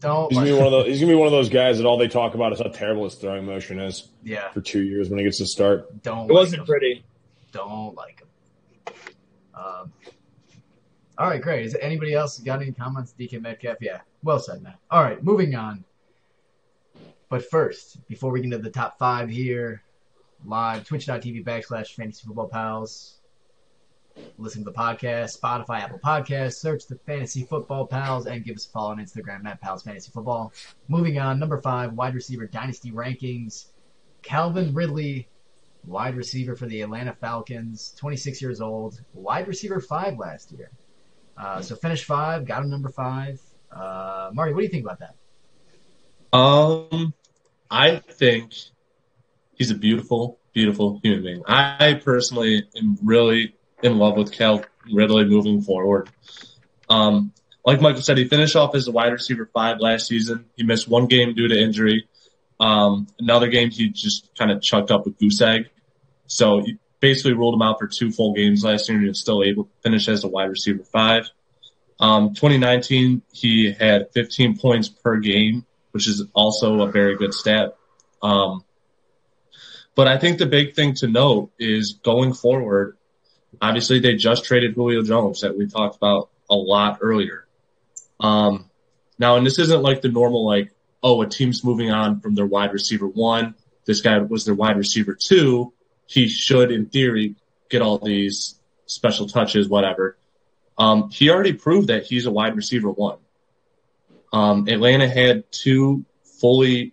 Don't. 0.00 0.28
He's 0.32 0.38
Like, 0.38 0.46
gonna 0.48 0.56
be 0.56 0.62
one 0.64 0.66
of 0.66 0.72
those. 0.84 0.86
He's 0.86 1.00
gonna 1.00 1.12
be 1.12 1.16
one 1.16 1.26
of 1.26 1.32
those 1.32 1.48
guys 1.48 1.78
that 1.78 1.86
all 1.86 1.96
they 1.96 2.08
talk 2.08 2.34
about 2.34 2.52
is 2.52 2.58
how 2.58 2.68
terrible 2.68 3.04
his 3.04 3.14
throwing 3.14 3.44
motion 3.46 3.78
is 3.78 4.08
yeah. 4.24 4.50
for 4.50 4.60
two 4.60 4.82
years 4.82 5.08
when 5.08 5.18
he 5.18 5.24
gets 5.24 5.38
to 5.38 5.46
start. 5.46 6.02
Don't. 6.02 6.28
It 6.28 6.32
wasn't 6.32 6.60
him. 6.60 6.66
pretty. 6.66 7.04
Don't 7.52 7.94
like 7.94 8.20
him. 8.20 8.94
Um. 9.54 9.92
All 11.16 11.28
right, 11.28 11.40
great. 11.40 11.64
Is 11.64 11.76
anybody 11.80 12.12
else 12.14 12.40
got 12.40 12.60
any 12.60 12.72
comments? 12.72 13.14
DK 13.18 13.40
Metcalf. 13.40 13.76
Yeah. 13.80 14.00
Well 14.24 14.40
said, 14.40 14.62
Matt. 14.62 14.78
All 14.90 15.02
right, 15.02 15.22
moving 15.22 15.54
on. 15.54 15.84
But 17.28 17.48
first, 17.48 18.04
before 18.08 18.32
we 18.32 18.40
get 18.40 18.46
into 18.46 18.58
the 18.58 18.70
top 18.70 18.98
five 18.98 19.28
here, 19.30 19.82
live 20.44 20.84
twitch.tv 20.84 21.44
backslash 21.44 21.94
fantasy 21.94 22.26
football 22.26 22.48
pals. 22.48 23.18
Listen 24.38 24.64
to 24.64 24.70
the 24.70 24.76
podcast, 24.76 25.40
Spotify, 25.40 25.80
Apple 25.80 25.98
Podcasts, 25.98 26.54
search 26.54 26.86
the 26.86 26.96
Fantasy 27.06 27.44
Football 27.44 27.86
Pals, 27.86 28.26
and 28.26 28.44
give 28.44 28.56
us 28.56 28.66
a 28.66 28.70
follow 28.70 28.90
on 28.90 28.98
Instagram 28.98 29.44
at 29.46 29.60
Pals 29.60 29.82
Fantasy 29.82 30.10
Football. 30.10 30.52
Moving 30.88 31.18
on, 31.18 31.38
number 31.38 31.58
five, 31.58 31.92
wide 31.92 32.14
receiver 32.14 32.46
dynasty 32.46 32.90
rankings. 32.90 33.66
Calvin 34.22 34.72
Ridley 34.74 35.28
wide 35.86 36.16
receiver 36.16 36.56
for 36.56 36.66
the 36.66 36.82
Atlanta 36.82 37.12
Falcons, 37.12 37.94
26 37.98 38.40
years 38.40 38.60
old, 38.60 39.00
wide 39.12 39.48
receiver 39.48 39.80
five 39.80 40.18
last 40.18 40.52
year. 40.52 40.70
Uh, 41.36 41.60
so 41.60 41.76
finished 41.76 42.04
five, 42.04 42.46
got 42.46 42.62
him 42.62 42.70
number 42.70 42.88
five. 42.88 43.40
Uh, 43.70 44.30
Marty, 44.32 44.52
what 44.52 44.60
do 44.60 44.64
you 44.64 44.70
think 44.70 44.84
about 44.84 45.00
that? 45.00 46.36
Um, 46.36 47.12
I 47.70 47.96
think 47.96 48.52
he's 49.56 49.70
a 49.70 49.74
beautiful, 49.74 50.38
beautiful 50.52 51.00
human 51.02 51.22
being. 51.22 51.42
I 51.46 52.00
personally 52.04 52.66
am 52.76 52.98
really 53.02 53.54
in 53.84 53.98
love 53.98 54.16
with 54.16 54.32
Cal 54.32 54.64
Ridley 54.92 55.26
moving 55.26 55.60
forward. 55.60 56.10
Um, 56.88 57.32
like 57.64 57.80
Michael 57.80 58.02
said, 58.02 58.18
he 58.18 58.26
finished 58.26 58.56
off 58.56 58.74
as 58.74 58.88
a 58.88 58.92
wide 58.92 59.12
receiver 59.12 59.48
five 59.52 59.78
last 59.78 60.06
season. 60.06 60.46
He 60.56 60.64
missed 60.64 60.88
one 60.88 61.06
game 61.06 61.34
due 61.34 61.48
to 61.48 61.56
injury. 61.56 62.08
Um, 62.58 63.06
another 63.18 63.48
game 63.48 63.70
he 63.70 63.90
just 63.90 64.30
kind 64.36 64.50
of 64.50 64.62
chucked 64.62 64.90
up 64.90 65.06
a 65.06 65.10
goose 65.10 65.40
egg. 65.40 65.68
So 66.26 66.64
basically 67.00 67.34
ruled 67.34 67.54
him 67.54 67.62
out 67.62 67.78
for 67.78 67.86
two 67.86 68.10
full 68.10 68.32
games 68.32 68.64
last 68.64 68.88
year 68.88 68.96
and 68.96 69.04
he 69.04 69.08
was 69.08 69.20
still 69.20 69.42
able 69.42 69.64
to 69.64 69.70
finish 69.82 70.08
as 70.08 70.24
a 70.24 70.28
wide 70.28 70.48
receiver 70.48 70.84
five. 70.84 71.30
Um, 72.00 72.34
2019, 72.34 73.22
he 73.32 73.72
had 73.72 74.12
15 74.14 74.58
points 74.58 74.88
per 74.88 75.18
game, 75.18 75.66
which 75.92 76.08
is 76.08 76.24
also 76.32 76.80
a 76.80 76.90
very 76.90 77.16
good 77.16 77.34
stat. 77.34 77.76
Um, 78.22 78.64
but 79.94 80.08
I 80.08 80.18
think 80.18 80.38
the 80.38 80.46
big 80.46 80.74
thing 80.74 80.94
to 80.96 81.06
note 81.06 81.52
is 81.58 81.98
going 82.02 82.32
forward, 82.32 82.96
obviously 83.60 84.00
they 84.00 84.14
just 84.14 84.44
traded 84.44 84.74
Julio 84.74 85.02
Jones 85.02 85.40
that 85.40 85.56
we 85.56 85.66
talked 85.66 85.96
about 85.96 86.30
a 86.48 86.54
lot 86.54 86.98
earlier. 87.00 87.46
Um, 88.20 88.70
now, 89.18 89.36
and 89.36 89.46
this 89.46 89.58
isn't 89.58 89.82
like 89.82 90.02
the 90.02 90.08
normal, 90.08 90.46
like, 90.46 90.70
oh, 91.02 91.22
a 91.22 91.28
team's 91.28 91.64
moving 91.64 91.90
on 91.90 92.20
from 92.20 92.34
their 92.34 92.46
wide 92.46 92.72
receiver 92.72 93.06
one. 93.06 93.54
This 93.84 94.00
guy 94.00 94.18
was 94.18 94.44
their 94.44 94.54
wide 94.54 94.76
receiver 94.76 95.16
two. 95.20 95.72
He 96.06 96.28
should, 96.28 96.70
in 96.70 96.86
theory, 96.86 97.36
get 97.68 97.82
all 97.82 97.98
these 97.98 98.58
special 98.86 99.26
touches, 99.26 99.68
whatever. 99.68 100.16
Um, 100.76 101.10
he 101.10 101.30
already 101.30 101.52
proved 101.52 101.88
that 101.88 102.04
he's 102.04 102.26
a 102.26 102.30
wide 102.30 102.56
receiver 102.56 102.90
one. 102.90 103.18
Um, 104.32 104.66
Atlanta 104.68 105.08
had 105.08 105.44
two 105.52 106.04
fully 106.40 106.92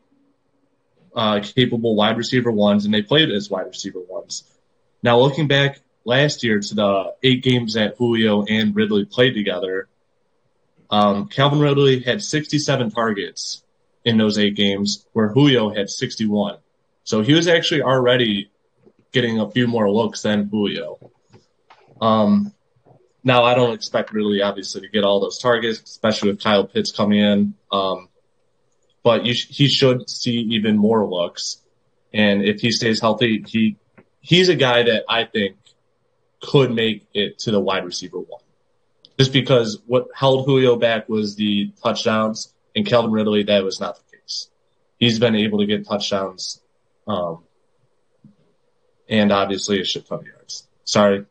uh, 1.16 1.42
capable 1.42 1.96
wide 1.96 2.18
receiver 2.18 2.52
ones, 2.52 2.86
and 2.86 2.94
they 2.94 3.02
played 3.02 3.32
as 3.32 3.50
wide 3.50 3.68
receiver 3.68 4.00
ones. 4.00 4.44
Now, 5.04 5.20
looking 5.20 5.48
back 5.48 5.80
last 6.04 6.44
year 6.44 6.60
to 6.60 6.76
the 6.76 7.14
eight 7.24 7.44
games 7.44 7.74
that 7.74 7.96
Julio 7.98 8.44
and 8.44 8.76
Ridley 8.76 9.06
played 9.06 9.34
together, 9.34 9.88
um, 10.90 11.28
Calvin 11.28 11.60
Ridley 11.60 12.02
had 12.02 12.22
67 12.22 12.92
targets 12.92 13.64
in 14.04 14.18
those 14.18 14.38
eight 14.38 14.56
games, 14.56 15.06
where 15.14 15.30
Julio 15.30 15.70
had 15.74 15.90
61. 15.90 16.58
So 17.04 17.22
he 17.22 17.34
was 17.34 17.48
actually 17.48 17.82
already 17.84 18.52
getting 19.12 19.40
a 19.40 19.50
few 19.50 19.68
more 19.68 19.90
looks 19.90 20.22
than 20.22 20.48
Julio. 20.48 21.12
Um, 22.00 22.54
now 23.24 23.44
I 23.44 23.54
don't 23.54 23.74
expect 23.74 24.12
Ridley 24.12 24.42
obviously 24.42 24.82
to 24.82 24.90
get 24.90 25.04
all 25.04 25.20
those 25.20 25.38
targets, 25.38 25.82
especially 25.82 26.32
with 26.32 26.44
Kyle 26.44 26.66
Pitts 26.66 26.92
coming 26.92 27.20
in. 27.20 27.54
Um, 27.72 28.10
but 29.04 29.26
sh- 29.28 29.48
he 29.50 29.68
should 29.68 30.10
see 30.10 30.38
even 30.52 30.78
more 30.78 31.08
looks. 31.08 31.58
And 32.14 32.44
if 32.44 32.62
he 32.62 32.72
stays 32.72 33.00
healthy, 33.00 33.44
he 33.48 33.78
he's 34.20 34.50
a 34.50 34.56
guy 34.56 34.84
that 34.84 35.04
I 35.08 35.26
think 35.26 35.58
could 36.42 36.74
make 36.74 37.08
it 37.14 37.40
to 37.40 37.52
the 37.52 37.60
wide 37.60 37.86
receiver 37.86 38.20
one. 38.20 38.42
Just 39.20 39.32
because 39.34 39.80
what 39.86 40.08
held 40.16 40.46
Julio 40.46 40.76
back 40.76 41.08
was 41.08 41.36
the 41.36 41.72
touchdowns, 41.84 42.54
and 42.76 42.86
Calvin 42.86 43.12
Ridley, 43.12 43.44
that 43.44 43.64
was 43.64 43.80
not 43.80 43.96
the 43.98 44.18
case. 44.18 44.50
He's 44.98 45.20
been 45.20 45.36
able 45.36 45.60
to 45.60 45.66
get 45.66 45.86
touchdowns, 45.88 46.62
um, 47.08 47.44
and 49.10 49.32
obviously 49.32 49.80
a 49.82 49.84
shit 49.84 50.08
ton 50.08 50.20
of 50.20 50.26
yards. 50.26 50.68
Sorry, 50.86 51.26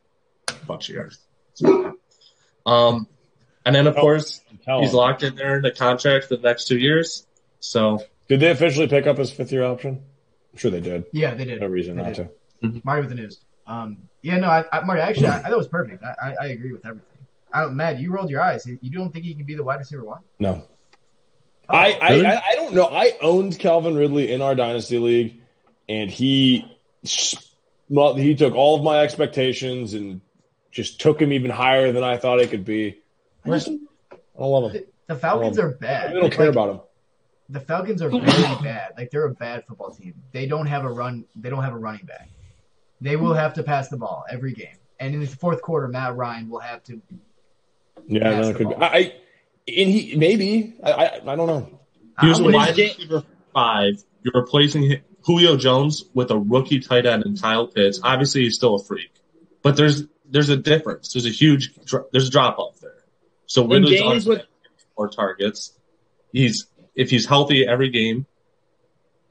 a 0.47 0.53
bunch 0.65 0.89
of 0.89 0.95
yards. 0.95 1.17
Um, 2.65 3.07
and 3.65 3.75
then 3.75 3.87
of 3.87 3.95
course 3.95 4.41
he's 4.79 4.93
locked 4.93 5.23
in 5.23 5.35
there 5.35 5.57
in 5.57 5.61
the 5.63 5.71
contract 5.71 6.25
for 6.25 6.35
the 6.35 6.41
next 6.43 6.65
two 6.67 6.77
years. 6.77 7.25
So 7.59 8.03
Did 8.27 8.39
they 8.39 8.51
officially 8.51 8.87
pick 8.87 9.07
up 9.07 9.17
his 9.17 9.31
fifth 9.31 9.51
year 9.51 9.63
option? 9.63 10.03
I'm 10.53 10.57
sure 10.57 10.71
they 10.71 10.79
did. 10.81 11.05
Yeah, 11.11 11.33
they 11.33 11.45
did. 11.45 11.61
No 11.61 11.67
reason 11.67 11.95
They 11.95 12.03
not 12.03 12.13
did. 12.13 12.29
to. 12.61 12.81
Marty 12.83 13.01
with 13.01 13.09
the 13.09 13.15
news. 13.15 13.39
Um, 13.65 14.09
yeah, 14.21 14.37
no, 14.37 14.47
I, 14.47 14.63
I, 14.71 14.81
Marty, 14.81 15.01
actually, 15.01 15.27
I, 15.27 15.37
I 15.37 15.41
thought 15.43 15.51
it 15.51 15.57
was 15.57 15.67
perfect. 15.67 16.03
I, 16.03 16.15
I, 16.21 16.35
I 16.41 16.45
agree 16.47 16.71
with 16.71 16.85
everything. 16.85 17.05
I, 17.53 17.65
Matt, 17.67 17.99
you 17.99 18.11
rolled 18.13 18.29
your 18.29 18.41
eyes. 18.41 18.65
You 18.65 18.89
don't 18.91 19.11
think 19.11 19.25
he 19.25 19.33
can 19.33 19.45
be 19.45 19.55
the 19.55 19.63
wide 19.63 19.79
receiver 19.79 20.03
one? 20.05 20.21
No. 20.39 20.63
Oh, 21.69 21.75
I, 21.75 21.97
I, 22.01 22.09
Really? 22.11 22.25
I 22.25 22.41
I 22.51 22.55
don't 22.55 22.73
know. 22.73 22.85
I 22.87 23.13
owned 23.21 23.57
Calvin 23.59 23.95
Ridley 23.95 24.31
in 24.31 24.41
our 24.41 24.55
dynasty 24.55 24.97
league, 24.99 25.41
and 25.89 26.09
he 26.09 26.65
well, 27.89 28.15
he 28.15 28.35
took 28.35 28.55
all 28.55 28.77
of 28.77 28.83
my 28.83 28.99
expectations 28.99 29.93
and 29.93 30.21
just 30.71 31.01
took 31.01 31.21
him 31.21 31.33
even 31.33 31.51
higher 31.51 31.91
than 31.91 32.03
I 32.03 32.17
thought 32.17 32.39
it 32.39 32.49
could 32.49 32.63
be. 32.65 32.99
I 33.45 33.49
just 33.49 33.67
I 33.69 33.73
don't 34.37 34.49
love 34.49 34.71
him. 34.71 34.83
the 35.07 35.15
Falcons 35.15 35.57
Well, 35.57 35.67
are 35.67 35.71
bad. 35.71 36.09
I 36.11 36.13
don't 36.13 36.31
care 36.31 36.45
Like, 36.47 36.55
about 36.55 36.69
him. 36.69 36.79
the 37.49 37.59
Falcons 37.59 38.01
are 38.01 38.09
very 38.09 38.21
bad. 38.63 38.93
Like 38.97 39.09
they're 39.11 39.25
a 39.25 39.33
bad 39.33 39.65
football 39.65 39.91
team. 39.91 40.13
They 40.31 40.45
don't 40.45 40.67
have 40.67 40.85
a 40.85 40.89
run. 40.91 41.25
They 41.35 41.49
don't 41.49 41.63
have 41.63 41.73
a 41.73 41.77
running 41.77 42.05
back. 42.05 42.29
They 43.01 43.15
will 43.15 43.33
have 43.33 43.55
to 43.55 43.63
pass 43.63 43.89
the 43.89 43.97
ball 43.97 44.23
every 44.29 44.53
game. 44.53 44.75
And 44.99 45.13
in 45.15 45.19
the 45.21 45.27
fourth 45.27 45.61
quarter, 45.61 45.87
Matt 45.87 46.15
Ryan 46.15 46.49
will 46.49 46.59
have 46.59 46.83
to. 46.83 47.01
Yeah, 48.07 48.23
pass 48.23 48.33
no, 48.35 48.43
the 48.43 48.49
it 48.49 48.55
could 48.57 48.69
be. 48.69 48.73
ball. 48.75 48.83
I, 48.83 48.87
I 48.87 49.13
and 49.67 49.89
he 49.89 50.15
maybe 50.15 50.75
I, 50.83 50.91
I 50.91 51.15
I 51.33 51.35
don't 51.35 51.47
know. 51.47 51.79
he 52.21 52.27
was 52.27 52.39
I 52.39 52.41
a 52.41 52.45
would- 52.45 52.53
wide 52.55 52.77
receiver 52.77 53.23
five. 53.53 53.93
You're 54.23 54.33
replacing 54.35 54.89
hi- 54.89 55.01
Julio 55.23 55.57
Jones 55.57 56.03
with 56.13 56.29
a 56.31 56.37
rookie 56.37 56.79
tight 56.79 57.05
end 57.05 57.23
and 57.25 57.39
Kyle 57.41 57.67
Pitts. 57.67 57.99
Obviously, 58.03 58.41
he's 58.43 58.55
still 58.55 58.75
a 58.75 58.83
freak, 58.83 59.11
but 59.63 59.75
there's 59.75 60.03
there's 60.29 60.49
a 60.49 60.57
difference. 60.57 61.13
There's 61.13 61.25
a 61.25 61.29
huge 61.29 61.71
there's 62.11 62.27
a 62.27 62.31
drop 62.31 62.57
off 62.59 62.79
there. 62.79 63.03
So 63.47 63.63
In 63.63 63.69
Ridley's 63.83 63.99
games 64.01 64.27
on 64.27 64.33
with- 64.35 64.45
more 64.97 65.09
targets. 65.09 65.77
He's 66.31 66.67
if 66.95 67.09
he's 67.09 67.25
healthy 67.25 67.65
every 67.67 67.89
game. 67.89 68.25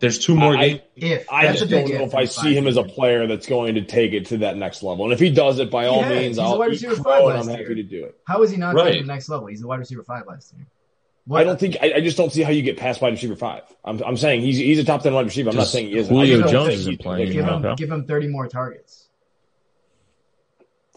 There's 0.01 0.19
two 0.19 0.35
more 0.35 0.57
I- 0.57 0.69
games. 0.69 0.81
if 0.97 1.31
I 1.31 1.53
just 1.53 1.71
don't 1.71 1.89
know 1.89 1.95
if 1.97 2.09
if 2.09 2.15
I 2.15 2.23
in 2.23 2.27
see 2.27 2.55
him 2.57 2.67
as 2.67 2.77
a 2.77 2.83
player 2.83 3.27
that's 3.27 3.47
going 3.47 3.75
to 3.77 3.83
take 3.83 4.13
it 4.13 4.27
to 4.27 4.39
that 4.39 4.57
next 4.57 4.83
level. 4.83 5.05
And 5.05 5.13
if 5.13 5.21
he 5.21 5.31
does 5.31 5.59
it, 5.59 5.71
by 5.71 5.87
all 5.87 6.01
Yeah, 6.01 6.09
means, 6.09 6.27
he's 6.29 6.39
a 6.39 6.43
I'll 6.43 6.59
wide 6.59 6.69
eat 6.69 6.83
receiver 6.83 6.95
crow 6.97 7.03
five 7.05 7.19
and 7.19 7.27
last 7.29 7.45
I'm 7.45 7.51
happy 7.51 7.63
year. 7.65 7.75
to 7.75 7.83
do 7.83 8.05
it. 8.07 8.17
How 8.27 8.43
is 8.43 8.51
he 8.51 8.57
not 8.57 8.75
Right. 8.75 8.85
taking 8.87 9.01
to 9.03 9.07
the 9.07 9.13
next 9.13 9.29
level? 9.29 9.47
He's 9.49 9.63
a 9.63 9.67
wide 9.67 9.79
receiver 9.79 10.03
five 10.03 10.27
last 10.27 10.55
year. 10.57 10.67
What, 11.27 11.43
I 11.43 11.45
don't 11.45 11.61
think 11.61 11.77
I, 11.83 11.93
I 11.97 12.01
just 12.01 12.17
don't 12.17 12.33
see 12.33 12.43
how 12.43 12.51
you 12.51 12.63
get 12.63 12.79
past 12.79 13.03
wide 13.03 13.13
receiver 13.13 13.37
five. 13.37 13.63
I'm, 13.85 14.03
I'm 14.03 14.17
saying 14.17 14.41
he's 14.41 14.57
he's 14.57 14.79
a 14.79 14.85
top 14.85 15.03
ten 15.03 15.13
wide 15.13 15.27
receiver. 15.27 15.51
I'm 15.51 15.57
not 15.57 15.67
saying 15.67 15.89
he 15.89 15.99
isn't. 15.99 16.13
Julio 16.13 16.39
I 16.39 16.41
just 16.41 16.53
don't 16.53 16.65
Jones 16.67 16.81
isn't 16.81 16.93
he's 16.93 17.01
playing 17.03 17.33
give 17.33 17.45
him 17.45 17.75
give 17.77 17.91
him 17.93 18.05
thirty 18.07 18.27
more 18.27 18.49
targets. 18.49 19.07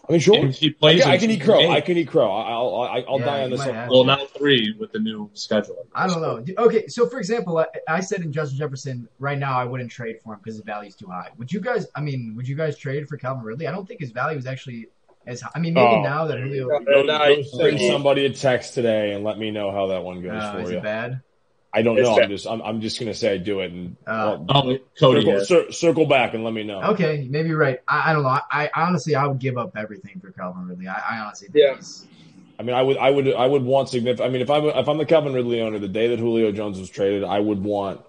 I 0.08 0.12
mean, 0.12 0.20
sure. 0.20 0.36
And 0.36 0.52
he 0.54 0.74
I 0.82 0.98
can, 0.98 1.08
I 1.10 1.16
can 1.18 1.30
eat 1.30 1.40
crow. 1.42 1.58
games. 1.58 1.72
I 1.74 1.80
can 1.80 1.96
eat 1.96 2.08
crow. 2.08 2.30
I'll 2.30 2.74
I'll, 2.82 3.04
I'll 3.08 3.18
Yeah, 3.20 3.24
die 3.24 3.42
on 3.44 3.50
this. 3.50 3.60
one. 3.66 3.88
Well, 3.88 4.04
now 4.04 4.26
three 4.36 4.74
with 4.78 4.92
the 4.92 4.98
new 4.98 5.30
schedule. 5.34 5.76
I 5.94 6.06
don't 6.06 6.20
know. 6.20 6.44
Okay, 6.64 6.86
so 6.88 7.08
for 7.08 7.18
example, 7.18 7.56
I, 7.58 7.66
I 7.88 8.00
said 8.00 8.20
in 8.20 8.30
Justin 8.32 8.58
Jefferson, 8.58 9.08
right 9.18 9.38
now 9.38 9.58
I 9.58 9.64
wouldn't 9.64 9.90
trade 9.90 10.16
for 10.22 10.34
him 10.34 10.40
because 10.42 10.56
his 10.56 10.64
value 10.64 10.88
is 10.88 10.94
too 10.96 11.06
high. 11.06 11.30
Would 11.38 11.50
you 11.52 11.60
guys? 11.60 11.86
I 11.96 12.00
mean, 12.02 12.34
would 12.36 12.46
you 12.46 12.54
guys 12.56 12.76
trade 12.76 13.08
for 13.08 13.16
Calvin 13.16 13.44
Ridley? 13.44 13.66
I 13.66 13.72
don't 13.72 13.86
think 13.88 14.00
his 14.00 14.10
value 14.10 14.36
is 14.38 14.46
actually 14.46 14.88
as 15.26 15.40
high. 15.40 15.50
I 15.54 15.58
mean, 15.58 15.72
maybe 15.72 15.86
Oh. 15.86 16.02
now 16.02 16.26
that 16.26 16.38
Julio 16.38 16.68
Yeah. 16.70 16.78
Go, 16.84 17.02
No, 17.02 17.06
go 17.06 17.14
I- 17.14 17.42
send 17.42 17.80
somebody 17.80 18.26
a 18.26 18.30
text 18.30 18.74
today 18.74 19.12
and 19.12 19.24
let 19.24 19.38
me 19.38 19.50
know 19.50 19.72
how 19.72 19.86
that 19.86 20.02
one 20.04 20.20
goes 20.22 20.32
uh, 20.42 20.52
for 20.52 20.60
is 20.60 20.70
you. 20.70 20.76
it 20.78 20.82
bad? 20.82 21.22
I 21.74 21.82
don't 21.82 21.96
know. 22.00 22.18
I'm 22.18 22.28
just 22.30 22.46
I'm, 22.46 22.62
I'm 22.62 22.80
just 22.80 22.98
gonna 22.98 23.14
say 23.14 23.38
do 23.38 23.60
it 23.60 23.72
and 23.72 23.96
Uh, 24.06 24.38
well, 24.40 24.46
Oh, 24.48 24.78
Cody. 24.98 25.22
circle, 25.24 25.44
cir- 25.44 25.72
circle 25.72 26.06
back 26.06 26.34
and 26.34 26.44
let 26.44 26.54
me 26.54 26.62
know. 26.62 26.80
Okay, 26.92 27.26
maybe 27.28 27.48
you're 27.48 27.58
right. 27.58 27.80
I, 27.88 28.10
I 28.10 28.12
don't 28.12 28.22
know. 28.22 28.28
I, 28.28 28.42
I 28.50 28.70
honestly 28.86 29.14
I 29.14 29.26
would 29.26 29.38
give 29.40 29.58
up 29.58 29.72
everything 29.76 30.20
for 30.20 30.30
Calvin 30.30 30.66
Ridley. 30.68 30.86
I, 30.88 30.94
I 31.16 31.18
honestly 31.18 31.48
think 31.48 31.64
Yeah. 31.66 31.76
he's 31.76 32.06
I 32.56 32.62
mean, 32.62 32.76
I 32.76 32.82
would, 32.82 32.96
I 32.98 33.10
would, 33.10 33.34
I 33.34 33.44
would 33.46 33.64
want 33.64 33.88
significant. 33.88 34.28
I 34.28 34.32
mean, 34.32 34.40
if 34.40 34.48
I'm, 34.48 34.64
if 34.66 34.88
I'm 34.88 34.96
the 34.96 35.04
Calvin 35.04 35.32
Ridley 35.34 35.60
owner, 35.60 35.80
the 35.80 35.88
day 35.88 36.06
that 36.10 36.20
Julio 36.20 36.52
Jones 36.52 36.78
was 36.78 36.88
traded, 36.88 37.24
I 37.24 37.40
would 37.40 37.60
want 37.64 38.00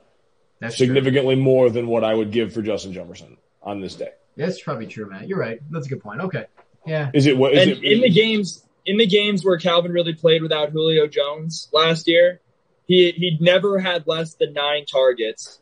that's 0.60 0.78
true. 0.78 0.86
significantly 0.86 1.34
more 1.36 1.72
than 1.72 1.88
what 1.88 2.04
I 2.04 2.14
would 2.14 2.30
give 2.32 2.54
for 2.54 2.62
Justin 2.62 2.94
Jefferson 2.94 3.38
on 3.64 3.82
this 3.82 3.96
day. 3.96 4.10
That's 4.38 4.62
probably 4.62 4.86
true, 4.86 5.10
man. 5.10 5.28
You're 5.28 5.40
right. 5.40 5.60
That's 5.72 5.88
a 5.88 5.90
good 5.90 6.02
point. 6.04 6.22
Okay. 6.22 6.46
Yeah. 6.86 7.10
Is 7.12 7.26
it 7.26 7.36
what? 7.36 7.54
Is 7.54 7.62
and 7.64 7.72
it, 7.72 7.84
in 7.84 8.02
the 8.02 8.10
games, 8.12 8.64
in 8.86 8.98
the 8.98 9.08
games 9.08 9.44
where 9.44 9.58
Calvin 9.58 9.92
really 9.92 10.14
played 10.14 10.44
without 10.44 10.70
Julio 10.70 11.08
Jones 11.08 11.68
last 11.74 12.08
year, 12.08 12.40
he 12.88 13.12
he'd 13.12 13.42
never 13.42 13.80
had 13.80 14.06
less 14.08 14.36
than 14.36 14.54
nine 14.54 14.86
targets, 14.86 15.62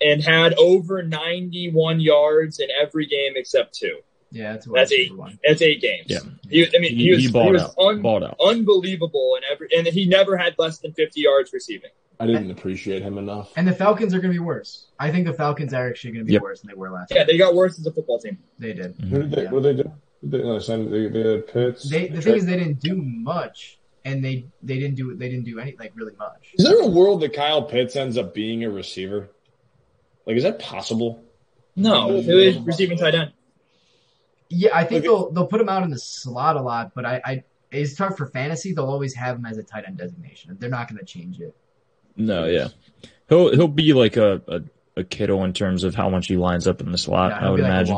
and 0.00 0.22
had 0.22 0.54
over 0.54 1.02
ninety-one 1.02 2.00
yards 2.00 2.58
in 2.60 2.68
every 2.80 3.06
game 3.06 3.32
except 3.36 3.74
two. 3.74 3.98
Yeah, 4.30 4.52
that's, 4.52 4.66
a 4.66 4.70
That's 4.70 4.92
eight. 4.92 5.14
one. 5.14 5.38
That's 5.46 5.60
eight 5.60 5.82
games. 5.82 6.06
Yeah. 6.08 6.20
He, 6.48 6.64
I 6.64 6.78
mean, 6.80 6.96
he, 6.96 7.04
He, 7.04 7.10
was 7.10 7.20
he 7.20 7.28
he, 7.30 7.50
was 7.52 7.62
out. 7.64 7.74
un, 7.78 8.00
balled 8.00 8.24
out. 8.24 8.36
unbelievable 8.42 9.36
in 9.36 9.42
every, 9.52 9.68
and 9.76 9.86
he 9.86 10.06
never 10.06 10.38
had 10.38 10.54
less 10.58 10.78
than 10.78 10.94
fifty 10.94 11.20
yards 11.20 11.52
receiving. 11.52 11.90
I 12.18 12.26
didn't 12.26 12.50
appreciate 12.50 13.02
him 13.02 13.18
enough. 13.18 13.52
And 13.56 13.66
the 13.68 13.72
Falcons 13.72 14.14
are 14.14 14.20
going 14.20 14.32
to 14.32 14.38
be 14.38 14.44
worse. 14.44 14.86
I 14.98 15.10
think 15.10 15.26
the 15.26 15.34
Falcons 15.34 15.74
are 15.74 15.86
actually 15.88 16.12
going 16.12 16.24
to 16.24 16.26
be 16.26 16.32
Yep. 16.34 16.42
worse 16.42 16.60
than 16.60 16.68
they 16.68 16.74
were 16.74 16.90
last 16.90 17.10
Yeah, 17.10 17.18
year. 17.18 17.26
they 17.26 17.36
got 17.36 17.54
worse 17.54 17.78
as 17.78 17.86
a 17.86 17.92
football 17.92 18.20
team. 18.20 18.38
They 18.58 18.72
did. 18.72 18.94
Who 19.00 19.22
did 19.22 19.30
they, 19.32 19.42
Yeah. 19.42 19.50
what 19.50 19.64
did 19.64 19.76
they 19.78 19.82
do? 19.82 19.92
They, 20.22 20.38
no, 20.38 20.58
send, 20.60 20.92
they, 20.92 21.08
they 21.08 21.32
had 21.32 21.48
Pitts. 21.48 21.90
They 21.90 22.06
the 22.08 22.22
thing 22.22 22.36
is 22.36 22.46
they 22.46 22.56
didn't 22.56 22.80
do 22.80 22.94
much, 22.96 23.78
and 24.04 24.24
they 24.24 24.46
they 24.62 24.78
didn't 24.78 24.96
do 24.96 25.14
they 25.16 25.28
didn't 25.28 25.44
do 25.44 25.58
any 25.58 25.76
like 25.78 25.92
really 25.94 26.14
much. 26.16 26.52
is 26.54 26.64
there 26.64 26.80
a 26.80 26.86
world 26.86 27.20
that 27.22 27.32
Kyle 27.34 27.62
Pitts 27.62 27.96
ends 27.96 28.16
up 28.18 28.34
being 28.34 28.64
a 28.64 28.70
receiver? 28.70 29.30
Like, 30.26 30.36
is 30.36 30.42
that 30.44 30.58
possible? 30.58 31.22
No, 31.74 32.10
it 32.16 32.26
was 32.26 32.58
receiving 32.58 32.98
tight 32.98 33.14
end. 33.14 33.32
Yeah, 34.48 34.70
I 34.74 34.84
think 34.84 34.98
Okay. 34.98 35.06
they'll 35.08 35.30
they'll 35.32 35.46
put 35.46 35.60
him 35.60 35.68
out 35.68 35.82
in 35.82 35.90
the 35.90 35.98
slot 35.98 36.56
a 36.56 36.62
lot, 36.62 36.92
but 36.94 37.06
I, 37.06 37.20
I 37.24 37.44
it's 37.70 37.94
tough 37.94 38.18
for 38.18 38.26
fantasy. 38.26 38.74
They'll 38.74 38.86
always 38.86 39.14
have 39.14 39.36
him 39.36 39.46
as 39.46 39.56
a 39.56 39.62
tight 39.62 39.84
end 39.86 39.96
designation. 39.96 40.56
They're 40.60 40.68
not 40.68 40.88
going 40.88 40.98
to 40.98 41.04
change 41.06 41.40
it. 41.40 41.56
No, 42.16 42.44
yeah, 42.44 42.68
he'll 43.30 43.50
he'll 43.54 43.68
be 43.68 43.94
like 43.94 44.16
a, 44.18 44.42
a 44.46 44.60
a 45.00 45.04
Kittle 45.04 45.42
in 45.44 45.54
terms 45.54 45.84
of 45.84 45.94
how 45.94 46.10
much 46.10 46.26
he 46.26 46.36
lines 46.36 46.66
up 46.66 46.82
in 46.82 46.92
the 46.92 46.98
slot. 46.98 47.30
Yeah, 47.30 47.46
I 47.46 47.50
would 47.50 47.56
be 47.56 47.62
like 47.62 47.70
a 47.70 47.74
imagine. 47.74 47.96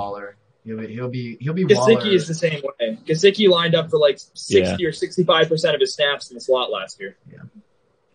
Waller. 0.66 0.86
He'll 0.86 0.86
be 0.88 0.94
he'll 0.94 1.08
be 1.08 1.36
he'll 1.40 1.52
be 1.52 1.64
Waller. 1.64 1.94
Gesicki 1.96 2.12
is 2.14 2.26
the 2.28 2.34
same 2.34 2.60
way. 2.80 2.98
Gesicki 3.06 3.48
lined 3.48 3.74
up 3.74 3.90
for 3.90 3.98
like 3.98 4.18
sixty 4.34 4.84
or 4.86 4.92
sixty-five 4.92 5.48
percent 5.48 5.74
of 5.74 5.80
his 5.80 5.94
snaps 5.94 6.30
in 6.30 6.34
the 6.34 6.40
slot 6.40 6.70
last 6.70 6.98
year. 7.00 7.16
Yeah. 7.30 7.38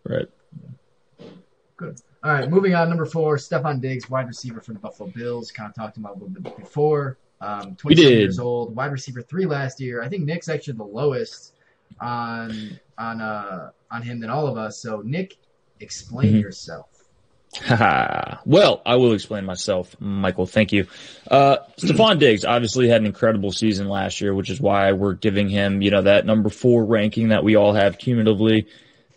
Right. 0.03 0.27
Good. 1.77 1.99
All 2.23 2.33
right, 2.33 2.49
moving 2.49 2.75
on. 2.75 2.89
Number 2.89 3.05
four, 3.05 3.37
Stefon 3.37 3.79
Diggs, 3.79 4.09
wide 4.09 4.27
receiver 4.27 4.59
for 4.59 4.73
the 4.73 4.79
Buffalo 4.79 5.09
Bills. 5.15 5.51
Kind 5.51 5.69
of 5.69 5.75
talked 5.75 5.97
about 5.97 6.11
a 6.17 6.19
little 6.19 6.29
bit 6.41 6.57
before. 6.57 7.17
Um, 7.41 7.75
27 7.77 8.11
years 8.19 8.39
old, 8.39 8.75
wide 8.75 8.91
receiver 8.91 9.21
three 9.21 9.45
last 9.45 9.79
year. 9.79 10.01
I 10.03 10.09
think 10.09 10.25
Nick's 10.25 10.49
actually 10.49 10.73
the 10.73 10.83
lowest 10.83 11.53
on 12.01 12.77
on 12.97 13.21
uh 13.21 13.71
on 13.91 14.01
him 14.01 14.19
than 14.19 14.29
all 14.29 14.45
of 14.47 14.57
us. 14.57 14.77
So 14.81 15.01
Nick, 15.05 15.37
explain 15.79 16.33
Mhm. 16.33 16.41
yourself. 16.41 16.98
Well, 18.45 18.81
I 18.85 18.95
will 18.95 19.13
explain 19.13 19.45
myself, 19.45 19.95
Michael. 19.99 20.45
Thank 20.45 20.71
you. 20.71 20.87
Uh, 21.29 21.57
Stefon 21.77 22.19
Diggs 22.19 22.45
obviously 22.45 22.87
had 22.87 23.01
an 23.01 23.07
incredible 23.07 23.51
season 23.51 23.87
last 23.87 24.21
year, 24.21 24.33
which 24.33 24.49
is 24.49 24.59
why 24.59 24.93
we're 24.93 25.13
giving 25.13 25.49
him, 25.49 25.81
you 25.81 25.91
know, 25.91 26.01
that 26.01 26.25
number 26.25 26.49
four 26.49 26.85
ranking 26.85 27.29
that 27.29 27.43
we 27.43 27.55
all 27.55 27.73
have 27.73 27.97
cumulatively. 27.97 28.67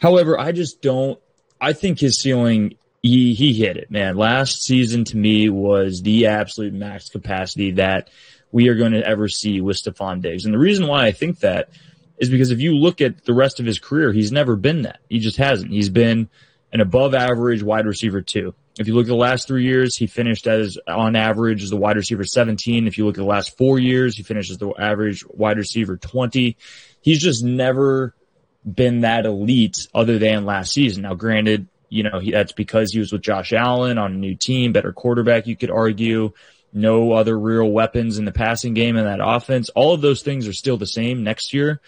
However, 0.00 0.38
I 0.38 0.52
just 0.52 0.82
don't, 0.82 1.18
I 1.60 1.72
think 1.72 2.00
his 2.00 2.18
ceiling, 2.18 2.76
he, 3.02 3.34
he 3.34 3.52
hit 3.54 3.76
it, 3.76 3.90
man. 3.90 4.16
Last 4.16 4.62
season 4.62 5.04
to 5.04 5.16
me 5.16 5.48
was 5.48 6.02
the 6.02 6.26
absolute 6.26 6.74
max 6.74 7.08
capacity 7.08 7.72
that 7.72 8.10
we 8.50 8.68
are 8.68 8.74
going 8.74 8.92
to 8.92 9.06
ever 9.06 9.28
see 9.28 9.60
with 9.60 9.82
Stefon 9.82 10.20
Diggs. 10.20 10.44
And 10.44 10.52
the 10.52 10.58
reason 10.58 10.86
why 10.86 11.06
I 11.06 11.12
think 11.12 11.40
that 11.40 11.70
is 12.18 12.28
because 12.28 12.50
if 12.50 12.60
you 12.60 12.74
look 12.74 13.00
at 13.00 13.24
the 13.24 13.34
rest 13.34 13.60
of 13.60 13.66
his 13.66 13.78
career, 13.78 14.12
he's 14.12 14.32
never 14.32 14.56
been 14.56 14.82
that. 14.82 15.00
He 15.08 15.18
just 15.18 15.38
hasn't. 15.38 15.70
He's 15.70 15.88
been, 15.88 16.28
an 16.72 16.80
above 16.80 17.14
average 17.14 17.62
wide 17.62 17.86
receiver 17.86 18.22
two. 18.22 18.54
If 18.78 18.88
you 18.88 18.94
look 18.94 19.04
at 19.04 19.08
the 19.08 19.14
last 19.14 19.46
three 19.46 19.64
years, 19.64 19.96
he 19.96 20.06
finished 20.06 20.46
as 20.46 20.78
on 20.88 21.14
average 21.14 21.62
as 21.62 21.70
the 21.70 21.76
wide 21.76 21.96
receiver 21.96 22.24
17. 22.24 22.86
If 22.86 22.96
you 22.96 23.04
look 23.04 23.16
at 23.16 23.20
the 23.20 23.26
last 23.26 23.58
four 23.58 23.78
years, 23.78 24.16
he 24.16 24.22
finishes 24.22 24.56
the 24.56 24.72
average 24.78 25.24
wide 25.28 25.58
receiver 25.58 25.98
20. 25.98 26.56
He's 27.02 27.20
just 27.20 27.44
never 27.44 28.14
been 28.64 29.00
that 29.00 29.26
elite 29.26 29.76
other 29.94 30.18
than 30.18 30.46
last 30.46 30.72
season. 30.72 31.02
Now, 31.02 31.14
granted, 31.14 31.68
you 31.90 32.04
know, 32.04 32.20
he, 32.20 32.30
that's 32.30 32.52
because 32.52 32.92
he 32.92 32.98
was 32.98 33.12
with 33.12 33.20
Josh 33.20 33.52
Allen 33.52 33.98
on 33.98 34.12
a 34.12 34.16
new 34.16 34.34
team, 34.34 34.72
better 34.72 34.92
quarterback, 34.92 35.46
you 35.46 35.56
could 35.56 35.70
argue. 35.70 36.32
No 36.72 37.12
other 37.12 37.38
real 37.38 37.70
weapons 37.70 38.16
in 38.16 38.24
the 38.24 38.32
passing 38.32 38.72
game 38.72 38.96
in 38.96 39.04
that 39.04 39.20
offense. 39.22 39.68
All 39.70 39.92
of 39.92 40.00
those 40.00 40.22
things 40.22 40.48
are 40.48 40.54
still 40.54 40.78
the 40.78 40.86
same 40.86 41.22
next 41.22 41.52
year. 41.52 41.82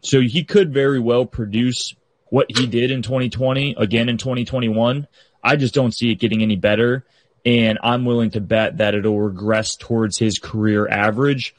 So 0.00 0.20
he 0.20 0.42
could 0.42 0.74
very 0.74 0.98
well 0.98 1.24
produce 1.24 1.94
what 2.34 2.50
he 2.50 2.66
did 2.66 2.90
in 2.90 3.00
2020 3.00 3.76
again 3.78 4.08
in 4.08 4.18
2021. 4.18 5.06
I 5.44 5.54
just 5.54 5.72
don't 5.72 5.94
see 5.94 6.10
it 6.10 6.16
getting 6.16 6.42
any 6.42 6.56
better. 6.56 7.06
And 7.46 7.78
I'm 7.80 8.04
willing 8.04 8.32
to 8.32 8.40
bet 8.40 8.78
that 8.78 8.96
it'll 8.96 9.20
regress 9.20 9.76
towards 9.76 10.18
his 10.18 10.40
career 10.40 10.88
average, 10.88 11.54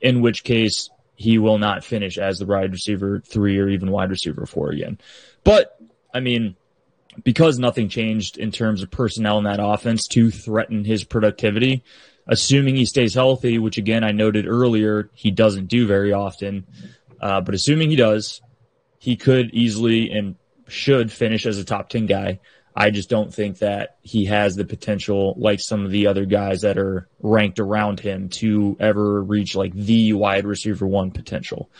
in 0.00 0.22
which 0.22 0.42
case 0.42 0.90
he 1.14 1.38
will 1.38 1.58
not 1.58 1.84
finish 1.84 2.18
as 2.18 2.40
the 2.40 2.44
wide 2.44 2.72
receiver 2.72 3.20
three 3.20 3.56
or 3.60 3.68
even 3.68 3.92
wide 3.92 4.10
receiver 4.10 4.46
four 4.46 4.70
again. 4.70 4.98
But 5.44 5.78
I 6.12 6.18
mean, 6.18 6.56
because 7.22 7.60
nothing 7.60 7.88
changed 7.88 8.36
in 8.36 8.50
terms 8.50 8.82
of 8.82 8.90
personnel 8.90 9.38
in 9.38 9.44
that 9.44 9.60
offense 9.62 10.08
to 10.08 10.32
threaten 10.32 10.84
his 10.84 11.04
productivity, 11.04 11.84
assuming 12.26 12.74
he 12.74 12.86
stays 12.86 13.14
healthy, 13.14 13.60
which 13.60 13.78
again, 13.78 14.02
I 14.02 14.10
noted 14.10 14.48
earlier, 14.48 15.08
he 15.14 15.30
doesn't 15.30 15.66
do 15.66 15.86
very 15.86 16.12
often. 16.12 16.66
Uh, 17.20 17.40
but 17.42 17.54
assuming 17.54 17.90
he 17.90 17.96
does, 17.96 18.42
he 18.98 19.16
could 19.16 19.50
easily 19.54 20.10
and 20.10 20.36
should 20.68 21.12
finish 21.12 21.46
as 21.46 21.58
a 21.58 21.64
top 21.64 21.88
10 21.88 22.06
guy. 22.06 22.40
I 22.78 22.90
just 22.90 23.08
don't 23.08 23.32
think 23.32 23.60
that 23.60 23.96
he 24.02 24.26
has 24.26 24.54
the 24.54 24.64
potential 24.66 25.34
like 25.38 25.60
some 25.60 25.84
of 25.84 25.90
the 25.90 26.08
other 26.08 26.26
guys 26.26 26.60
that 26.60 26.76
are 26.76 27.08
ranked 27.20 27.58
around 27.58 28.00
him 28.00 28.28
to 28.30 28.76
ever 28.78 29.22
reach 29.22 29.54
like 29.56 29.72
the 29.72 30.12
wide 30.12 30.44
receiver 30.44 30.86
one 30.86 31.10
potential. 31.10 31.70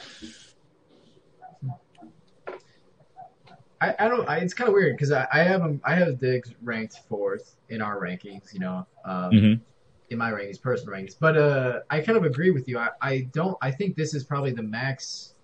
I, 3.80 3.94
I 3.98 4.08
don't. 4.08 4.26
I, 4.26 4.38
it's 4.38 4.54
kind 4.54 4.68
of 4.68 4.74
weird 4.74 4.96
because 4.96 5.12
I, 5.12 5.26
I 5.30 5.42
have 5.42 5.60
him. 5.60 5.80
I 5.84 5.96
have 5.96 6.18
Diggs 6.18 6.50
ranked 6.62 6.98
fourth 7.08 7.56
in 7.68 7.82
our 7.82 8.00
rankings. 8.00 8.54
You 8.54 8.60
know, 8.60 8.86
um, 9.04 9.30
Mhm. 9.32 9.60
in 10.08 10.16
my 10.18 10.30
rankings, 10.30 10.60
personal 10.62 10.94
rankings. 10.94 11.14
But 11.20 11.36
uh, 11.36 11.80
I 11.90 12.00
kind 12.00 12.16
of 12.16 12.24
agree 12.24 12.50
with 12.52 12.68
you. 12.68 12.78
I, 12.78 12.88
I 13.02 13.28
don't. 13.34 13.56
I 13.60 13.70
think 13.70 13.96
this 13.96 14.14
is 14.14 14.24
probably 14.24 14.52
the 14.52 14.62
max 14.62 15.34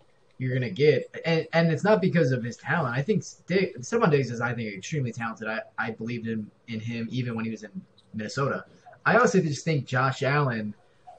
you're 0.42 0.54
gonna 0.54 0.70
get, 0.70 1.14
and 1.24 1.46
and 1.52 1.70
it's 1.72 1.84
not 1.84 2.00
because 2.00 2.32
of 2.32 2.42
his 2.42 2.56
talent. 2.56 2.96
I 2.96 3.02
think 3.02 3.24
Dig, 3.46 3.78
Stefon 3.80 4.10
Diggs 4.10 4.30
is, 4.30 4.40
I 4.40 4.52
think, 4.52 4.74
extremely 4.74 5.12
talented. 5.12 5.46
I, 5.48 5.60
I 5.78 5.90
believed 5.92 6.26
in 6.26 6.50
in 6.68 6.80
him 6.80 7.06
even 7.10 7.34
when 7.36 7.44
he 7.44 7.50
was 7.50 7.62
in 7.62 7.70
Minnesota. 8.14 8.64
I 9.06 9.16
also 9.16 9.40
just 9.40 9.64
think 9.64 9.86
Josh 9.86 10.22
Allen, 10.22 10.74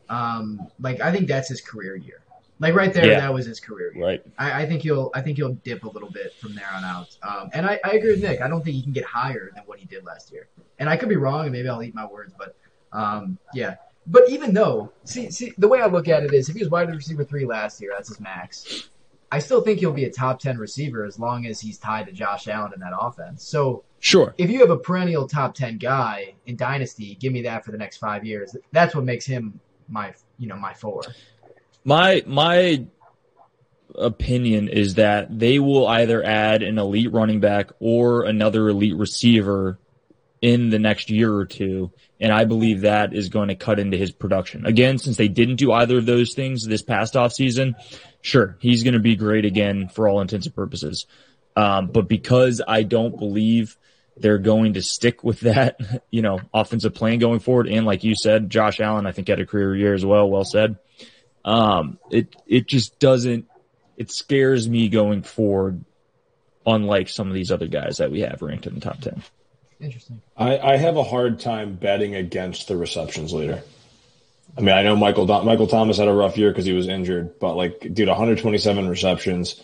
um, 0.09 0.67
like 0.79 0.99
I 1.01 1.11
think 1.11 1.27
that's 1.27 1.47
his 1.49 1.61
career 1.61 1.95
year. 1.95 2.19
Like 2.59 2.75
right 2.75 2.93
there, 2.93 3.05
Yeah. 3.07 3.19
that 3.21 3.33
was 3.33 3.45
his 3.45 3.59
career 3.59 3.93
year. 3.93 4.05
Right. 4.05 4.25
I, 4.37 4.63
I 4.63 4.65
think 4.65 4.81
he'll 4.81 5.09
I 5.15 5.21
think 5.21 5.37
he'll 5.37 5.53
dip 5.65 5.83
a 5.83 5.89
little 5.89 6.11
bit 6.11 6.33
from 6.35 6.53
there 6.55 6.69
on 6.73 6.83
out. 6.83 7.17
Um, 7.23 7.49
and 7.53 7.65
I, 7.65 7.79
I 7.83 7.91
agree 7.93 8.11
with 8.11 8.21
Nick. 8.21 8.41
I 8.41 8.47
don't 8.47 8.63
think 8.63 8.75
he 8.75 8.83
can 8.83 8.91
get 8.93 9.05
higher 9.05 9.51
than 9.55 9.63
what 9.65 9.79
he 9.79 9.85
did 9.85 10.05
last 10.05 10.31
year. 10.31 10.47
And 10.79 10.89
I 10.89 10.97
could 10.97 11.09
be 11.09 11.15
wrong, 11.15 11.43
and 11.43 11.51
maybe 11.51 11.69
I'll 11.69 11.81
eat 11.83 11.95
my 11.95 12.05
words, 12.05 12.33
but 12.37 12.55
um, 12.91 13.37
yeah. 13.53 13.75
But 14.05 14.29
even 14.29 14.53
though, 14.53 14.91
see, 15.05 15.31
see, 15.31 15.53
the 15.57 15.67
way 15.67 15.81
I 15.81 15.85
look 15.87 16.09
at 16.09 16.23
it 16.23 16.33
is, 16.33 16.49
if 16.49 16.55
he 16.55 16.61
was 16.61 16.69
wide 16.69 16.89
receiver 16.89 17.23
three 17.23 17.45
last 17.45 17.79
year, 17.81 17.91
that's 17.95 18.09
his 18.09 18.19
max. 18.19 18.89
I 19.33 19.39
still 19.39 19.61
think 19.61 19.79
he'll 19.79 19.91
be 19.91 20.05
a 20.05 20.11
top 20.11 20.39
ten 20.39 20.59
receiver 20.59 21.05
as 21.05 21.17
long 21.17 21.47
as 21.47 21.59
he's 21.59 21.79
tied 21.79 22.05
to 22.05 22.11
Josh 22.11 22.47
Allen 22.47 22.71
in 22.71 22.79
that 22.81 22.93
offense. 22.95 23.43
So 23.43 23.83
Sure. 23.99 24.35
if 24.37 24.51
you 24.51 24.59
have 24.59 24.69
a 24.69 24.77
perennial 24.77 25.27
top 25.27 25.55
ten 25.55 25.79
guy 25.79 26.35
in 26.45 26.55
dynasty, 26.55 27.15
give 27.15 27.33
me 27.33 27.41
that 27.41 27.65
for 27.65 27.71
the 27.71 27.79
next 27.79 27.97
five 27.97 28.23
years. 28.23 28.55
That's 28.71 28.93
what 28.93 29.05
makes 29.05 29.25
him 29.25 29.59
my, 29.87 30.13
you 30.37 30.47
know, 30.47 30.55
my 30.55 30.75
four. 30.75 31.01
My 31.83 32.23
my 32.27 32.85
opinion 33.95 34.67
is 34.67 34.95
that 34.95 35.39
they 35.39 35.57
will 35.57 35.87
either 35.87 36.23
add 36.23 36.61
an 36.61 36.77
elite 36.77 37.11
running 37.11 37.39
back 37.39 37.71
or 37.79 38.25
another 38.25 38.69
elite 38.69 38.95
receiver 38.95 39.79
in 40.43 40.69
the 40.69 40.77
next 40.77 41.09
year 41.09 41.33
or 41.33 41.45
two. 41.45 41.89
And 42.19 42.33
I 42.33 42.43
believe 42.43 42.81
that 42.81 43.13
is 43.13 43.29
going 43.29 43.47
to 43.47 43.55
cut 43.55 43.79
into 43.79 43.95
his 43.95 44.11
production. 44.11 44.65
Again, 44.65 44.97
since 44.97 45.15
they 45.15 45.29
didn't 45.29 45.55
do 45.55 45.71
either 45.71 45.97
of 45.97 46.05
those 46.05 46.33
things 46.33 46.65
this 46.65 46.81
past 46.81 47.13
offseason, 47.13 47.75
sure, 48.21 48.57
he's 48.59 48.83
going 48.83 48.93
to 48.93 48.99
be 48.99 49.15
great 49.15 49.45
again 49.45 49.87
for 49.87 50.09
all 50.09 50.19
intents 50.19 50.45
and 50.45 50.53
purposes. 50.53 51.05
Um, 51.55 51.87
but 51.87 52.09
because 52.09 52.61
I 52.67 52.83
don't 52.83 53.17
believe 53.17 53.77
they're 54.17 54.37
going 54.37 54.73
to 54.73 54.81
stick 54.81 55.23
with 55.23 55.39
that, 55.41 55.79
you 56.11 56.21
know, 56.21 56.41
offensive 56.53 56.93
plan 56.93 57.19
going 57.19 57.39
forward, 57.39 57.69
and 57.69 57.85
like 57.85 58.03
you 58.03 58.13
said, 58.13 58.49
Josh 58.49 58.81
Allen, 58.81 59.05
I 59.07 59.13
think 59.13 59.29
had 59.29 59.39
a 59.39 59.45
career 59.45 59.73
year 59.77 59.93
as 59.93 60.05
well. 60.05 60.29
Well 60.29 60.43
said. 60.43 60.75
Um, 61.45 61.99
it 62.11 62.35
it 62.45 62.67
just 62.67 62.99
doesn't. 62.99 63.45
It 63.95 64.11
scares 64.11 64.67
me 64.67 64.89
going 64.89 65.23
forward, 65.23 65.85
unlike 66.65 67.07
some 67.07 67.29
of 67.29 67.33
these 67.33 67.51
other 67.51 67.67
guys 67.67 67.97
that 67.97 68.11
we 68.11 68.21
have 68.21 68.41
ranked 68.41 68.67
in 68.67 68.75
the 68.75 68.81
top 68.81 68.99
ten. 68.99 69.23
Interesting. 69.79 70.21
I, 70.37 70.57
I 70.57 70.77
have 70.77 70.97
a 70.97 71.03
hard 71.03 71.39
time 71.39 71.75
betting 71.75 72.15
against 72.15 72.67
the 72.67 72.77
receptions 72.77 73.33
leader. 73.33 73.61
I 74.57 74.61
mean, 74.61 74.75
I 74.75 74.83
know 74.83 74.95
Michael 74.95 75.25
Michael 75.43 75.67
Thomas 75.67 75.97
had 75.97 76.07
a 76.07 76.13
rough 76.13 76.37
year 76.37 76.51
because 76.51 76.65
he 76.65 76.73
was 76.73 76.87
injured, 76.87 77.39
but 77.39 77.55
like, 77.55 77.79
dude, 77.93 78.07
127 78.07 78.87
receptions, 78.87 79.59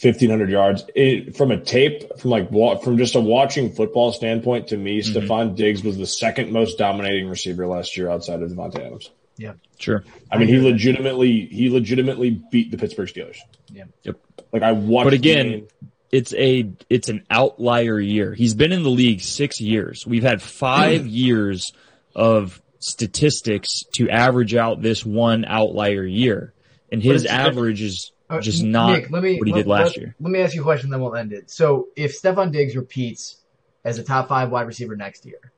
1500 0.00 0.48
yards. 0.48 0.84
It, 0.94 1.36
from 1.36 1.50
a 1.50 1.58
tape, 1.60 2.18
from 2.18 2.30
like 2.30 2.50
from 2.82 2.98
just 2.98 3.16
a 3.16 3.20
watching 3.20 3.72
football 3.72 4.12
standpoint, 4.12 4.68
to 4.68 4.76
me, 4.76 5.00
Mhm. 5.00 5.12
Stefon 5.26 5.56
Diggs 5.56 5.82
was 5.82 5.98
the 5.98 6.06
second 6.06 6.52
most 6.52 6.78
dominating 6.78 7.28
receiver 7.28 7.66
last 7.66 7.96
year 7.96 8.08
outside 8.08 8.40
of 8.42 8.50
Davante 8.50 8.76
Adams. 8.78 9.10
Yeah, 9.38 9.52
sure. 9.78 10.04
I 10.30 10.38
mean, 10.38 10.48
he 10.48 10.56
that. 10.56 10.64
legitimately 10.64 11.46
he 11.46 11.68
legitimately 11.70 12.40
beat 12.50 12.70
the 12.70 12.78
Pittsburgh 12.78 13.08
Steelers. 13.08 13.38
Yeah. 13.72 13.84
Yep. 14.04 14.16
Like 14.52 14.62
I 14.62 14.72
watched. 14.72 15.04
But 15.06 15.10
the 15.10 15.16
again, 15.16 15.48
game. 15.50 15.68
It's 16.10 16.32
a 16.34 16.70
it's 16.88 17.08
an 17.08 17.24
outlier 17.30 17.98
year. 18.00 18.32
He's 18.34 18.54
been 18.54 18.72
in 18.72 18.82
the 18.82 18.90
league 18.90 19.20
six 19.20 19.60
years. 19.60 20.06
We've 20.06 20.22
had 20.22 20.40
five 20.40 21.06
years 21.06 21.70
of 22.14 22.60
statistics 22.80 23.68
to 23.94 24.08
average 24.08 24.54
out 24.54 24.80
this 24.82 25.04
one 25.04 25.44
outlier 25.44 26.04
year, 26.04 26.54
and 26.90 27.02
his 27.02 27.26
average 27.26 27.82
is 27.82 28.12
Uh, 28.30 28.40
just 28.40 28.62
Nick, 28.62 28.70
not 28.72 29.10
let 29.10 29.22
me, 29.22 29.38
what 29.38 29.48
he 29.48 29.52
let- 29.54 29.58
did 29.58 29.66
last 29.66 29.86
let- 29.88 29.96
year. 29.96 30.14
Let 30.20 30.30
me 30.30 30.40
ask 30.40 30.54
you 30.54 30.60
a 30.60 30.64
question, 30.64 30.90
then 30.90 31.00
we'll 31.00 31.14
end 31.16 31.32
it. 31.32 31.50
So, 31.50 31.88
if 31.96 32.20
Stefon 32.20 32.52
Diggs 32.52 32.76
repeats 32.76 33.36
as 33.84 33.98
a 33.98 34.02
top 34.02 34.28
five 34.28 34.50
wide 34.50 34.66
receiver 34.66 34.96
next 34.96 35.24
year, 35.24 35.50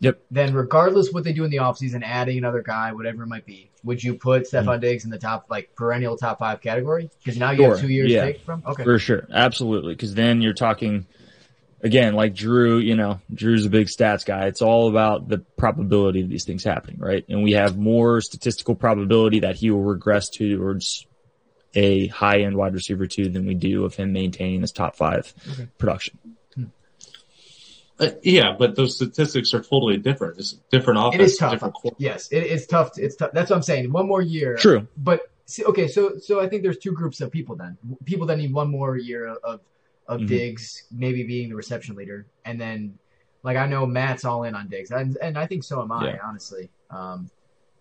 Yep. 0.00 0.20
then 0.30 0.52
regardless 0.54 1.12
what 1.12 1.22
they 1.24 1.32
do 1.32 1.44
in 1.44 1.50
the 1.50 1.58
offseason, 1.58 2.02
adding 2.04 2.36
another 2.38 2.62
guy, 2.62 2.92
whatever 2.92 3.22
it 3.22 3.26
might 3.28 3.46
be, 3.46 3.69
would 3.82 4.02
you 4.02 4.14
put 4.14 4.50
Stefon 4.50 4.78
mm. 4.78 4.80
Diggs 4.80 5.04
in 5.04 5.10
the 5.10 5.18
top, 5.18 5.46
like 5.48 5.74
perennial 5.74 6.16
top 6.16 6.38
five 6.38 6.60
category? 6.60 7.10
Because 7.18 7.38
now 7.38 7.50
you 7.50 7.64
have 7.64 7.80
two 7.80 7.88
years 7.88 8.10
yeah. 8.10 8.24
to 8.24 8.32
take 8.32 8.42
from. 8.42 8.62
Okay. 8.66 8.84
For 8.84 8.98
sure, 8.98 9.26
absolutely. 9.32 9.94
Because 9.94 10.14
then 10.14 10.42
you're 10.42 10.54
talking 10.54 11.06
again, 11.82 12.14
like 12.14 12.34
Drew, 12.34 12.78
you 12.78 12.96
know, 12.96 13.20
Drew's 13.32 13.66
a 13.66 13.70
big 13.70 13.88
stats 13.88 14.24
guy. 14.24 14.46
It's 14.46 14.62
all 14.62 14.88
about 14.88 15.28
the 15.28 15.38
probability 15.56 16.22
of 16.22 16.28
these 16.28 16.44
things 16.44 16.64
happening, 16.64 16.98
right? 16.98 17.24
And 17.28 17.42
we 17.42 17.52
have 17.52 17.76
more 17.76 18.20
statistical 18.20 18.74
probability 18.74 19.40
that 19.40 19.56
he 19.56 19.70
will 19.70 19.82
regress 19.82 20.28
towards 20.28 21.06
a 21.74 22.08
high 22.08 22.40
end 22.40 22.56
wide 22.56 22.74
receiver 22.74 23.06
two 23.06 23.28
than 23.28 23.46
we 23.46 23.54
do 23.54 23.84
of 23.84 23.94
him 23.94 24.12
maintaining 24.12 24.60
his 24.60 24.72
top 24.72 24.96
five 24.96 25.32
Okay. 25.52 25.68
production. 25.78 26.18
Uh, 28.00 28.10
yeah, 28.22 28.56
but 28.58 28.76
those 28.76 28.96
statistics 28.96 29.52
are 29.52 29.60
totally 29.60 29.98
different. 29.98 30.38
It's 30.38 30.52
different 30.70 30.98
It 31.00 31.06
offense, 31.16 31.32
is 31.32 31.38
tough. 31.38 31.52
different 31.52 31.74
quarter. 31.74 31.96
Yes, 31.98 32.28
it, 32.28 32.38
it's 32.44 32.66
tough. 32.66 32.92
It's 32.98 33.14
tough. 33.16 33.30
That's 33.34 33.50
what 33.50 33.56
I'm 33.56 33.62
saying. 33.62 33.92
One 33.92 34.06
more 34.08 34.22
year. 34.22 34.56
True. 34.56 34.86
But 34.96 35.30
see, 35.44 35.64
okay, 35.64 35.86
so 35.86 36.16
so 36.18 36.40
I 36.40 36.48
think 36.48 36.62
there's 36.62 36.78
two 36.78 36.92
groups 36.92 37.20
of 37.20 37.30
people 37.30 37.56
then. 37.56 37.76
People 38.06 38.26
that 38.28 38.38
need 38.38 38.52
one 38.54 38.70
more 38.70 38.96
year 38.96 39.26
of 39.28 39.60
of 40.08 40.20
Mhm. 40.22 40.28
Diggs, 40.28 40.84
maybe 40.90 41.22
being 41.24 41.50
the 41.50 41.54
reception 41.56 41.94
leader, 41.94 42.26
and 42.44 42.60
then 42.60 42.98
like 43.42 43.56
I 43.56 43.66
know 43.66 43.86
Matt's 43.86 44.24
all 44.24 44.44
in 44.44 44.54
on 44.54 44.68
Diggs, 44.68 44.90
and, 44.90 45.16
and 45.22 45.38
I 45.38 45.46
think 45.46 45.62
so 45.64 45.80
am 45.82 45.92
I, 45.92 46.06
Yeah. 46.12 46.18
honestly. 46.24 46.68
Um, 46.90 47.30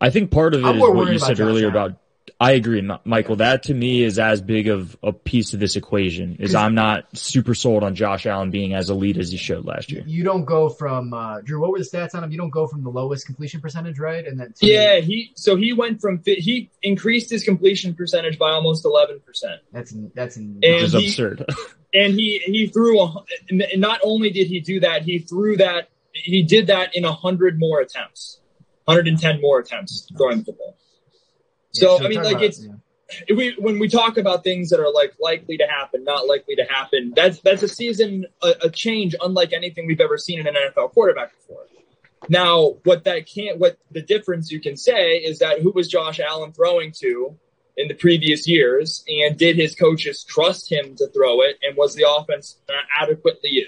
I 0.02 0.10
think 0.10 0.32
part 0.32 0.54
of 0.54 0.62
it 0.62 0.66
I'm 0.66 0.76
is 0.76 0.82
what 0.82 0.94
you 0.96 1.16
about 1.16 1.20
said 1.28 1.38
Josh 1.38 1.46
earlier 1.48 1.70
Allen. 1.72 1.76
about. 1.92 2.00
I 2.42 2.52
agree, 2.54 2.82
Michael. 3.04 3.36
That 3.36 3.64
to 3.64 3.74
me 3.74 4.02
is 4.02 4.18
as 4.18 4.42
big 4.42 4.70
of 4.70 4.96
a 5.04 5.12
piece 5.12 5.54
of 5.54 5.60
this 5.60 5.76
equation. 5.76 6.38
Is 6.40 6.56
I'm 6.56 6.74
not 6.74 7.06
super 7.18 7.54
sold 7.54 7.84
on 7.84 7.96
Josh 7.96 8.26
Allen 8.26 8.50
being 8.50 8.74
as 8.74 8.90
elite 8.90 9.18
as 9.18 9.30
he 9.30 9.38
showed 9.38 9.66
last 9.66 9.92
year. 9.92 10.04
you 10.08 10.24
don't 10.24 10.46
go 10.46 10.70
from 10.70 11.14
uh, 11.14 11.42
Drew. 11.42 11.60
What 11.60 11.72
were 11.72 11.80
the 11.80 11.84
stats 11.84 12.16
on 12.16 12.24
him? 12.24 12.32
You 12.32 12.38
don't 12.38 12.50
go 12.50 12.66
from 12.66 12.84
the 12.84 12.90
lowest 12.90 13.26
completion 13.26 13.60
percentage, 13.60 14.00
right? 14.00 14.26
And 14.26 14.40
then 14.40 14.54
Yeah, 14.62 15.00
he 15.02 15.32
so 15.36 15.58
he 15.58 15.74
went 15.74 16.00
from 16.00 16.22
he 16.26 16.70
increased 16.82 17.30
his 17.30 17.44
completion 17.44 17.94
percentage 17.94 18.40
by 18.40 18.52
almost 18.52 18.86
eleven 18.86 19.20
percent, 19.20 19.60
that's 19.74 19.94
that's 20.16 20.38
And 20.38 20.62
Which 20.62 20.84
is 20.84 20.94
he- 20.94 21.08
absurd. 21.08 21.46
and 21.94 22.14
he 22.14 22.40
he 22.46 22.68
threw. 22.68 23.02
A, 23.02 23.26
not 23.76 24.00
only 24.02 24.30
did 24.30 24.48
he 24.48 24.62
do 24.62 24.80
that, 24.80 25.02
he 25.02 25.20
threw 25.20 25.58
that. 25.58 25.90
He 26.14 26.44
did 26.44 26.68
that 26.68 26.96
in 26.96 27.04
hundred 27.04 27.60
more 27.60 27.82
attempts, 27.82 28.40
hundred 28.88 29.10
and 29.10 29.20
ten 29.20 29.42
more 29.42 29.60
attempts 29.60 30.10
throwing 30.18 30.40
the 30.40 30.46
football. 30.46 30.78
So 31.72 32.00
Yeah, 32.00 32.06
I 32.06 32.10
mean, 32.10 32.24
like 32.24 32.42
it's 32.42 32.66
yeah. 32.66 33.36
we 33.36 33.56
when 33.58 33.80
we 33.80 33.88
talk 33.88 34.18
about 34.18 34.44
things 34.44 34.70
that 34.70 34.80
are 34.80 34.92
like 34.92 35.14
likely 35.20 35.58
to 35.58 35.66
happen, 35.66 36.04
not 36.04 36.28
likely 36.28 36.56
to 36.56 36.64
happen, 36.64 37.14
that's 37.16 37.40
that's 37.42 37.64
a 37.64 37.68
season 37.68 38.26
a, 38.42 38.54
a 38.64 38.70
change 38.70 39.16
unlike 39.22 39.54
anything 39.54 39.88
we've 39.88 40.02
ever 40.02 40.18
seen 40.18 40.40
in 40.40 40.48
an 40.48 40.56
NFL 40.56 40.92
quarterback 40.92 41.34
before. 41.36 41.66
Now, 42.28 42.78
what 42.84 43.06
that 43.06 43.28
can't 43.28 43.60
what 43.60 43.78
the 43.92 44.02
difference 44.02 44.52
you 44.52 44.60
can 44.60 44.76
say 44.76 45.14
is 45.18 45.40
that 45.40 45.62
who 45.62 45.72
was 45.72 45.88
Josh 45.88 46.20
Allen 46.20 46.52
throwing 46.52 46.92
to 47.00 47.38
in 47.78 47.88
the 47.88 47.94
previous 47.94 48.46
years, 48.46 49.06
and 49.08 49.38
did 49.38 49.56
his 49.56 49.74
coaches 49.74 50.26
trust 50.28 50.70
him 50.70 50.96
to 50.98 51.08
throw 51.08 51.42
it, 51.42 51.58
and 51.64 51.78
was 51.78 51.96
the 51.96 52.06
offense 52.08 52.60
uh, 52.68 52.74
adequately 53.02 53.66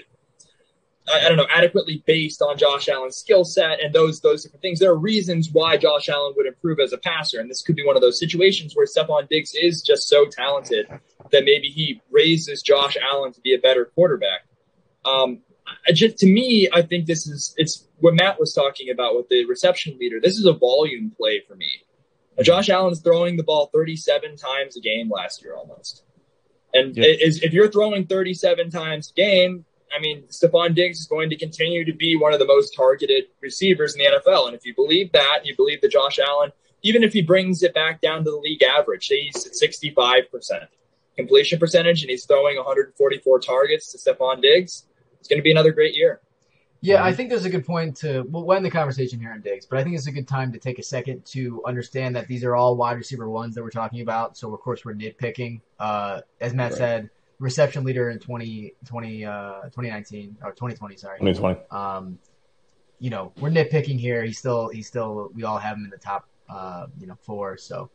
I 1.12 1.28
don't 1.28 1.36
know, 1.36 1.46
adequately 1.52 2.02
based 2.06 2.42
on 2.42 2.56
Josh 2.56 2.88
Allen's 2.88 3.16
skill 3.16 3.44
set 3.44 3.82
and 3.82 3.92
those 3.92 4.20
those 4.20 4.44
different 4.44 4.62
things. 4.62 4.78
There 4.78 4.90
are 4.90 4.98
reasons 4.98 5.48
why 5.50 5.76
Josh 5.76 6.08
Allen 6.08 6.34
would 6.36 6.46
improve 6.46 6.78
as 6.78 6.92
a 6.92 6.98
passer, 6.98 7.40
and 7.40 7.50
this 7.50 7.62
could 7.62 7.74
be 7.74 7.84
one 7.84 7.96
of 7.96 8.02
those 8.02 8.18
situations 8.18 8.74
where 8.76 8.86
Stefon 8.86 9.28
Diggs 9.28 9.52
is 9.54 9.82
just 9.82 10.08
so 10.08 10.26
talented 10.26 10.86
that 10.88 11.44
maybe 11.44 11.68
he 11.68 12.00
raises 12.10 12.62
Josh 12.62 12.96
Allen 13.10 13.32
to 13.32 13.40
be 13.40 13.52
a 13.54 13.58
better 13.58 13.86
quarterback. 13.96 14.46
Um, 15.04 15.40
I 15.88 15.92
just 15.92 16.18
to 16.18 16.26
me, 16.26 16.68
I 16.72 16.82
think 16.82 17.06
this 17.06 17.26
is 17.26 17.52
it's 17.56 17.88
what 17.98 18.14
Matt 18.14 18.38
was 18.38 18.52
talking 18.52 18.90
about 18.90 19.16
with 19.16 19.28
the 19.28 19.44
reception 19.46 19.98
leader. 19.98 20.20
This 20.20 20.38
is 20.38 20.46
a 20.46 20.52
volume 20.52 21.12
play 21.16 21.42
for 21.46 21.56
me. 21.56 21.70
Now, 22.36 22.44
Josh 22.44 22.70
Allen's 22.70 23.00
throwing 23.00 23.36
the 23.36 23.42
ball 23.42 23.70
37 23.72 24.36
times 24.36 24.76
a 24.76 24.80
game 24.80 25.10
last 25.10 25.42
year 25.42 25.54
almost. 25.56 26.04
And 26.72 26.96
is, 26.96 27.42
if 27.42 27.52
you're 27.52 27.70
throwing 27.70 28.06
37 28.06 28.70
times 28.70 29.10
a 29.10 29.14
game, 29.14 29.66
I 29.96 30.00
mean, 30.00 30.24
Stefon 30.28 30.74
Diggs 30.74 31.00
is 31.00 31.06
going 31.06 31.30
to 31.30 31.36
continue 31.36 31.84
to 31.84 31.92
be 31.92 32.16
one 32.16 32.32
of 32.32 32.38
the 32.38 32.46
most 32.46 32.74
targeted 32.74 33.24
receivers 33.40 33.94
in 33.94 34.00
the 34.00 34.06
NFL. 34.06 34.46
And 34.46 34.56
if 34.56 34.64
you 34.64 34.74
believe 34.74 35.12
that, 35.12 35.40
you 35.44 35.54
believe 35.56 35.80
that 35.82 35.90
Josh 35.92 36.18
Allen, 36.18 36.52
even 36.82 37.02
if 37.02 37.12
he 37.12 37.22
brings 37.22 37.62
it 37.62 37.74
back 37.74 38.00
down 38.00 38.24
to 38.24 38.30
the 38.30 38.36
league 38.36 38.62
average, 38.62 39.06
he's 39.06 39.46
at 39.46 39.52
65% 39.52 40.66
completion 41.16 41.58
percentage 41.58 42.02
and 42.02 42.10
he's 42.10 42.24
throwing 42.24 42.56
144 42.56 43.38
targets 43.40 43.92
to 43.92 43.98
Stephon 43.98 44.40
Diggs, 44.40 44.86
it's 45.18 45.28
going 45.28 45.38
to 45.38 45.42
be 45.42 45.50
another 45.50 45.72
great 45.72 45.94
year. 45.94 46.20
Yeah, 46.84 47.04
I 47.04 47.12
think 47.12 47.30
there's 47.30 47.44
a 47.44 47.50
good 47.50 47.64
point 47.64 47.96
to 47.98 48.22
we'll 48.28 48.52
end 48.54 48.64
the 48.64 48.70
conversation 48.70 49.20
here 49.20 49.30
on 49.30 49.40
Diggs, 49.40 49.66
but 49.66 49.78
I 49.78 49.84
think 49.84 49.94
it's 49.94 50.08
a 50.08 50.12
good 50.12 50.26
time 50.26 50.50
to 50.50 50.58
take 50.58 50.80
a 50.80 50.82
second 50.82 51.24
to 51.26 51.62
understand 51.64 52.16
that 52.16 52.26
these 52.26 52.42
are 52.42 52.56
all 52.56 52.76
wide 52.76 52.96
receiver 52.96 53.30
ones 53.30 53.54
that 53.54 53.62
we're 53.62 53.70
talking 53.70 54.00
about. 54.00 54.36
So 54.36 54.52
of 54.52 54.60
course 54.60 54.84
we're 54.84 54.94
nitpicking. 54.94 55.60
Uh, 55.78 56.22
as 56.40 56.54
Matt 56.54 56.72
Right. 56.72 56.78
said, 56.78 57.10
reception 57.42 57.82
leader 57.84 58.08
in 58.08 58.18
20, 58.20 58.74
20, 58.86 59.24
uh, 59.24 59.62
2019 59.64 60.36
or 60.42 60.50
2020, 60.52 60.96
sorry. 60.96 61.18
2020. 61.18 61.60
Um, 61.70 62.18
you 63.00 63.10
know, 63.10 63.32
we're 63.40 63.50
nitpicking 63.50 63.98
here. 63.98 64.22
He's 64.22 64.38
still, 64.38 64.68
he's 64.68 64.86
still, 64.86 65.30
we 65.34 65.42
all 65.42 65.58
have 65.58 65.76
him 65.76 65.84
in 65.84 65.90
the 65.90 65.98
top, 65.98 66.28
uh, 66.48 66.86
you 67.00 67.08
know, 67.08 67.16
four. 67.22 67.56
So, 67.56 67.90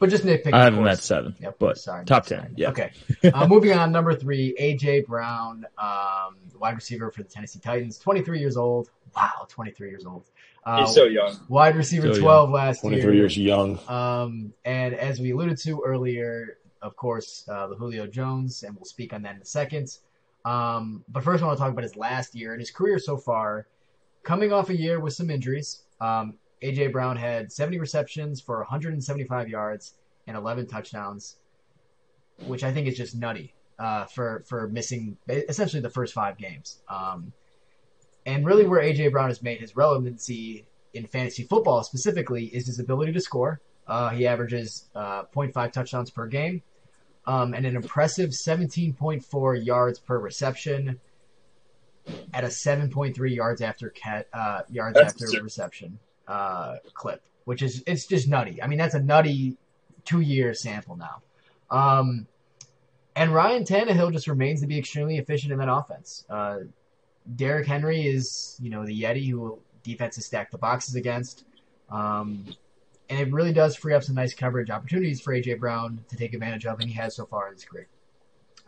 but 0.00 0.10
just 0.10 0.24
nitpicking. 0.24 0.52
I 0.54 0.64
have 0.64 0.74
him 0.74 0.84
at 0.88 0.98
seven, 0.98 1.36
Yep, 1.40 1.56
but 1.60 1.78
sorry, 1.78 2.04
top 2.04 2.26
sorry. 2.26 2.42
10, 2.42 2.54
yeah. 2.56 2.70
Okay. 2.70 2.90
Uh, 3.32 3.46
moving 3.46 3.72
on, 3.72 3.92
number 3.92 4.12
three, 4.16 4.56
AJ 4.60 5.06
Brown, 5.06 5.64
um, 5.78 6.36
wide 6.58 6.74
receiver 6.74 7.12
for 7.12 7.22
the 7.22 7.28
Tennessee 7.28 7.60
Titans, 7.60 7.98
23 7.98 8.40
years 8.40 8.56
old. 8.56 8.90
Wow, 9.14 9.46
23 9.48 9.90
years 9.90 10.04
old. 10.04 10.24
Uh, 10.64 10.84
He's 10.86 10.94
so 10.94 11.04
young. 11.04 11.38
wide 11.48 11.76
receiver 11.76 12.12
So 12.14 12.20
12 12.20 12.50
last 12.50 12.80
23 12.80 13.04
year. 13.04 13.14
years 13.14 13.38
young. 13.38 13.78
Um, 13.88 14.52
and 14.64 14.94
as 14.94 15.20
we 15.20 15.30
alluded 15.32 15.58
to 15.58 15.82
earlier, 15.86 16.58
of 16.82 16.96
course, 16.96 17.48
uh, 17.48 17.68
the 17.68 17.76
Julio 17.76 18.06
Jones, 18.06 18.64
and 18.64 18.74
we'll 18.74 18.84
speak 18.84 19.12
on 19.12 19.22
that 19.22 19.36
in 19.36 19.42
a 19.42 19.46
second. 19.46 19.98
Um, 20.44 21.04
but 21.08 21.22
first, 21.22 21.42
I 21.42 21.46
want 21.46 21.56
to 21.56 21.62
talk 21.62 21.72
about 21.72 21.84
his 21.84 21.96
last 21.96 22.34
year 22.34 22.52
and 22.52 22.60
his 22.60 22.70
career 22.70 22.98
so 22.98 23.16
far. 23.16 23.68
Coming 24.24 24.52
off 24.52 24.70
a 24.70 24.76
year 24.76 25.00
with 25.00 25.14
some 25.14 25.30
injuries, 25.30 25.84
um, 26.00 26.34
AJ 26.62 26.92
Brown 26.92 27.16
had 27.16 27.50
70 27.50 27.78
receptions 27.78 28.40
for 28.40 28.58
175 28.58 29.48
yards 29.48 29.94
and 30.26 30.36
11 30.36 30.66
touchdowns, 30.66 31.36
which 32.46 32.64
I 32.64 32.72
think 32.72 32.86
is 32.88 32.96
just 32.96 33.16
nutty 33.16 33.54
uh, 33.78 34.04
for 34.04 34.44
for 34.46 34.68
missing 34.68 35.16
essentially 35.28 35.80
the 35.82 35.90
first 35.90 36.14
five 36.14 36.36
games. 36.36 36.82
Um, 36.88 37.32
and 38.26 38.44
really, 38.46 38.66
where 38.66 38.80
AJ 38.80 39.12
Brown 39.12 39.28
has 39.28 39.42
made 39.42 39.60
his 39.60 39.76
relevancy 39.76 40.66
in 40.94 41.06
fantasy 41.06 41.44
football 41.44 41.82
specifically 41.82 42.44
is 42.46 42.66
his 42.66 42.78
ability 42.78 43.12
to 43.12 43.20
score. 43.20 43.60
Uh, 43.86 44.10
he 44.10 44.26
averages 44.26 44.88
uh, 44.94 45.24
0.5 45.34 45.72
touchdowns 45.72 46.10
per 46.10 46.26
game 46.26 46.62
um, 47.26 47.54
and 47.54 47.64
an 47.66 47.76
impressive 47.76 48.30
17.4 48.30 49.64
yards 49.64 49.98
per 49.98 50.18
reception 50.18 51.00
at 52.34 52.44
a 52.44 52.48
7.3 52.48 53.34
yards 53.34 53.60
after 53.60 53.90
cat 53.90 54.26
uh, 54.32 54.62
yards 54.70 54.94
That's 54.94 55.12
after 55.14 55.26
absurd. 55.26 55.42
reception 55.42 55.98
uh, 56.26 56.76
clip, 56.94 57.22
which 57.44 57.62
is 57.62 57.82
it's 57.86 58.06
just 58.06 58.28
nutty. 58.28 58.62
I 58.62 58.66
mean, 58.66 58.78
that's 58.78 58.94
a 58.94 59.00
nutty 59.00 59.56
two 60.04 60.20
year 60.20 60.54
sample 60.54 60.96
now. 60.96 61.22
Um, 61.70 62.26
and 63.14 63.32
Ryan 63.32 63.64
Tannehill 63.64 64.12
just 64.12 64.26
remains 64.26 64.60
to 64.62 64.66
be 64.66 64.78
extremely 64.78 65.18
efficient 65.18 65.52
in 65.52 65.58
that 65.58 65.72
offense. 65.72 66.24
Uh, 66.28 66.60
Derrick 67.36 67.66
Henry 67.66 68.06
is, 68.06 68.58
you 68.60 68.70
know, 68.70 68.84
the 68.84 69.02
Yeti 69.02 69.30
who 69.30 69.58
defenses 69.82 70.26
stack 70.26 70.50
the 70.50 70.58
boxes 70.58 70.94
against. 70.96 71.44
Um, 71.90 72.46
and 73.12 73.20
it 73.20 73.30
really 73.30 73.52
does 73.52 73.76
free 73.76 73.92
up 73.92 74.02
some 74.02 74.14
nice 74.14 74.32
coverage 74.32 74.70
opportunities 74.70 75.20
for 75.20 75.34
AJ 75.34 75.60
Brown 75.60 76.02
to 76.08 76.16
take 76.16 76.32
advantage 76.32 76.64
of, 76.64 76.80
and 76.80 76.88
he 76.88 76.96
has 76.96 77.14
so 77.14 77.26
far 77.26 77.48
in 77.48 77.52
his 77.52 77.62
career. 77.62 77.86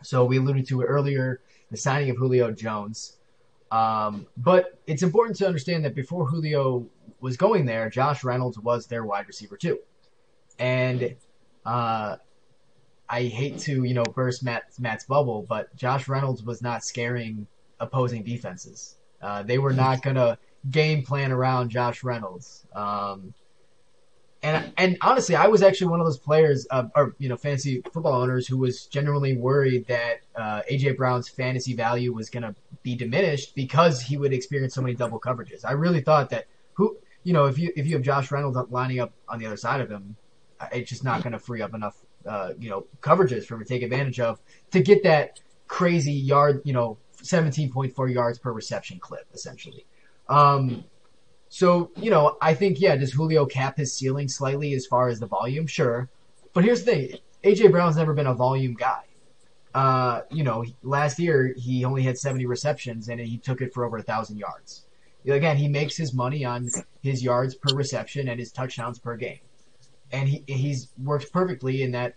So 0.03 0.23
we 0.23 0.37
alluded 0.37 0.67
to 0.67 0.81
it 0.81 0.85
earlier, 0.85 1.41
the 1.71 1.77
signing 1.77 2.11
of 2.11 2.17
Julio 2.17 2.51
Jones. 2.51 3.17
Um, 3.71 4.27
but 4.37 4.79
it's 4.85 5.01
important 5.01 5.35
to 5.37 5.47
understand 5.47 5.83
that 5.85 5.95
before 5.95 6.27
Julio 6.27 6.85
was 7.21 7.37
going 7.37 7.65
there, 7.65 7.89
Josh 7.89 8.23
Reynolds 8.23 8.59
was 8.59 8.85
their 8.85 9.03
wide 9.03 9.25
receiver 9.25 9.57
too. 9.57 9.79
And 10.59 11.15
uh, 11.65 12.17
I 13.09 13.23
hate 13.23 13.57
to, 13.61 13.83
you 13.83 13.95
know, 13.95 14.03
burst 14.03 14.43
Matt, 14.43 14.65
Matt's 14.77 15.05
bubble, 15.05 15.43
but 15.49 15.75
Josh 15.75 16.07
Reynolds 16.07 16.43
was 16.43 16.61
not 16.61 16.83
scaring 16.83 17.47
opposing 17.79 18.23
defenses. 18.23 18.97
Uh, 19.23 19.41
they 19.41 19.57
were 19.57 19.73
not 19.73 20.03
going 20.03 20.17
to 20.17 20.37
game 20.69 21.01
plan 21.01 21.31
around 21.31 21.71
Josh 21.71 22.03
Reynolds. 22.03 22.67
Um, 22.75 23.33
and 24.45 24.73
and 24.77 24.97
honestly, 25.01 25.35
I 25.35 25.47
was 25.47 25.63
actually 25.63 25.87
one 25.87 25.99
of 25.99 26.05
those 26.05 26.19
players, 26.19 26.67
uh, 26.69 26.83
or 26.95 27.15
you 27.17 27.29
know, 27.29 27.35
fantasy 27.35 27.81
football 27.91 28.21
owners 28.21 28.47
who 28.47 28.57
was 28.57 28.85
genuinely 28.85 29.35
worried 29.35 29.87
that 29.87 30.19
uh, 30.35 30.61
AJ 30.71 30.97
Brown's 30.97 31.27
fantasy 31.27 31.73
value 31.73 32.13
was 32.13 32.29
going 32.29 32.43
to 32.43 32.53
be 32.83 32.95
diminished 32.95 33.55
because 33.55 34.01
he 34.01 34.17
would 34.17 34.33
experience 34.33 34.75
so 34.75 34.81
many 34.81 34.93
double 34.93 35.19
coverages. 35.19 35.65
I 35.65 35.71
really 35.71 36.01
thought 36.01 36.29
that 36.29 36.45
who, 36.73 36.97
you 37.23 37.33
know, 37.33 37.45
if 37.45 37.57
you 37.57 37.73
if 37.75 37.87
you 37.87 37.93
have 37.93 38.03
Josh 38.03 38.29
Reynolds 38.29 38.57
lining 38.69 38.99
up 38.99 39.13
on 39.27 39.39
the 39.39 39.47
other 39.47 39.57
side 39.57 39.81
of 39.81 39.89
him, 39.89 40.15
uh, 40.59 40.67
it's 40.71 40.89
just 40.89 41.03
not 41.03 41.23
going 41.23 41.33
to 41.33 41.39
free 41.39 41.63
up 41.63 41.73
enough, 41.73 41.97
uh, 42.27 42.51
you 42.59 42.69
know, 42.69 42.85
coverages 43.01 43.45
for 43.45 43.55
him 43.55 43.61
to 43.61 43.65
take 43.65 43.81
advantage 43.81 44.19
of 44.19 44.39
to 44.71 44.79
get 44.79 45.01
that 45.03 45.39
crazy 45.67 46.13
yard, 46.13 46.61
you 46.65 46.73
know, 46.73 46.99
seventeen 47.19 47.71
point 47.71 47.95
four 47.95 48.07
yards 48.07 48.37
per 48.37 48.51
reception 48.51 48.99
clip, 48.99 49.25
essentially. 49.33 49.87
Um, 50.29 50.83
so, 51.55 51.89
you 51.95 52.09
know, 52.09 52.35
I 52.41 52.53
think, 52.53 52.81
yeah, 52.81 52.97
does 52.97 53.13
Julio 53.13 53.45
cap 53.45 53.77
his 53.77 53.95
ceiling 53.95 54.27
slightly 54.27 54.73
as 54.73 54.85
far 54.85 55.07
as 55.07 55.21
the 55.21 55.25
volume? 55.25 55.67
Sure. 55.67 56.09
But 56.51 56.65
here's 56.65 56.83
the 56.83 56.91
thing 56.91 57.19
AJ 57.45 57.71
Brown's 57.71 57.95
never 57.95 58.13
been 58.13 58.27
a 58.27 58.33
volume 58.33 58.73
guy. 58.73 59.03
uh, 59.73 60.21
you 60.31 60.43
know, 60.43 60.65
last 60.83 61.19
year 61.19 61.53
he 61.57 61.85
only 61.85 62.03
had 62.03 62.17
70 62.17 62.45
receptions 62.45 63.09
and 63.09 63.21
he 63.21 63.37
took 63.37 63.61
it 63.61 63.73
for 63.73 63.85
over 63.85 63.97
a 63.97 64.03
thousand 64.03 64.37
yards. 64.37 64.85
Again, 65.25 65.57
he 65.57 65.69
makes 65.69 65.97
his 65.97 66.13
money 66.13 66.45
on 66.45 66.69
his 67.01 67.23
yards 67.23 67.55
per 67.55 67.73
reception 67.75 68.27
and 68.29 68.39
his 68.39 68.51
touchdowns 68.51 68.99
per 68.99 69.15
game, 69.17 69.39
and 70.11 70.29
he 70.29 70.43
he's 70.47 70.89
worked 71.03 71.31
perfectly 71.33 71.83
in 71.83 71.91
that 71.93 72.15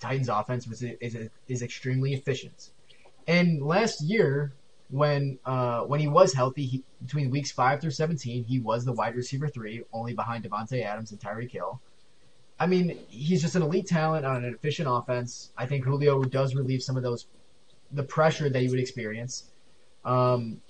Titans 0.00 0.28
offense 0.28 0.66
was 0.68 0.82
is 0.82 1.30
is 1.48 1.62
extremely 1.62 2.14
efficient. 2.14 2.70
And 3.28 3.62
last 3.62 4.02
year, 4.02 4.52
when 4.92 5.38
uh, 5.46 5.80
when 5.80 6.00
he 6.00 6.06
was 6.06 6.34
healthy, 6.34 6.66
he, 6.66 6.84
between 7.00 7.30
weeks 7.30 7.50
five 7.50 7.80
through 7.80 7.92
17, 7.92 8.44
he 8.44 8.60
was 8.60 8.84
the 8.84 8.92
wide 8.92 9.16
receiver 9.16 9.48
three, 9.48 9.82
only 9.90 10.12
behind 10.12 10.44
Davante 10.44 10.84
Adams 10.84 11.10
and 11.10 11.18
Tyreek 11.18 11.50
Hill. 11.50 11.80
I 12.60 12.66
mean, 12.66 12.98
he's 13.08 13.40
just 13.40 13.56
an 13.56 13.62
elite 13.62 13.86
talent 13.86 14.26
on 14.26 14.44
an 14.44 14.52
efficient 14.52 14.88
offense. 14.90 15.50
I 15.56 15.64
think 15.64 15.84
Julio 15.84 16.22
does 16.24 16.54
relieve 16.54 16.82
some 16.82 16.98
of 16.98 17.02
those 17.02 17.26
the 17.90 18.02
pressure 18.02 18.50
that 18.50 18.62
you 18.62 18.68
would 18.68 18.78
experience. 18.78 19.44
Um, 20.04 20.60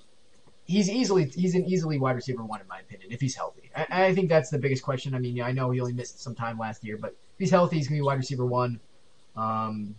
he's 0.63 0.89
easily 0.89 1.25
he's 1.25 1.53
an 1.53 1.65
easily 1.65 1.99
wide 1.99 2.15
receiver 2.15 2.45
one 2.45 2.61
in 2.61 2.67
my 2.67 2.79
opinion 2.79 3.11
if 3.11 3.19
he's 3.19 3.35
healthy. 3.35 3.71
I, 3.75 4.05
I 4.05 4.15
think 4.15 4.29
that's 4.29 4.49
the 4.49 4.57
biggest 4.57 4.83
question. 4.83 5.13
I 5.13 5.19
mean, 5.19 5.41
I 5.41 5.51
know 5.51 5.69
he 5.71 5.81
only 5.81 5.93
missed 5.93 6.21
some 6.21 6.33
time 6.33 6.57
last 6.57 6.85
year, 6.85 6.95
but 6.97 7.09
if 7.09 7.39
he's 7.39 7.51
healthy, 7.51 7.75
he's 7.75 7.89
gonna 7.89 7.99
be 7.99 8.03
wide 8.03 8.19
receiver 8.19 8.45
one. 8.45 8.79
Um, 9.35 9.95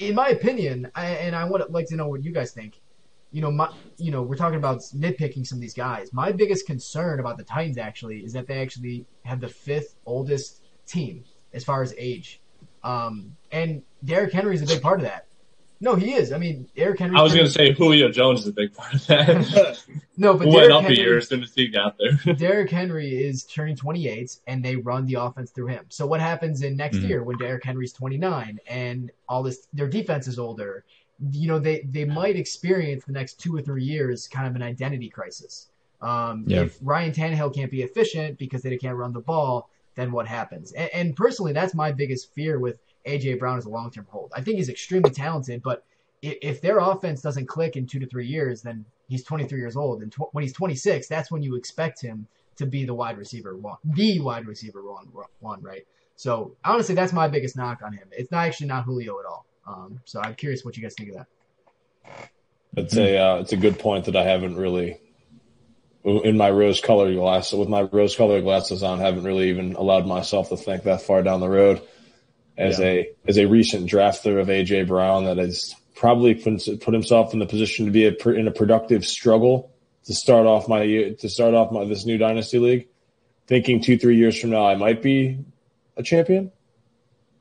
in 0.00 0.16
my 0.16 0.30
opinion, 0.30 0.90
I, 0.96 1.06
and 1.06 1.36
I 1.36 1.44
would 1.44 1.70
like 1.70 1.86
to 1.88 1.96
know 1.96 2.08
what 2.08 2.24
you 2.24 2.32
guys 2.32 2.50
think. 2.50 2.80
You 3.34 3.40
know, 3.40 3.50
my, 3.50 3.68
you 3.98 4.12
know, 4.12 4.22
we're 4.22 4.36
talking 4.36 4.58
about 4.58 4.78
nitpicking 4.94 5.44
some 5.44 5.58
of 5.58 5.60
these 5.60 5.74
guys. 5.74 6.12
My 6.12 6.30
biggest 6.30 6.66
concern 6.66 7.18
about 7.18 7.36
the 7.36 7.42
Titans 7.42 7.78
actually 7.78 8.20
is 8.20 8.32
that 8.34 8.46
they 8.46 8.62
actually 8.62 9.06
have 9.24 9.40
the 9.40 9.48
fifth 9.48 9.96
oldest 10.06 10.62
team 10.86 11.24
as 11.52 11.64
far 11.64 11.82
as 11.82 11.92
age. 11.98 12.40
Um, 12.84 13.36
and 13.50 13.82
Derrick 14.04 14.32
Henry 14.32 14.54
is 14.54 14.62
a 14.62 14.66
big 14.66 14.80
part 14.80 15.00
of 15.00 15.06
that. 15.06 15.26
No, 15.80 15.96
he 15.96 16.14
is. 16.14 16.32
I 16.32 16.38
mean, 16.38 16.68
Derrick 16.76 17.00
Henry. 17.00 17.16
I 17.18 17.22
was 17.22 17.34
going 17.34 17.44
to 17.44 17.50
say 17.50 17.72
Julio 17.72 18.08
Jones 18.08 18.42
is 18.42 18.46
a 18.46 18.52
big 18.52 18.72
part 18.72 18.94
of 18.94 19.06
that. 19.08 19.82
no, 20.16 20.34
but 20.34 20.46
went 20.46 20.52
Derrick 20.52 20.72
up 20.72 20.82
Henry, 20.82 20.96
a 20.96 21.00
year 21.00 21.18
as 21.18 21.28
soon 21.28 21.42
as 21.42 21.52
he 21.52 21.66
got 21.66 21.96
there. 21.98 22.34
Derrick 22.36 22.70
Henry 22.70 23.22
is 23.22 23.44
turning 23.44 23.74
28, 23.74 24.38
and 24.46 24.64
they 24.64 24.76
run 24.76 25.06
the 25.06 25.14
offense 25.14 25.50
through 25.50 25.66
him. 25.66 25.86
So 25.88 26.06
what 26.06 26.20
happens 26.20 26.62
in 26.62 26.76
next 26.76 26.98
Mhm. 26.98 27.08
year 27.08 27.24
when 27.24 27.36
Derrick 27.38 27.64
Henry's 27.64 27.92
29 27.92 28.60
and 28.68 29.10
all 29.28 29.42
this, 29.42 29.66
their 29.72 29.88
defense 29.88 30.28
is 30.28 30.38
older? 30.38 30.84
You 31.18 31.48
know, 31.48 31.58
they 31.58 31.82
they 31.88 32.04
might 32.04 32.36
experience 32.36 33.04
the 33.04 33.12
next 33.12 33.34
two 33.40 33.54
or 33.54 33.62
three 33.62 33.84
years 33.84 34.26
kind 34.28 34.46
of 34.46 34.56
an 34.56 34.62
identity 34.62 35.08
crisis. 35.08 35.68
Um, 36.00 36.44
Yeah. 36.48 36.62
If 36.62 36.78
Ryan 36.82 37.12
Tannehill 37.12 37.54
can't 37.54 37.70
be 37.70 37.82
efficient 37.82 38.38
because 38.38 38.62
they 38.62 38.76
can't 38.76 38.96
run 38.96 39.12
the 39.12 39.20
ball, 39.20 39.70
then 39.94 40.12
what 40.12 40.26
happens? 40.26 40.72
And, 40.72 40.90
and 40.92 41.16
personally, 41.16 41.52
that's 41.52 41.74
my 41.74 41.92
biggest 41.92 42.32
fear 42.34 42.58
with 42.58 42.76
AJ 43.06 43.38
Brown 43.38 43.58
as 43.58 43.64
a 43.66 43.70
long 43.70 43.90
term 43.90 44.06
hold. 44.10 44.32
I 44.34 44.40
think 44.40 44.56
he's 44.56 44.68
extremely 44.68 45.10
talented, 45.10 45.62
but 45.62 45.84
i- 46.24 46.38
if 46.42 46.60
their 46.60 46.78
offense 46.78 47.22
doesn't 47.22 47.46
click 47.46 47.76
in 47.76 47.86
two 47.86 48.00
to 48.00 48.06
three 48.06 48.26
years, 48.26 48.62
then 48.62 48.84
he's 49.08 49.22
23 49.24 49.58
years 49.60 49.76
old, 49.76 50.02
and 50.02 50.10
tw- 50.10 50.32
when 50.32 50.42
he's 50.42 50.52
26, 50.52 51.06
that's 51.06 51.30
when 51.30 51.42
you 51.42 51.54
expect 51.54 52.00
him 52.02 52.26
to 52.56 52.66
be 52.66 52.84
the 52.84 52.94
wide 52.94 53.18
receiver 53.18 53.56
one, 53.56 53.76
the 53.84 54.18
wide 54.20 54.46
receiver 54.46 54.82
one, 54.82 55.06
one, 55.40 55.62
right? 55.62 55.86
So 56.16 56.56
honestly, 56.64 56.94
that's 56.94 57.12
my 57.12 57.28
biggest 57.28 57.56
knock 57.56 57.82
on 57.82 57.92
him. 57.92 58.08
It's 58.12 58.30
not 58.30 58.46
actually 58.46 58.68
not 58.68 58.84
Julio 58.84 59.18
at 59.20 59.26
all. 59.26 59.46
Um, 59.66 60.00
so 60.04 60.20
I'm 60.20 60.34
curious 60.34 60.64
what 60.64 60.76
you 60.76 60.82
guys 60.82 60.94
think 60.96 61.10
of 61.10 61.16
that. 61.16 61.26
It's 62.76 62.96
a 62.96 63.16
uh, 63.18 63.36
it's 63.38 63.52
a 63.52 63.56
good 63.56 63.78
point 63.78 64.06
that 64.06 64.16
I 64.16 64.24
haven't 64.24 64.56
really 64.56 64.98
in 66.04 66.36
my 66.36 66.50
rose 66.50 66.80
colored 66.80 67.14
glass 67.14 67.52
with 67.52 67.68
my 67.68 67.82
rose 67.82 68.14
colored 68.16 68.42
glasses 68.42 68.82
on 68.82 68.98
haven't 68.98 69.24
really 69.24 69.48
even 69.48 69.74
allowed 69.74 70.06
myself 70.06 70.50
to 70.50 70.56
think 70.56 70.82
that 70.84 71.00
far 71.00 71.22
down 71.22 71.40
the 71.40 71.48
road 71.48 71.80
as 72.58 72.78
Yeah. 72.78 72.86
a 72.86 73.08
as 73.26 73.38
a 73.38 73.46
recent 73.46 73.88
drafter 73.88 74.40
of 74.40 74.48
AJ 74.48 74.86
Brown 74.88 75.24
that 75.24 75.38
has 75.38 75.74
probably 75.94 76.34
put, 76.34 76.62
put 76.80 76.92
himself 76.92 77.32
in 77.32 77.38
the 77.38 77.46
position 77.46 77.86
to 77.86 77.92
be 77.92 78.06
a, 78.06 78.28
in 78.30 78.48
a 78.48 78.50
productive 78.50 79.06
struggle 79.06 79.70
to 80.04 80.12
start 80.12 80.44
off 80.44 80.68
my 80.68 80.84
to 81.18 81.28
start 81.28 81.54
off 81.54 81.70
my 81.72 81.84
this 81.84 82.04
new 82.04 82.18
dynasty 82.18 82.58
league 82.58 82.88
thinking 83.46 83.80
2 83.80 83.98
3 83.98 84.16
years 84.16 84.38
from 84.38 84.50
now 84.50 84.66
I 84.66 84.74
might 84.74 85.00
be 85.00 85.38
a 85.96 86.02
champion 86.02 86.50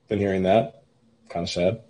then 0.07 0.19
hearing 0.19 0.43
that 0.43 0.83
kind 1.29 1.43
of 1.43 1.49
sad 1.49 1.81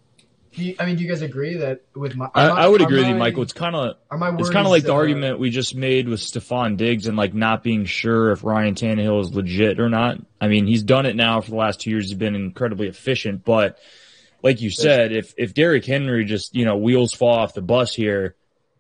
You, 0.56 0.76
I 0.80 0.86
mean, 0.86 0.96
do 0.98 1.04
you 1.04 1.10
guys 1.10 1.22
agree 1.22 1.58
that 1.58 1.82
with 1.96 2.16
my? 2.16 2.30
I, 2.34 2.50
my- 2.50 2.62
I 2.62 2.68
would 2.68 2.82
agree 2.82 3.00
with 3.00 3.08
you, 3.08 3.16
Michael. 3.16 3.44
It's 3.44 3.54
kind 3.54 3.76
of 3.76 3.98
it's 4.12 4.50
kind 4.50 4.66
of 4.66 4.72
like 4.72 4.84
the 4.84 4.94
uh, 4.94 4.98
argument 4.98 5.40
we 5.40 5.50
just 5.50 5.76
made 5.76 6.08
with 6.08 6.20
Stefon 6.20 6.78
Diggs 6.78 7.08
and 7.08 7.18
like 7.18 7.34
not 7.34 7.64
being 7.64 7.86
sure 7.86 8.32
if 8.32 8.44
Ryan 8.44 8.76
Tannehill 8.76 9.22
is 9.22 9.34
legit 9.34 9.80
or 9.80 9.90
not. 9.90 10.18
I 10.40 10.48
mean, 10.48 10.68
he's 10.68 10.84
done 10.84 11.06
it 11.06 11.16
now 11.16 11.42
for 11.42 11.52
the 11.52 11.58
last 11.58 11.82
two 11.82 11.90
years. 11.90 12.10
He's 12.10 12.18
been 12.18 12.36
incredibly 12.36 12.88
efficient, 12.88 13.44
but 13.44 13.80
like 14.44 14.62
you 14.62 14.70
said, 14.70 15.12
if 15.12 15.34
if 15.38 15.54
Derrick 15.54 15.86
Henry 15.86 16.26
just 16.26 16.56
you 16.56 16.66
know 16.66 16.78
wheels 16.78 17.14
fall 17.14 17.34
off 17.36 17.54
the 17.54 17.62
bus 17.62 17.94
here, 17.96 18.36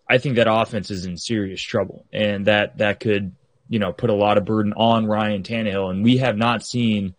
I 0.09 0.17
think 0.17 0.35
that 0.35 0.51
offense 0.51 0.91
is 0.91 1.05
in 1.05 1.17
serious 1.17 1.61
trouble, 1.61 2.05
and 2.13 2.47
that 2.47 2.77
that 2.79 2.99
could 2.99 3.33
you 3.69 3.79
know 3.79 3.93
put 3.93 4.09
a 4.09 4.13
lot 4.15 4.37
of 4.37 4.45
burden 4.45 4.73
on 4.73 5.07
Ryan 5.07 5.41
Tannehill. 5.43 5.89
And 5.89 6.03
we 6.03 6.17
have 6.17 6.37
not 6.37 6.63
seen 6.65 7.15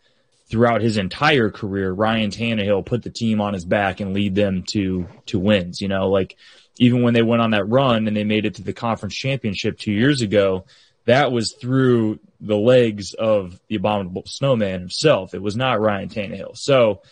throughout 0.55 0.83
his 0.83 0.99
entire 0.99 1.51
career 1.51 1.91
Ryan 1.91 2.31
Tannehill 2.31 2.87
put 2.87 3.03
the 3.03 3.11
team 3.11 3.41
on 3.41 3.55
his 3.55 3.65
back 3.65 3.99
and 3.99 4.15
lead 4.15 4.37
them 4.37 4.63
to 4.69 5.09
to 5.27 5.41
wins. 5.41 5.81
You 5.81 5.89
know, 5.89 6.09
like 6.11 6.37
even 6.79 7.03
when 7.03 7.13
they 7.13 7.23
went 7.23 7.43
on 7.43 7.51
that 7.51 7.65
run 7.65 8.07
and 8.07 8.17
they 8.17 8.23
made 8.23 8.47
it 8.47 8.55
to 8.55 8.63
the 8.63 8.73
conference 8.73 9.17
championship 9.17 9.77
two 9.77 9.91
years 9.91 10.23
ago, 10.23 10.65
that 11.07 11.33
was 11.33 11.55
through 11.55 12.21
the 12.41 12.57
legs 12.57 13.15
of 13.15 13.59
the 13.67 13.75
abominable 13.75 14.23
snowman 14.27 14.79
himself. 14.79 15.35
It 15.35 15.43
was 15.43 15.57
not 15.57 15.81
Ryan 15.81 16.09
Tannehill. 16.09 16.57
So 16.57 17.03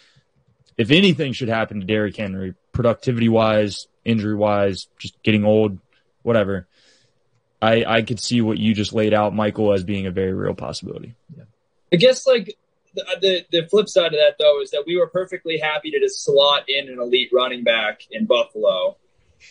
if 0.79 0.93
anything 0.93 1.33
should 1.33 1.49
happen 1.49 1.81
to 1.81 1.87
Derrick 1.87 2.17
Henry, 2.17 2.55
productivity 2.71 3.29
wise, 3.29 3.89
injury 4.05 4.37
wise, 4.37 4.87
just 4.99 5.21
getting 5.25 5.45
old, 5.45 5.81
whatever, 6.23 6.69
I, 7.61 7.85
I 7.85 8.03
could 8.03 8.21
see 8.21 8.41
what 8.41 8.59
you 8.59 8.73
just 8.73 8.93
laid 8.93 9.13
out, 9.13 9.35
Michael, 9.35 9.73
as 9.73 9.83
being 9.83 10.07
a 10.07 10.13
very 10.13 10.33
real 10.33 10.55
possibility. 10.55 11.17
Yeah. 11.37 11.45
I 11.93 11.97
guess 11.97 12.25
like 12.25 12.57
the, 13.21 13.45
the 13.51 13.67
flip 13.69 13.89
side 13.89 14.07
of 14.15 14.19
that 14.21 14.37
though 14.39 14.61
is 14.63 14.71
that 14.71 14.85
we 14.87 14.97
were 14.97 15.07
perfectly 15.09 15.59
happy 15.59 15.91
to 15.91 15.99
just 16.01 16.25
slot 16.25 16.65
in 16.69 16.89
an 16.89 16.99
elite 17.01 17.31
running 17.33 17.65
back 17.65 18.03
in 18.11 18.27
Buffalo, 18.27 18.97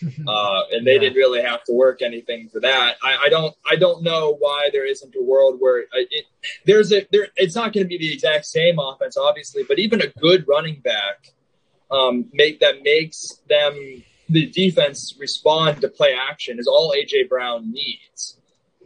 uh, 0.28 0.62
and 0.72 0.86
they 0.88 0.94
Yeah. 0.94 1.00
didn't 1.00 1.16
really 1.16 1.42
have 1.42 1.64
to 1.66 1.74
work 1.74 2.02
anything 2.02 2.50
for 2.50 2.60
that. 2.62 2.96
I, 3.04 3.26
I 3.26 3.30
don't 3.30 3.56
I 3.70 3.76
don't 3.76 4.04
know 4.04 4.36
why 4.40 4.70
there 4.72 4.86
isn't 4.86 5.16
a 5.16 5.22
world 5.24 5.58
where 5.60 5.82
uh, 5.94 6.06
it, 6.10 6.26
there's 6.66 6.92
a 6.94 7.06
there. 7.12 7.28
It's 7.36 7.56
not 7.56 7.74
going 7.74 7.84
to 7.86 7.88
be 7.90 7.98
the 7.98 8.14
exact 8.14 8.46
same 8.46 8.78
offense, 8.80 9.18
obviously, 9.18 9.64
but 9.68 9.80
even 9.80 10.02
a 10.02 10.08
good 10.08 10.46
running 10.48 10.80
back 10.82 11.34
um, 11.90 12.30
make 12.34 12.60
that 12.62 12.84
makes 12.84 13.42
them 13.50 14.04
the 14.30 14.46
defense 14.52 15.16
respond 15.20 15.82
to 15.82 15.90
play 15.90 16.14
action 16.30 16.58
is 16.58 16.68
all 16.68 16.94
AJ 16.96 17.28
Brown 17.28 17.70
needs. 17.74 18.38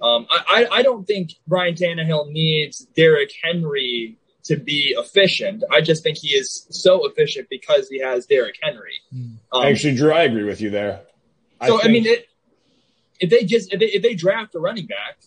Um, 0.01 0.26
I, 0.30 0.66
I 0.72 0.78
I 0.78 0.82
don't 0.82 1.06
think 1.06 1.34
Brian 1.47 1.76
Tannehill 1.76 2.32
needs 2.32 2.80
Derrick 2.95 3.32
Henry 3.43 4.18
to 4.46 4.58
be 4.58 4.96
efficient. 4.98 5.64
I 5.72 5.82
just 5.82 6.04
think 6.04 6.18
he 6.18 6.30
is 6.30 6.68
so 6.70 7.06
efficient 7.08 7.48
because 7.50 7.89
he 7.89 8.00
has 8.00 8.26
Derrick 8.26 8.56
Henry. 8.62 8.93
Hmm. 9.12 9.26
Um, 9.52 9.66
actually 9.66 9.96
Drew 9.96 10.12
I 10.12 10.24
agree 10.24 10.43
with 10.43 10.62
you 10.62 10.70
there 10.70 11.02
so 11.64 11.82
I, 11.82 11.88
mean, 11.88 12.06
it, 12.06 12.28
if 13.20 13.30
they 13.30 13.43
just 13.43 13.74
if 13.74 13.80
they, 13.80 13.88
if 13.88 14.02
they 14.02 14.16
draft 14.16 14.56
a 14.56 14.60
running 14.60 14.88
back, 14.88 15.20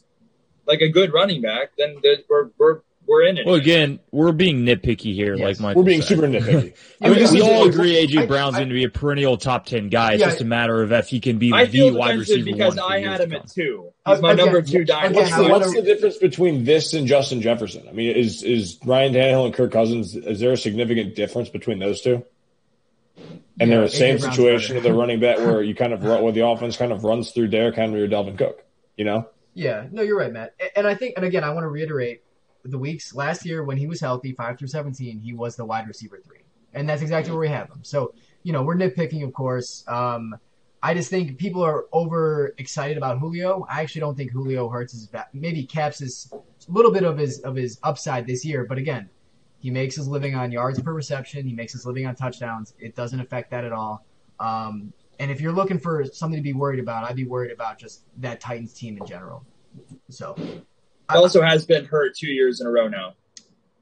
like 0.67 0.81
a 0.81 0.89
good 0.89 1.13
running 1.13 1.41
back, 1.41 1.73
then 1.79 1.97
the- 2.03 2.25
we're 2.29 2.51
we're 2.59 2.81
we're 3.09 3.23
in 3.27 3.39
it. 3.39 3.47
Well, 3.47 3.55
again, 3.55 3.99
we're 4.13 4.33
being 4.33 4.67
nitpicky 4.67 5.15
here, 5.15 5.35
Yes. 5.35 5.45
like 5.45 5.61
Michael 5.61 5.83
we're 5.83 5.87
being 5.87 6.03
said. 6.03 6.09
super 6.19 6.29
nitpicky 6.29 6.75
I 7.03 7.09
mean, 7.09 7.19
this 7.19 7.33
we 7.33 7.41
all 7.41 7.67
agree 7.69 7.95
AJ 8.07 8.19
I- 8.23 8.27
Brown's 8.27 8.57
going 8.57 8.69
to 8.69 8.75
be 8.75 8.85
a 8.85 8.91
perennial 8.91 9.37
top 9.39 9.65
10 9.67 9.89
guy. 9.89 10.13
It's 10.13 10.21
Yeah. 10.21 10.27
just 10.29 10.41
a 10.43 10.45
matter 10.45 10.83
of 10.83 10.93
if 10.93 11.09
he 11.09 11.19
can 11.21 11.39
be 11.39 11.53
I 11.53 11.65
the 11.65 11.71
feel 11.73 11.95
wide 11.95 12.19
receiver 12.19 12.45
because 12.45 12.77
one 12.77 12.93
I 12.93 13.01
had 13.01 13.21
him 13.23 13.33
at 13.33 13.49
two. 13.49 13.91
He's 14.07 14.21
my 14.21 14.33
Again- 14.33 14.45
number 14.45 14.63
two 14.63 14.81
again. 14.81 15.13
What's, 15.15 15.33
I 15.33 15.43
the, 15.43 15.49
what's 15.49 15.75
the 15.75 15.83
difference 15.83 16.17
between 16.19 16.65
this 16.65 16.93
and 16.95 17.07
Justin 17.07 17.41
Jefferson? 17.41 17.87
I 17.89 17.93
mean, 17.93 18.15
is 18.15 18.43
is 18.43 18.79
Ryan 18.85 19.15
Tannehill 19.15 19.47
and 19.47 19.55
Kirk 19.55 19.73
Cousins? 19.73 20.15
Is 20.15 20.39
there 20.41 20.53
a 20.53 20.57
significant 20.57 21.15
difference 21.15 21.49
between 21.49 21.79
those 21.79 22.01
two? 22.03 22.25
And 23.61 23.71
Yeah, 23.71 23.77
they're 23.79 23.81
the 23.87 23.89
same 23.89 24.17
AJ 24.19 24.31
situation 24.31 24.77
better. 24.77 24.87
of 24.89 24.93
the 24.93 24.99
running 24.99 25.21
back 25.21 25.39
where 25.39 25.63
you 25.63 25.75
kind 25.75 25.93
of 25.93 26.05
run, 26.05 26.23
where 26.23 26.33
the 26.33 26.47
offense 26.47 26.77
kind 26.77 26.93
of 26.93 27.05
runs 27.05 27.33
through 27.33 27.49
Derrick 27.49 27.75
Henry 27.75 28.03
or 28.03 28.09
Dalvin 28.09 28.39
Cook. 28.39 28.63
You 28.97 29.05
know, 29.05 29.29
Yeah, 29.55 29.87
no, 29.91 30.03
you're 30.03 30.17
right, 30.19 30.33
Matt. 30.33 30.55
And 30.77 30.87
I 30.87 30.95
think, 30.95 31.15
and 31.17 31.25
again, 31.25 31.45
I 31.45 31.51
want 31.51 31.65
to 31.65 31.69
reiterate 31.69 32.23
the 32.65 32.79
weeks 32.79 33.15
last 33.15 33.45
year 33.45 33.65
when 33.65 33.77
he 33.77 33.87
was 33.87 34.01
healthy, 34.01 34.33
five 34.33 34.59
through 34.59 34.69
17, 34.69 35.21
he 35.21 35.33
was 35.33 35.57
the 35.57 35.65
wide 35.65 35.87
receiver 35.87 36.21
three. 36.25 36.41
And 36.75 36.89
that's 36.89 37.03
exactly 37.03 37.33
where 37.33 37.41
we 37.41 37.49
have 37.49 37.69
him. 37.69 37.81
So, 37.83 38.15
you 38.43 38.53
know, 38.53 38.63
we're 38.63 38.77
nitpicking, 38.77 39.25
of 39.25 39.33
course. 39.33 39.85
Um, 39.89 40.37
I 40.83 40.95
just 40.95 41.11
think 41.11 41.39
people 41.39 41.63
are 41.63 41.87
over 41.93 42.55
excited 42.59 42.97
about 42.97 43.19
Julio. 43.19 43.67
I 43.69 43.81
actually 43.83 44.01
don't 44.01 44.17
think 44.17 44.31
Julio 44.31 44.69
hurts 44.69 44.93
his. 44.93 45.09
Maybe 45.33 45.65
caps 45.65 45.99
his 45.99 46.31
a 46.33 46.73
little 46.73 46.93
bit 46.93 47.03
of 47.03 47.19
his 47.19 47.41
of 47.41 47.57
his 47.57 47.79
upside 47.83 48.27
this 48.27 48.45
year, 48.45 48.65
but 48.65 48.79
again, 48.79 49.09
he 49.59 49.71
makes 49.71 49.97
his 49.97 50.07
living 50.07 50.37
on 50.37 50.53
yards 50.53 50.81
per 50.81 50.93
reception. 50.93 51.47
He 51.47 51.53
makes 51.53 51.73
his 51.73 51.85
living 51.85 52.07
on 52.07 52.15
touchdowns. 52.15 52.75
It 52.79 52.95
doesn't 52.95 53.19
affect 53.19 53.51
that 53.51 53.65
at 53.65 53.73
all. 53.73 54.07
Um, 54.39 54.93
and 55.19 55.33
if 55.33 55.41
you're 55.41 55.53
looking 55.53 55.81
for 55.81 56.05
something 56.05 56.39
to 56.39 56.43
be 56.43 56.53
worried 56.53 56.79
about, 56.79 57.05
I'd 57.05 57.17
be 57.17 57.25
worried 57.25 57.51
about 57.51 57.79
just 57.79 58.05
that 58.19 58.41
Titans 58.41 58.73
team 58.73 58.99
in 58.99 59.07
general. 59.07 59.45
So, 60.11 60.37
also 61.17 61.43
has 61.43 61.65
been 61.67 61.85
hurt 61.85 62.17
two 62.17 62.29
years 62.29 62.61
in 62.61 62.67
a 62.67 62.71
row 62.71 62.89
now. 62.89 63.15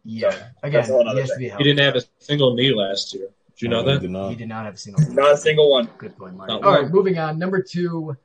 yeah, 0.05 0.31
That's 0.31 0.51
again, 0.63 0.85
a 0.85 0.87
whole 0.87 1.11
he 1.15 1.21
has 1.21 1.31
to 1.31 1.37
be 1.39 1.49
He 1.49 1.65
didn't 1.65 1.81
have 1.81 1.97
a 1.97 2.03
single 2.19 2.55
knee 2.55 2.73
last 2.73 3.15
year. 3.15 3.29
Did 3.57 3.63
you 3.63 3.69
know 3.69 3.81
I 3.81 3.95
that? 3.95 4.01
did 4.01 4.11
not. 4.11 4.29
He 4.31 4.37
did 4.37 4.49
not 4.49 4.65
have 4.67 4.75
a 4.75 4.79
single. 4.79 5.13
Not 5.13 5.33
a 5.33 5.37
single 5.37 5.71
one. 5.71 5.89
Good 5.99 6.17
point, 6.17 6.37
Mark. 6.37 6.49
Not 6.49 6.63
All 6.63 6.73
right, 6.73 6.83
one. 6.85 6.93
moving 6.93 7.19
on. 7.19 7.39
Number 7.39 7.63
two, 7.63 8.17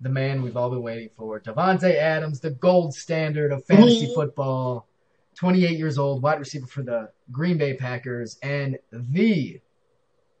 the 0.00 0.08
man 0.08 0.42
we've 0.42 0.56
all 0.56 0.70
been 0.70 0.82
waiting 0.82 1.10
for, 1.16 1.38
Davante 1.40 1.94
Adams, 1.94 2.40
the 2.40 2.50
gold 2.50 2.94
standard 2.94 3.52
of 3.52 3.64
fantasy 3.66 4.12
football. 4.14 4.88
28 5.36 5.76
years 5.76 5.98
old, 5.98 6.22
wide 6.22 6.38
receiver 6.38 6.66
for 6.66 6.82
the 6.82 7.10
Green 7.32 7.58
Bay 7.58 7.74
Packers, 7.74 8.38
and 8.42 8.78
the 8.92 9.60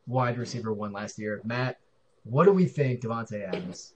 wide 0.06 0.38
receiver 0.38 0.72
one 0.72 0.92
last 0.92 1.18
year. 1.18 1.40
Matt, 1.44 1.78
what 2.22 2.44
do 2.44 2.52
we 2.52 2.66
think, 2.66 3.00
Davante 3.00 3.46
Adams? 3.46 3.94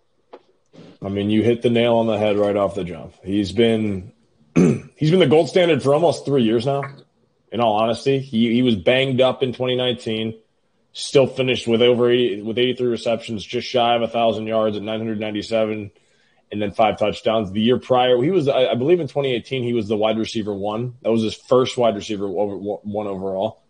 I 1.02 1.08
mean, 1.08 1.30
you 1.30 1.42
hit 1.42 1.62
the 1.62 1.70
nail 1.70 1.96
on 1.96 2.06
the 2.06 2.18
head 2.18 2.36
right 2.36 2.56
off 2.56 2.74
the 2.74 2.84
jump. 2.84 3.14
He's 3.22 3.52
been 3.52 4.12
he's 4.54 5.10
been 5.10 5.20
the 5.20 5.26
gold 5.26 5.48
standard 5.48 5.82
for 5.82 5.94
almost 5.94 6.24
three 6.24 6.42
years 6.42 6.66
now. 6.66 6.82
In 7.50 7.60
all 7.60 7.74
honesty, 7.74 8.18
he 8.18 8.52
he 8.52 8.62
was 8.62 8.76
banged 8.76 9.20
up 9.20 9.42
in 9.42 9.52
2019, 9.52 10.34
still 10.92 11.26
finished 11.26 11.66
with 11.66 11.82
over 11.82 12.10
80, 12.10 12.42
with 12.42 12.58
83 12.58 12.88
receptions, 12.88 13.44
just 13.44 13.66
shy 13.66 13.94
of 13.94 14.12
thousand 14.12 14.46
yards 14.46 14.76
at 14.76 14.82
997, 14.82 15.90
and 16.50 16.62
then 16.62 16.72
five 16.72 16.98
touchdowns. 16.98 17.52
The 17.52 17.60
year 17.60 17.78
prior, 17.78 18.20
he 18.22 18.30
was 18.30 18.48
I, 18.48 18.66
I 18.66 18.74
believe 18.74 19.00
in 19.00 19.06
2018 19.06 19.62
he 19.62 19.72
was 19.72 19.88
the 19.88 19.96
wide 19.96 20.18
receiver 20.18 20.52
one. 20.52 20.94
That 21.02 21.10
was 21.10 21.22
his 21.22 21.34
first 21.34 21.78
wide 21.78 21.94
receiver 21.94 22.26
over, 22.26 22.56
one 22.56 23.06
overall. 23.06 23.62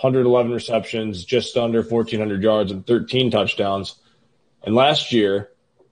111 0.00 0.50
receptions, 0.50 1.26
just 1.26 1.58
under 1.58 1.82
1,400 1.82 2.42
yards, 2.42 2.72
and 2.72 2.86
13 2.86 3.30
touchdowns. 3.30 3.96
And 4.62 4.74
last 4.74 5.12
year, 5.12 5.50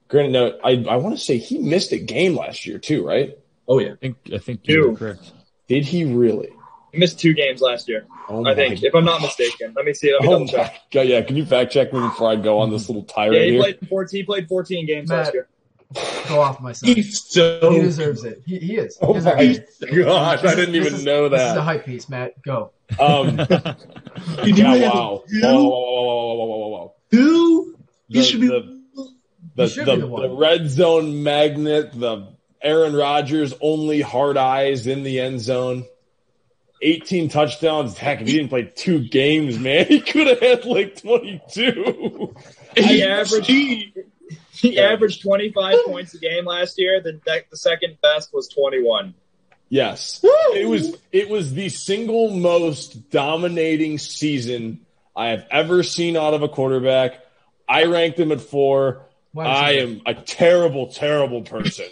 granted, 0.08 0.32
no, 0.32 0.58
I 0.64 0.84
I 0.88 0.96
want 0.96 1.16
to 1.16 1.22
say 1.24 1.38
he 1.38 1.58
missed 1.58 1.92
a 1.92 1.98
game 1.98 2.36
last 2.36 2.66
year 2.66 2.78
too, 2.78 3.06
right? 3.06 3.36
Oh 3.66 3.78
yeah. 3.78 3.92
I 3.92 3.96
think 3.96 4.16
I 4.32 4.38
think 4.38 4.64
Two. 4.64 4.72
you're 4.72 4.96
correct. 4.96 5.32
Did 5.68 5.84
he 5.84 6.04
really? 6.04 6.50
He 6.92 6.98
missed 6.98 7.20
two 7.20 7.34
games 7.34 7.60
last 7.60 7.86
year, 7.88 8.06
Oh 8.30 8.46
I 8.46 8.54
think, 8.54 8.82
if 8.82 8.94
I'm 8.94 9.04
not 9.04 9.20
mistaken. 9.20 9.74
Let 9.76 9.84
me 9.84 9.92
see. 9.92 10.10
Let 10.12 10.22
me 10.22 10.28
Oh 10.28 10.32
double 10.32 10.48
check. 10.48 10.80
God, 10.90 11.06
yeah. 11.06 11.20
Can 11.20 11.36
you 11.36 11.44
fact 11.44 11.70
check 11.72 11.92
me 11.92 12.00
before 12.00 12.30
I 12.30 12.36
go 12.36 12.58
on 12.60 12.70
this 12.70 12.88
little 12.88 13.02
tirade 13.04 13.34
Yeah, 13.36 13.44
he 13.44 13.50
here? 13.52 13.60
played 13.60 13.88
14. 13.88 14.18
He 14.20 14.24
played 14.24 14.48
14 14.48 14.86
games 14.86 15.10
Matt. 15.10 15.18
last 15.18 15.34
year. 15.34 15.48
Go 16.28 16.40
off 16.40 16.60
my 16.60 16.72
son. 16.72 16.88
He 16.88 16.94
He's 16.94 17.22
so 17.24 17.72
deserves 17.80 18.24
it. 18.24 18.42
He, 18.46 18.58
he 18.58 18.76
is. 18.78 18.96
Oh 19.02 19.12
deserves 19.14 19.36
my 19.36 19.42
it. 19.42 20.04
gosh, 20.04 20.44
I 20.44 20.54
didn't 20.54 20.74
even 20.76 20.94
is- 20.94 21.04
know 21.04 21.28
This 21.28 21.42
is 21.42 21.56
a 21.56 21.62
hype 21.62 21.84
piece, 21.84 22.08
Matt. 22.08 22.40
Go. 22.42 22.70
Um, 22.98 23.38
You 23.38 24.54
yeah, 24.54 24.54
do 24.54 24.62
have 24.62 24.92
wow. 24.94 25.24
two? 25.28 25.40
Whoa, 25.42 25.52
whoa, 25.52 25.68
whoa, 25.68 26.34
whoa, 26.34 26.46
whoa, 26.46 26.58
whoa, 26.58 26.68
whoa. 26.68 26.94
Two? 27.12 27.76
The, 28.08 28.18
He 28.18 28.24
should 28.24 28.40
be. 28.40 28.48
the, 28.48 28.77
the, 29.58 29.84
the, 29.84 29.96
the, 29.96 30.06
the 30.06 30.36
red 30.36 30.70
zone 30.70 31.22
magnet, 31.22 31.90
the 31.92 32.28
Aaron 32.62 32.94
Rodgers 32.94 33.54
only 33.60 34.00
hard 34.00 34.36
eyes 34.36 34.86
in 34.86 35.02
the 35.02 35.20
end 35.20 35.40
zone. 35.40 35.84
18 36.80 37.28
touchdowns. 37.28 37.98
Heck, 37.98 38.20
if 38.20 38.28
he 38.28 38.34
didn't 38.34 38.50
play 38.50 38.72
two 38.74 39.00
games, 39.00 39.58
man, 39.60 39.86
he 39.86 40.00
could 40.00 40.28
have 40.28 40.40
had 40.40 40.64
like 40.64 41.00
22. 41.00 42.34
He 42.76 43.02
averaged 43.02 43.46
he, 43.46 44.78
averaged 44.78 45.22
25 45.22 45.76
points 45.86 46.14
a 46.14 46.18
game 46.18 46.44
last 46.44 46.78
year. 46.78 47.00
The, 47.00 47.20
the 47.50 47.56
second 47.56 47.98
best 48.00 48.32
was 48.32 48.48
21. 48.48 49.14
Yes. 49.68 50.20
It 50.22 50.68
was 50.68 50.96
it 51.12 51.28
was 51.28 51.52
the 51.52 51.68
single 51.68 52.30
most 52.30 53.10
dominating 53.10 53.98
season 53.98 54.86
I 55.14 55.28
have 55.28 55.46
ever 55.50 55.82
seen 55.82 56.16
out 56.16 56.34
of 56.34 56.42
a 56.42 56.48
quarterback. 56.48 57.24
I 57.68 57.84
ranked 57.84 58.18
him 58.18 58.32
at 58.32 58.40
4. 58.40 59.07
I 59.36 59.74
receiver. 59.80 59.92
am 59.92 60.02
a 60.06 60.14
terrible, 60.22 60.86
terrible 60.88 61.42
person. 61.42 61.86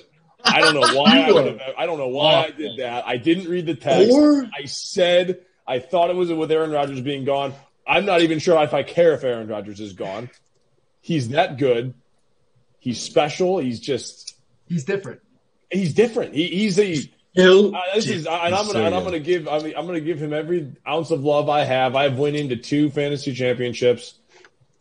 I 0.44 0.60
don't 0.60 0.74
know 0.74 1.00
why 1.00 1.22
I 1.22 1.32
would 1.32 1.46
have, 1.46 1.60
I 1.76 1.86
don't 1.86 1.98
know 1.98 2.08
why 2.08 2.44
I 2.44 2.50
did 2.50 2.78
that. 2.78 3.06
I 3.06 3.16
didn't 3.16 3.48
read 3.48 3.66
the 3.66 3.74
text. 3.74 4.10
Four? 4.10 4.48
I 4.56 4.64
said 4.66 5.40
I 5.66 5.80
thought 5.80 6.10
it 6.10 6.16
was 6.16 6.32
with 6.32 6.50
Aaron 6.52 6.70
Rodgers 6.70 7.00
being 7.00 7.24
gone. 7.24 7.52
I'm 7.86 8.04
not 8.04 8.20
even 8.22 8.38
sure 8.38 8.62
if 8.62 8.72
I 8.74 8.82
care 8.82 9.12
if 9.14 9.24
Aaron 9.24 9.48
Rodgers 9.48 9.80
is 9.80 9.92
gone. 9.92 10.30
He's 11.00 11.30
that 11.30 11.58
good. 11.58 11.94
He's 12.78 13.00
special. 13.00 13.58
He's 13.58 13.80
just 13.80 14.36
He's 14.68 14.84
different. 14.84 15.20
he's 15.70 15.94
different. 15.94 16.34
He, 16.34 16.46
he's 16.48 16.78
a 16.78 16.96
Hill. 17.34 17.76
uh, 17.76 17.80
this 17.94 18.08
is, 18.08 18.26
and 18.26 18.54
I'm 18.54 18.66
gonna, 18.66 18.80
and 18.80 18.94
I'm 18.94 19.04
gonna 19.04 19.18
give, 19.18 19.46
I 19.46 19.58
mean, 19.58 19.74
I'm 19.76 19.84
gonna 19.86 20.00
give 20.00 20.18
him 20.18 20.32
every 20.32 20.72
ounce 20.88 21.10
of 21.10 21.22
love 21.22 21.50
I 21.50 21.64
have. 21.64 21.94
I've 21.94 22.18
went 22.18 22.34
into 22.34 22.56
two 22.56 22.88
fantasy 22.90 23.34
championships 23.34 24.18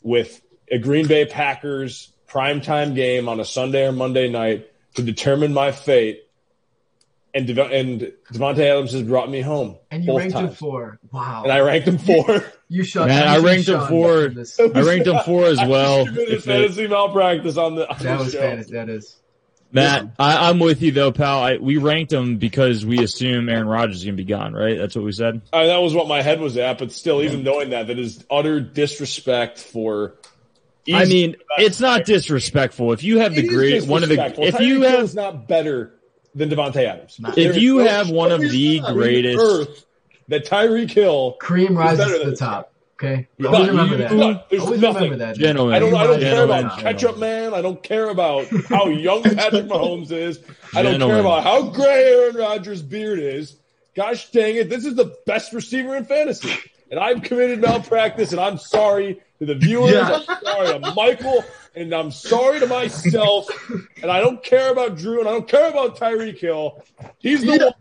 with 0.02 0.42
a 0.72 0.78
Green 0.78 1.06
Bay 1.06 1.26
Packers 1.26 2.14
primetime 2.28 2.96
game 2.96 3.28
on 3.30 3.40
a 3.40 3.46
Sunday 3.46 3.86
or 3.88 3.92
Monday 3.92 4.30
night 4.30 4.70
to 4.96 5.02
determine 5.04 5.54
my 5.54 5.72
fate. 5.72 6.22
And 7.34 7.48
Dev- 7.48 7.70
and 7.72 8.14
Davante 8.32 8.60
Adams 8.60 8.94
has 8.94 9.04
brought 9.04 9.30
me 9.30 9.42
home 9.42 9.76
And 9.92 10.06
you 10.06 10.08
both 10.12 10.20
ranked 10.20 10.38
him 10.38 10.50
four. 10.52 11.00
Wow. 11.12 11.44
and 11.44 11.52
I 11.52 11.60
ranked 11.60 11.86
him 11.86 11.98
four. 11.98 12.46
you 12.70 12.84
shut. 12.86 13.10
Man, 13.10 13.28
I 13.28 13.40
ranked 13.40 13.68
him 13.68 13.86
four. 13.88 14.32
I 14.74 14.82
ranked 14.82 15.06
him 15.08 15.20
four 15.26 15.44
as 15.46 15.58
well. 15.68 16.04
I 16.04 16.06
committed 16.06 16.30
If 16.30 16.40
it- 16.40 16.44
fantasy 16.46 16.88
malpractice 16.88 17.58
on 17.58 17.76
the. 17.76 17.90
On 17.90 17.98
That 18.00 18.18
the 18.20 18.24
was 18.24 18.32
show. 18.34 18.40
fantasy. 18.40 18.72
That 18.74 18.88
is. 18.90 19.18
Matt, 19.74 20.12
I, 20.18 20.50
I'm 20.50 20.60
with 20.60 20.82
you 20.82 20.94
though, 20.94 21.12
pal. 21.12 21.40
I, 21.44 21.58
we 21.58 21.76
ranked 21.76 22.14
him 22.14 22.38
because 22.38 22.86
we 22.86 23.04
assume 23.04 23.50
Aaron 23.50 23.68
Rodgers 23.68 23.98
is 23.98 24.06
gonna 24.06 24.16
be 24.16 24.24
gone, 24.24 24.54
right? 24.54 24.78
That's 24.78 24.96
what 24.96 25.04
we 25.04 25.12
said. 25.12 25.42
Uh, 25.52 25.66
that 25.66 25.80
was 25.82 25.94
what 25.94 26.08
my 26.08 26.22
head 26.22 26.40
was 26.40 26.56
at, 26.56 26.78
but 26.78 26.94
still, 26.94 27.22
even 27.22 27.44
knowing 27.44 27.72
that, 27.72 27.88
that 27.88 28.00
is 28.00 28.24
utter 28.32 28.62
disrespect 28.62 29.60
for. 29.60 30.14
I 30.94 31.06
mean, 31.06 31.36
it's 31.58 31.80
not 31.80 32.06
disrespectful. 32.06 32.92
If 32.94 33.04
you 33.04 33.20
have 33.20 33.34
the 33.34 33.48
great 33.48 33.86
one 33.86 34.04
of 34.04 34.10
the, 34.10 34.24
if 34.42 34.56
Tyreek 34.56 34.66
you 34.68 34.82
Hill 34.82 34.92
have 34.92 35.00
is 35.02 35.16
not 35.16 35.48
better 35.48 35.94
than 36.36 36.50
Davante 36.50 36.84
Adams. 36.86 37.20
If 37.20 37.36
There 37.36 37.52
is 37.52 37.58
you 37.58 37.78
no 37.80 37.88
have 37.88 38.10
one 38.10 38.32
of 38.32 38.42
the 38.42 38.82
greatest, 38.82 39.40
earth 39.40 39.86
that 40.28 40.46
Tyreek 40.46 40.92
Hill. 40.92 41.38
Cream 41.40 41.78
rises 41.78 42.06
to 42.20 42.30
the 42.30 42.36
top. 42.36 42.72
Okay. 42.98 43.28
No, 43.38 43.50
Always 43.54 43.68
remember 43.70 43.98
that. 43.98 44.14
no, 44.14 44.42
there's 44.50 44.62
Always 44.62 44.80
nothing. 44.80 45.04
remember 45.04 45.26
that. 45.26 45.36
Gentlemen. 45.38 45.76
I 45.76 45.80
don't. 45.80 45.94
I 45.96 46.04
don't 46.06 46.20
care 46.20 46.32
Gentlemen, 46.32 46.66
about 46.66 46.80
ketchup 46.80 47.18
man. 47.18 47.54
I 47.54 47.62
don't 47.62 47.84
care 47.84 48.10
about 48.10 48.46
how 48.70 48.88
young 48.88 49.22
Patrick 49.24 49.66
Mahomes 49.66 50.12
is. 50.12 50.40
I 50.74 50.82
don't 50.82 51.00
care 51.00 51.20
about 51.20 51.44
how 51.44 51.64
gray 51.72 52.06
Aaron 52.14 52.36
Rodgers' 52.38 52.82
beard 52.82 53.20
is. 53.20 53.58
Gosh 53.96 54.30
dang 54.32 54.56
it! 54.56 54.70
This 54.70 54.86
is 54.86 54.96
the 54.96 55.14
best 55.26 55.52
receiver 55.52 55.96
in 55.98 56.06
fantasy, 56.06 56.54
and 56.90 56.98
I've 57.00 57.22
committed 57.22 57.60
malpractice. 57.60 58.32
And 58.32 58.40
I'm 58.40 58.58
sorry 58.58 59.20
to 59.40 59.46
the 59.46 59.56
viewers. 59.56 59.92
Yeah. 59.92 60.22
I'm 60.28 60.44
sorry 60.44 60.80
to 60.80 60.94
Michael, 60.96 61.44
and 61.76 61.94
I'm 61.94 62.12
sorry 62.12 62.60
to 62.60 62.68
myself. 62.68 63.48
And 64.02 64.12
I 64.12 64.20
don't 64.20 64.44
care 64.44 64.72
about 64.72 64.98
Drew, 64.98 65.20
and 65.20 65.28
I 65.28 65.32
don't 65.32 65.48
care 65.48 65.70
about 65.70 65.98
Tyreek 65.98 66.38
Hill. 66.40 66.84
He's 67.20 67.42
the 67.42 67.48
Yeah. 67.58 67.64
one. 67.66 67.74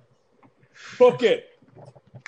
Book 0.98 1.22
it. 1.22 1.50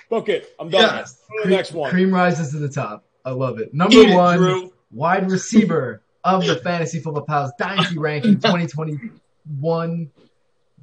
Book 0.08 0.28
it. 0.28 0.54
I'm 0.60 0.68
done. 0.70 0.82
Yes. 0.82 1.22
The 1.44 1.50
next 1.50 1.72
one. 1.72 1.90
Cream 1.90 2.12
rises 2.12 2.50
to 2.52 2.58
the 2.58 2.68
top. 2.68 3.04
I 3.24 3.30
love 3.30 3.58
it. 3.58 3.74
Number 3.74 3.96
Eat 3.96 4.10
it, 4.10 4.14
one, 4.14 4.38
Drew. 4.38 4.72
wide 4.92 5.30
receiver 5.30 6.02
of 6.24 6.46
the 6.46 6.56
Fantasy 6.56 7.00
Football 7.00 7.24
Pals 7.24 7.52
Dynasty 7.58 7.98
Ranking 7.98 8.34
2021. 8.40 10.10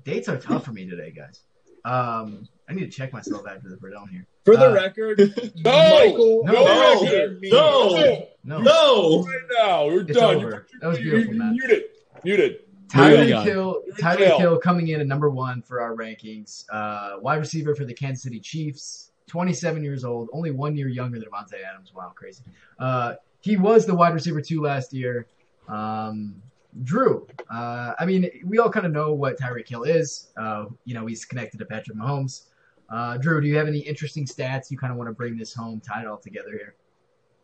Dates 0.04 0.28
are 0.28 0.38
tough 0.38 0.66
for 0.66 0.72
me 0.72 0.90
today, 0.90 1.12
guys. 1.12 1.42
Um, 1.86 2.48
I 2.68 2.74
need 2.74 2.82
to 2.82 2.90
check 2.98 3.14
myself 3.14 3.48
after 3.48 3.70
the 3.70 3.76
Verdone 3.78 4.10
here. 4.10 4.26
For 4.46 4.56
the 4.58 4.70
Uh, 4.72 4.74
record, 4.74 5.20
No, 5.64 5.72
Michael, 5.72 6.42
no, 6.44 6.54
Michael 6.66 7.06
no, 7.06 7.24
and 7.24 7.42
no. 7.42 8.28
No, 8.44 8.58
No. 8.62 9.24
Right 9.24 9.40
now, 9.58 9.86
we're 9.88 10.02
It's 10.02 10.12
done. 10.14 10.36
over. 10.36 10.68
That 10.82 10.88
was 10.88 10.98
beautiful, 11.00 11.34
You're 11.34 11.44
man. 11.44 11.54
Muted. 11.54 11.84
Muted. 12.24 12.60
Moving 12.96 13.30
Tyreek 13.30 13.38
on. 13.40 13.46
Hill, 13.48 13.84
Tyreek 14.00 14.18
Hill. 14.28 14.40
Hill 14.40 14.58
coming 14.60 14.90
in 14.90 15.00
at 15.02 15.08
number 15.08 15.30
one 15.30 15.62
for 15.62 15.82
our 15.82 15.96
rankings. 15.96 16.66
Uh, 16.72 17.20
wide 17.22 17.38
receiver 17.40 17.74
for 17.74 17.86
the 17.86 17.94
Kansas 17.94 18.22
City 18.24 18.40
Chiefs, 18.40 19.12
27 19.28 19.84
years 19.84 20.04
old, 20.04 20.30
only 20.34 20.52
one 20.52 20.76
year 20.76 20.88
younger 20.90 21.18
than 21.20 21.28
Davante 21.30 21.56
Adams. 21.68 21.94
Wow, 21.96 22.12
crazy. 22.14 22.44
Uh, 22.78 23.16
he 23.40 23.58
was 23.58 23.86
the 23.86 23.96
wide 23.96 24.14
receiver 24.14 24.42
two 24.42 24.62
last 24.62 24.94
year. 24.94 25.26
Um, 25.68 26.36
Drew, 26.84 27.28
uh, 27.52 27.94
I 28.00 28.06
mean, 28.06 28.30
we 28.46 28.58
all 28.60 28.70
kind 28.70 28.86
of 28.86 28.92
know 28.92 29.14
what 29.14 29.40
Tyreek 29.40 29.68
Hill 29.70 29.84
is. 29.84 30.28
Uh, 30.38 30.66
you 30.86 30.94
know, 30.94 31.06
he's 31.06 31.24
connected 31.26 31.58
to 31.60 31.66
Patrick 31.66 31.98
Mahomes. 31.98 32.44
Uh, 32.90 33.18
Drew, 33.18 33.42
do 33.42 33.48
you 33.48 33.58
have 33.58 33.68
any 33.68 33.80
interesting 33.80 34.26
stats 34.26 34.70
you 34.70 34.78
kind 34.78 34.92
of 34.92 34.98
want 34.98 35.10
to 35.10 35.14
bring 35.14 35.38
this 35.38 35.54
home, 35.54 35.82
tie 35.82 36.02
it 36.02 36.08
all 36.08 36.18
together 36.18 36.52
here? 36.52 36.76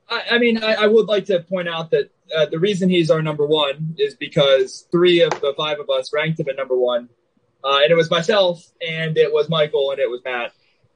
I, 0.10 0.24
I 0.32 0.38
mean, 0.40 0.64
I, 0.64 0.74
I 0.76 0.88
would 0.88 1.08
like 1.08 1.26
to 1.26 1.42
point 1.42 1.68
out 1.68 1.92
that 1.92 2.10
uh, 2.36 2.46
the 2.46 2.60
reason 2.60 2.90
he's 2.90 3.10
our 3.10 3.22
number 3.22 3.46
one 3.46 3.96
is 3.98 4.16
because 4.16 4.88
three 4.92 5.22
of 5.22 5.32
the 5.42 5.54
five 5.58 5.80
of 5.80 5.90
us 5.90 6.12
ranked 6.14 6.40
him 6.40 6.50
at 6.50 6.56
number 6.56 6.78
one, 6.78 7.10
uh, 7.64 7.80
and 7.82 7.92
it 7.92 7.96
was 7.96 8.10
myself, 8.10 8.64
and 8.86 9.18
it 9.18 9.32
was 9.32 9.50
Michael, 9.50 9.92
and 9.92 10.00
it 10.00 10.10
was 10.10 10.22
Matt. 10.24 10.54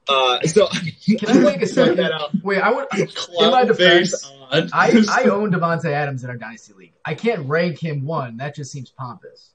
Uh, 0.08 0.40
so 0.42 0.68
Can 1.06 1.28
I 1.28 1.38
make 1.38 1.56
a 1.56 1.58
point 1.60 1.68
second? 1.68 1.96
that 1.96 2.12
out? 2.12 2.30
Wait, 2.42 2.60
I 2.60 2.70
would. 2.70 2.88
Clown 3.14 3.52
my 3.52 3.64
defense, 3.64 4.26
face. 4.26 4.70
I, 4.72 5.04
I 5.10 5.22
own 5.30 5.50
Davante 5.50 5.86
Adams 5.86 6.24
in 6.24 6.30
our 6.30 6.36
dynasty 6.36 6.74
league. 6.74 6.92
I 7.04 7.14
can't 7.14 7.48
rank 7.48 7.78
him 7.78 8.04
one. 8.04 8.36
That 8.36 8.54
just 8.54 8.70
seems 8.70 8.90
pompous. 8.90 9.50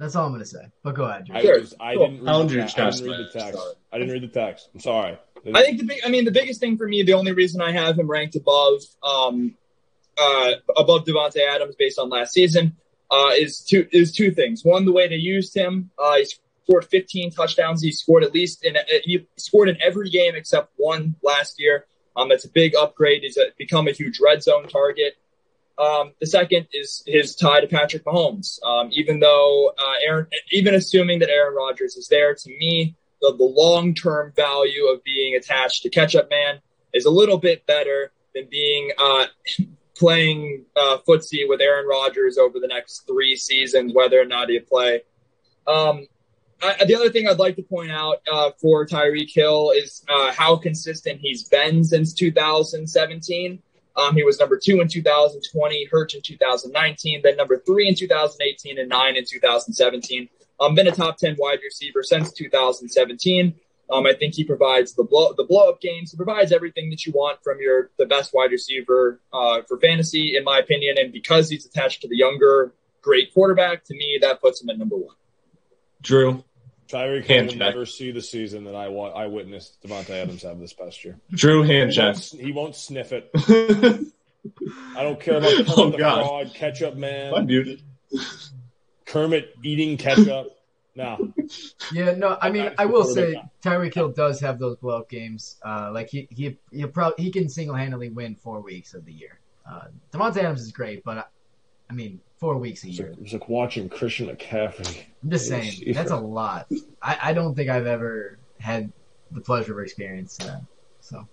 That's 0.00 0.16
all 0.16 0.24
I'm 0.26 0.32
gonna 0.32 0.46
say. 0.46 0.64
But 0.82 0.94
go 0.94 1.04
ahead, 1.04 1.26
Drew. 1.26 1.36
I, 1.36 1.42
Sure. 1.42 1.60
just, 1.60 1.74
I 1.78 1.94
Cool. 1.94 2.06
didn't 2.06 2.20
read, 2.24 2.26
Pound 2.26 2.50
the, 2.50 2.54
your 2.54 2.62
text. 2.66 2.78
I 2.78 2.90
didn't 2.90 3.10
read 3.10 3.18
the 3.32 3.38
text. 3.38 3.58
Sorry. 3.58 3.74
I 3.92 3.98
didn't 3.98 4.12
read 4.14 4.22
the 4.22 4.28
text. 4.28 4.68
I'm 4.74 4.80
sorry. 4.80 5.18
I 5.54 5.62
think 5.62 5.78
the 5.78 5.84
big, 5.84 5.98
I 6.04 6.08
mean, 6.08 6.24
the 6.24 6.30
biggest 6.30 6.58
thing 6.58 6.76
for 6.78 6.88
me, 6.88 7.02
the 7.02 7.12
only 7.12 7.32
reason 7.32 7.60
I 7.60 7.70
have 7.72 7.98
him 7.98 8.10
ranked 8.10 8.34
above, 8.34 8.80
um, 9.02 9.54
uh, 10.18 10.52
above 10.76 11.04
Davante 11.04 11.38
Adams 11.46 11.76
based 11.78 11.98
on 11.98 12.08
last 12.08 12.32
season, 12.32 12.76
uh, 13.10 13.30
is 13.36 13.60
two 13.60 13.86
is 13.92 14.12
two 14.12 14.30
things. 14.30 14.64
One, 14.64 14.84
the 14.86 14.92
way 14.92 15.06
they 15.06 15.16
used 15.16 15.54
him. 15.54 15.90
Uh, 15.98 16.16
he 16.16 16.26
scored 16.64 16.86
15 16.86 17.32
touchdowns. 17.32 17.82
He 17.82 17.92
scored 17.92 18.22
at 18.24 18.32
least 18.32 18.64
in 18.64 18.76
he 19.04 19.26
scored 19.36 19.68
in 19.68 19.76
every 19.82 20.08
game 20.08 20.34
except 20.34 20.72
one 20.76 21.14
last 21.22 21.60
year. 21.60 21.86
Um, 22.16 22.28
that's 22.30 22.44
a 22.44 22.50
big 22.50 22.74
upgrade. 22.74 23.22
He's 23.22 23.36
a, 23.36 23.46
become 23.58 23.86
a 23.88 23.92
huge 23.92 24.18
red 24.20 24.42
zone 24.42 24.66
target. 24.68 25.14
Um, 25.80 26.12
the 26.20 26.26
second 26.26 26.66
is 26.74 27.02
his 27.06 27.34
tie 27.34 27.60
to 27.60 27.66
Patrick 27.66 28.04
Mahomes. 28.04 28.62
Um, 28.62 28.90
even 28.92 29.18
though 29.18 29.72
uh, 29.78 29.94
Aaron, 30.06 30.26
even 30.52 30.74
assuming 30.74 31.20
that 31.20 31.30
Aaron 31.30 31.54
Rodgers 31.54 31.96
is 31.96 32.08
there, 32.08 32.34
to 32.34 32.50
me, 32.58 32.96
the, 33.22 33.34
the 33.36 33.44
long 33.44 33.94
term 33.94 34.32
value 34.36 34.86
of 34.88 35.02
being 35.04 35.36
attached 35.36 35.82
to 35.82 35.88
Ketchup 35.88 36.28
Man 36.30 36.60
is 36.92 37.06
a 37.06 37.10
little 37.10 37.38
bit 37.38 37.66
better 37.66 38.12
than 38.34 38.46
being 38.50 38.90
uh, 38.98 39.26
playing 39.96 40.64
uh, 40.76 40.98
footsie 41.08 41.48
with 41.48 41.60
Aaron 41.60 41.86
Rodgers 41.86 42.36
over 42.36 42.60
the 42.60 42.68
next 42.68 43.06
three 43.06 43.36
seasons, 43.36 43.94
whether 43.94 44.20
or 44.20 44.26
not 44.26 44.50
he 44.50 44.60
play. 44.60 45.02
Um, 45.66 46.06
I, 46.62 46.84
the 46.84 46.94
other 46.94 47.08
thing 47.08 47.26
I'd 47.26 47.38
like 47.38 47.56
to 47.56 47.62
point 47.62 47.90
out 47.90 48.18
uh, 48.30 48.50
for 48.60 48.86
Tyreek 48.86 49.32
Hill 49.32 49.72
is 49.74 50.04
uh, 50.08 50.32
how 50.32 50.56
consistent 50.56 51.20
he's 51.20 51.48
been 51.48 51.84
since 51.84 52.12
2017. 52.12 53.62
Um, 53.96 54.14
he 54.14 54.22
was 54.22 54.38
number 54.38 54.58
two 54.62 54.80
in 54.80 54.88
2020, 54.88 55.84
Hurt 55.86 56.14
in 56.14 56.22
2019, 56.22 57.22
then 57.22 57.36
number 57.36 57.58
three 57.58 57.88
in 57.88 57.94
2018, 57.94 58.78
and 58.78 58.88
nine 58.88 59.16
in 59.16 59.24
2017. 59.28 60.28
Um, 60.60 60.74
been 60.74 60.86
a 60.86 60.92
top 60.92 61.16
10 61.16 61.36
wide 61.38 61.58
receiver 61.64 62.02
since 62.02 62.32
2017. 62.32 63.54
Um, 63.90 64.06
I 64.06 64.12
think 64.12 64.34
he 64.34 64.44
provides 64.44 64.94
the 64.94 65.02
blow 65.02 65.32
the 65.32 65.44
blow 65.44 65.68
up 65.68 65.80
games. 65.80 66.12
He 66.12 66.16
provides 66.16 66.52
everything 66.52 66.90
that 66.90 67.04
you 67.04 67.12
want 67.12 67.42
from 67.42 67.60
your 67.60 67.90
the 67.98 68.06
best 68.06 68.32
wide 68.32 68.52
receiver 68.52 69.20
uh, 69.32 69.62
for 69.66 69.78
fantasy, 69.78 70.36
in 70.36 70.44
my 70.44 70.58
opinion. 70.58 70.96
And 70.98 71.12
because 71.12 71.50
he's 71.50 71.66
attached 71.66 72.02
to 72.02 72.08
the 72.08 72.16
younger 72.16 72.72
great 73.02 73.34
quarterback, 73.34 73.84
to 73.84 73.94
me 73.94 74.18
that 74.20 74.40
puts 74.40 74.62
him 74.62 74.70
at 74.70 74.78
number 74.78 74.96
one. 74.96 75.16
Drew, 76.02 76.44
Tyreek 76.90 77.24
Hill 77.24 77.46
will 77.46 77.54
never 77.56 77.86
see 77.86 78.10
the 78.10 78.20
season 78.22 78.64
that 78.64 78.74
I 78.74 78.88
wa- 78.88 79.10
I 79.10 79.26
witnessed 79.26 79.82
Davante 79.82 80.10
Adams 80.10 80.42
have 80.42 80.58
this 80.58 80.72
past 80.72 81.04
year. 81.04 81.18
Drew 81.30 81.62
hand 81.62 81.92
He 81.92 82.00
won't, 82.00 82.18
he 82.46 82.52
won't 82.52 82.76
sniff 82.76 83.12
it. 83.12 83.30
I 84.96 85.02
don't 85.02 85.20
care 85.20 85.38
about 85.38 85.50
Kermit 85.66 85.68
Oh, 85.78 85.90
the 85.90 85.98
God. 85.98 86.26
Frog, 86.26 86.54
Ketchup 86.54 86.96
Man, 86.96 87.34
I'm 87.34 87.46
muted. 87.46 87.82
Kermit 89.06 89.54
eating 89.62 89.96
ketchup. 89.96 90.56
No, 90.96 91.32
Yeah, 91.92 92.12
no, 92.16 92.36
I 92.42 92.50
mean, 92.50 92.72
I 92.76 92.84
will 92.86 93.04
say 93.04 93.34
quarterback. 93.34 93.62
Tyreek 93.62 93.94
Hill 93.94 94.08
does 94.08 94.40
have 94.40 94.58
those 94.58 94.76
blow 94.76 94.98
up 94.98 95.08
games. 95.08 95.56
Uh, 95.64 95.90
like 95.94 96.10
he 96.10 96.26
he 96.30 96.58
he 96.72 96.84
probably 96.86 97.24
he 97.24 97.30
can 97.30 97.48
single 97.48 97.76
handedly 97.76 98.08
win 98.10 98.34
four 98.34 98.60
weeks 98.60 98.92
of 98.92 99.04
the 99.04 99.12
year. 99.12 99.38
Uh, 99.70 99.84
Davante 100.12 100.38
Adams 100.38 100.62
is 100.62 100.72
great, 100.72 101.04
but 101.04 101.30
I, 101.90 101.92
I 101.92 101.96
mean, 101.96 102.20
four 102.38 102.56
weeks 102.56 102.84
a 102.84 102.88
it's 102.88 102.98
year. 102.98 103.10
like, 103.10 103.18
it's 103.20 103.32
like 103.32 103.48
watching 103.48 103.88
Christian 103.88 104.28
McCaffrey. 104.28 105.04
I'm 105.22 105.30
just 105.30 105.48
saying 105.48 105.72
yeah. 105.78 105.92
that's 105.92 106.10
a 106.10 106.16
lot. 106.16 106.66
I, 107.02 107.18
I 107.22 107.32
don't 107.32 107.54
think 107.54 107.68
I've 107.68 107.86
ever 107.86 108.38
had 108.58 108.92
the 109.30 109.40
pleasure 109.40 109.78
of 109.78 109.84
experiencing 109.84 110.46
that. 110.46 110.62
So 111.00 111.26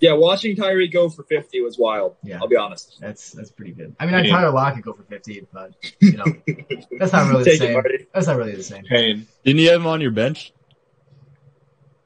Yeah, 0.00 0.14
watching 0.14 0.56
Tyree 0.56 0.88
go 0.88 1.08
for 1.08 1.22
50 1.24 1.60
was 1.62 1.78
wild. 1.78 2.16
Yeah. 2.22 2.38
I'll 2.40 2.48
be 2.48 2.56
honest. 2.56 2.98
that's 3.00 3.32
that's 3.32 3.50
pretty 3.50 3.72
good. 3.72 3.94
I 3.98 4.06
mean, 4.06 4.14
I 4.14 4.22
Yeah. 4.22 4.36
Tyler 4.36 4.50
Lockett 4.50 4.84
go 4.84 4.92
for 4.92 5.04
50, 5.04 5.46
but 5.52 5.72
you 6.00 6.16
know, 6.16 6.24
that's 6.98 7.12
not 7.12 7.28
really 7.28 7.44
the 7.44 7.50
Take 7.50 7.54
it, 7.54 7.64
same. 7.64 7.72
Marty. 7.72 8.06
That's 8.12 8.26
not 8.26 8.36
really 8.36 8.54
the 8.54 8.62
same. 8.62 8.84
Pain. 8.84 9.26
Didn't 9.44 9.60
you 9.60 9.70
have 9.70 9.80
him 9.80 9.86
on 9.86 10.00
your 10.00 10.10
bench? 10.10 10.52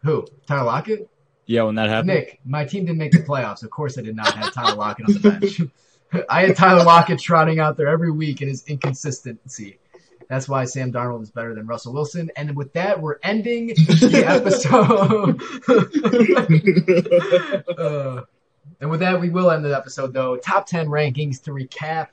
Who? 0.04 0.26
Tyler 0.46 0.64
Lockett? 0.64 1.08
Yeah, 1.46 1.62
when 1.62 1.76
that 1.76 1.88
happened. 1.88 2.08
Nick, 2.08 2.40
my 2.44 2.64
team 2.64 2.84
didn't 2.84 2.98
make 2.98 3.10
the 3.10 3.20
playoffs. 3.20 3.62
Of 3.62 3.70
course, 3.70 3.96
I 3.96 4.02
did 4.02 4.14
not 4.14 4.34
have 4.34 4.52
Tyler 4.52 4.76
Lockett 4.76 5.06
on 5.08 5.14
the 5.14 5.30
bench. 5.30 5.60
I 6.28 6.46
had 6.46 6.56
Tyler 6.56 6.84
Lockett 6.84 7.18
trotting 7.18 7.58
out 7.58 7.76
there 7.76 7.88
every 7.88 8.10
week 8.10 8.42
in 8.42 8.48
his 8.48 8.64
inconsistency. 8.66 9.78
That's 10.28 10.48
why 10.48 10.64
Sam 10.66 10.92
Darnold 10.92 11.22
is 11.22 11.30
better 11.30 11.54
than 11.54 11.66
Russell 11.66 11.94
Wilson. 11.94 12.30
And 12.36 12.54
with 12.54 12.72
that, 12.74 13.00
we're 13.00 13.18
ending 13.22 13.68
the 13.68 14.24
episode. 14.26 15.40
Uh, 17.78 18.22
and 18.80 18.90
with 18.90 19.00
that, 19.00 19.20
we 19.20 19.30
will 19.30 19.50
end 19.50 19.64
the 19.64 19.76
episode, 19.76 20.12
though. 20.12 20.36
Top 20.36 20.66
10 20.66 20.88
rankings 20.88 21.42
to 21.44 21.50
recap. 21.50 22.08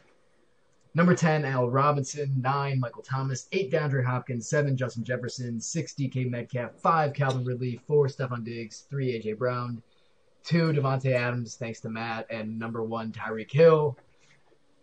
Number 0.94 1.14
10, 1.14 1.44
Al 1.46 1.70
Robinson. 1.70 2.34
9, 2.42 2.80
Michael 2.80 3.04
Thomas. 3.04 3.48
8, 3.52 3.72
DeAndre 3.72 4.06
Hopkins. 4.06 4.48
7, 4.48 4.78
Justin 4.78 5.04
Jefferson. 5.04 5.60
6, 5.60 5.94
DK 5.94 6.30
Metcalf. 6.30 6.72
5, 6.82 7.14
Calvin 7.14 7.44
Ridley. 7.44 7.82
4, 7.88 8.08
Stefon 8.08 8.44
Diggs. 8.44 8.86
3, 8.90 9.18
A.J. 9.18 9.34
Brown. 9.34 9.84
2, 10.46 10.74
Davante 10.74 11.12
Adams, 11.12 11.56
thanks 11.56 11.80
to 11.82 11.90
Matt. 11.90 12.28
And 12.30 12.58
number 12.58 12.84
1, 12.84 13.12
Tyreek 13.12 13.52
Hill. 13.52 13.98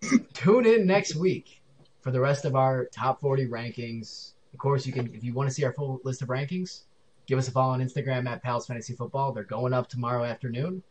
Tune 0.33 0.67
in 0.67 0.87
next 0.87 1.15
week 1.15 1.63
for 2.01 2.11
the 2.11 2.21
rest 2.21 2.45
of 2.45 2.57
our 2.57 2.87
top 2.87 3.21
40 3.21 3.47
rankings. 3.47 4.33
Of 4.53 4.59
course, 4.59 4.87
you 4.87 4.93
can 4.93 5.15
if 5.15 5.25
you 5.25 5.33
want 5.33 5.49
to 5.49 5.55
see 5.55 5.65
our 5.65 5.73
full 5.73 6.01
list 6.05 6.21
of 6.21 6.29
rankings, 6.29 6.83
give 7.27 7.39
us 7.39 7.49
a 7.49 7.53
follow 7.53 7.73
on 7.73 7.81
Instagram 7.81 8.29
at 8.29 8.43
Pals 8.43 8.67
Fantasy 8.67 8.95
Football. 8.95 9.33
They're 9.33 9.45
going 9.45 9.73
up 9.73 9.89
tomorrow 9.89 10.25
afternoon. 10.25 10.83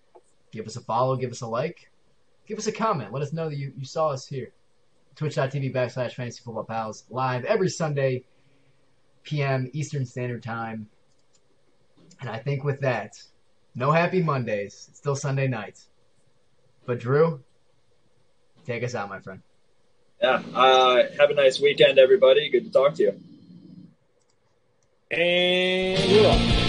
Give 0.52 0.66
us 0.66 0.78
a 0.78 0.82
follow, 0.82 1.16
give 1.16 1.32
us 1.32 1.42
a 1.42 1.48
like, 1.48 1.92
give 2.46 2.58
us 2.58 2.68
a 2.68 2.72
comment. 2.72 3.14
Let 3.14 3.24
us 3.24 3.34
know 3.34 3.50
that 3.50 3.58
you, 3.58 3.74
you 3.78 3.86
saw 3.86 4.10
us 4.10 4.26
here. 4.26 4.52
Twitch.tv 5.16 5.74
backslash 5.74 6.14
Fantasy 6.14 6.42
Football 6.44 6.64
Pals 6.64 7.06
live 7.10 7.44
every 7.46 7.70
Sunday 7.70 8.24
PM 9.24 9.70
Eastern 9.74 10.06
Standard 10.06 10.42
Time. 10.42 10.88
And 12.22 12.30
I 12.30 12.40
think 12.40 12.64
with 12.64 12.80
that, 12.82 13.22
no 13.76 13.92
happy 13.92 14.22
Mondays. 14.22 14.88
It's 14.90 15.00
still 15.00 15.16
Sunday 15.16 15.48
night. 15.48 15.80
But 16.86 17.00
Drew, 17.00 17.44
take 18.66 18.84
us 18.84 18.96
out, 18.96 19.10
my 19.10 19.20
friend. 19.20 19.42
Yeah. 20.22 20.42
Uh, 20.54 21.04
have 21.18 21.30
a 21.30 21.34
nice 21.34 21.60
weekend, 21.60 21.98
everybody. 22.00 22.50
Good 22.50 22.66
to 22.66 22.72
talk 22.72 22.96
to 22.96 23.04
you. 23.04 23.20
And 25.12 26.12
we're 26.12 26.28
off. 26.28 26.61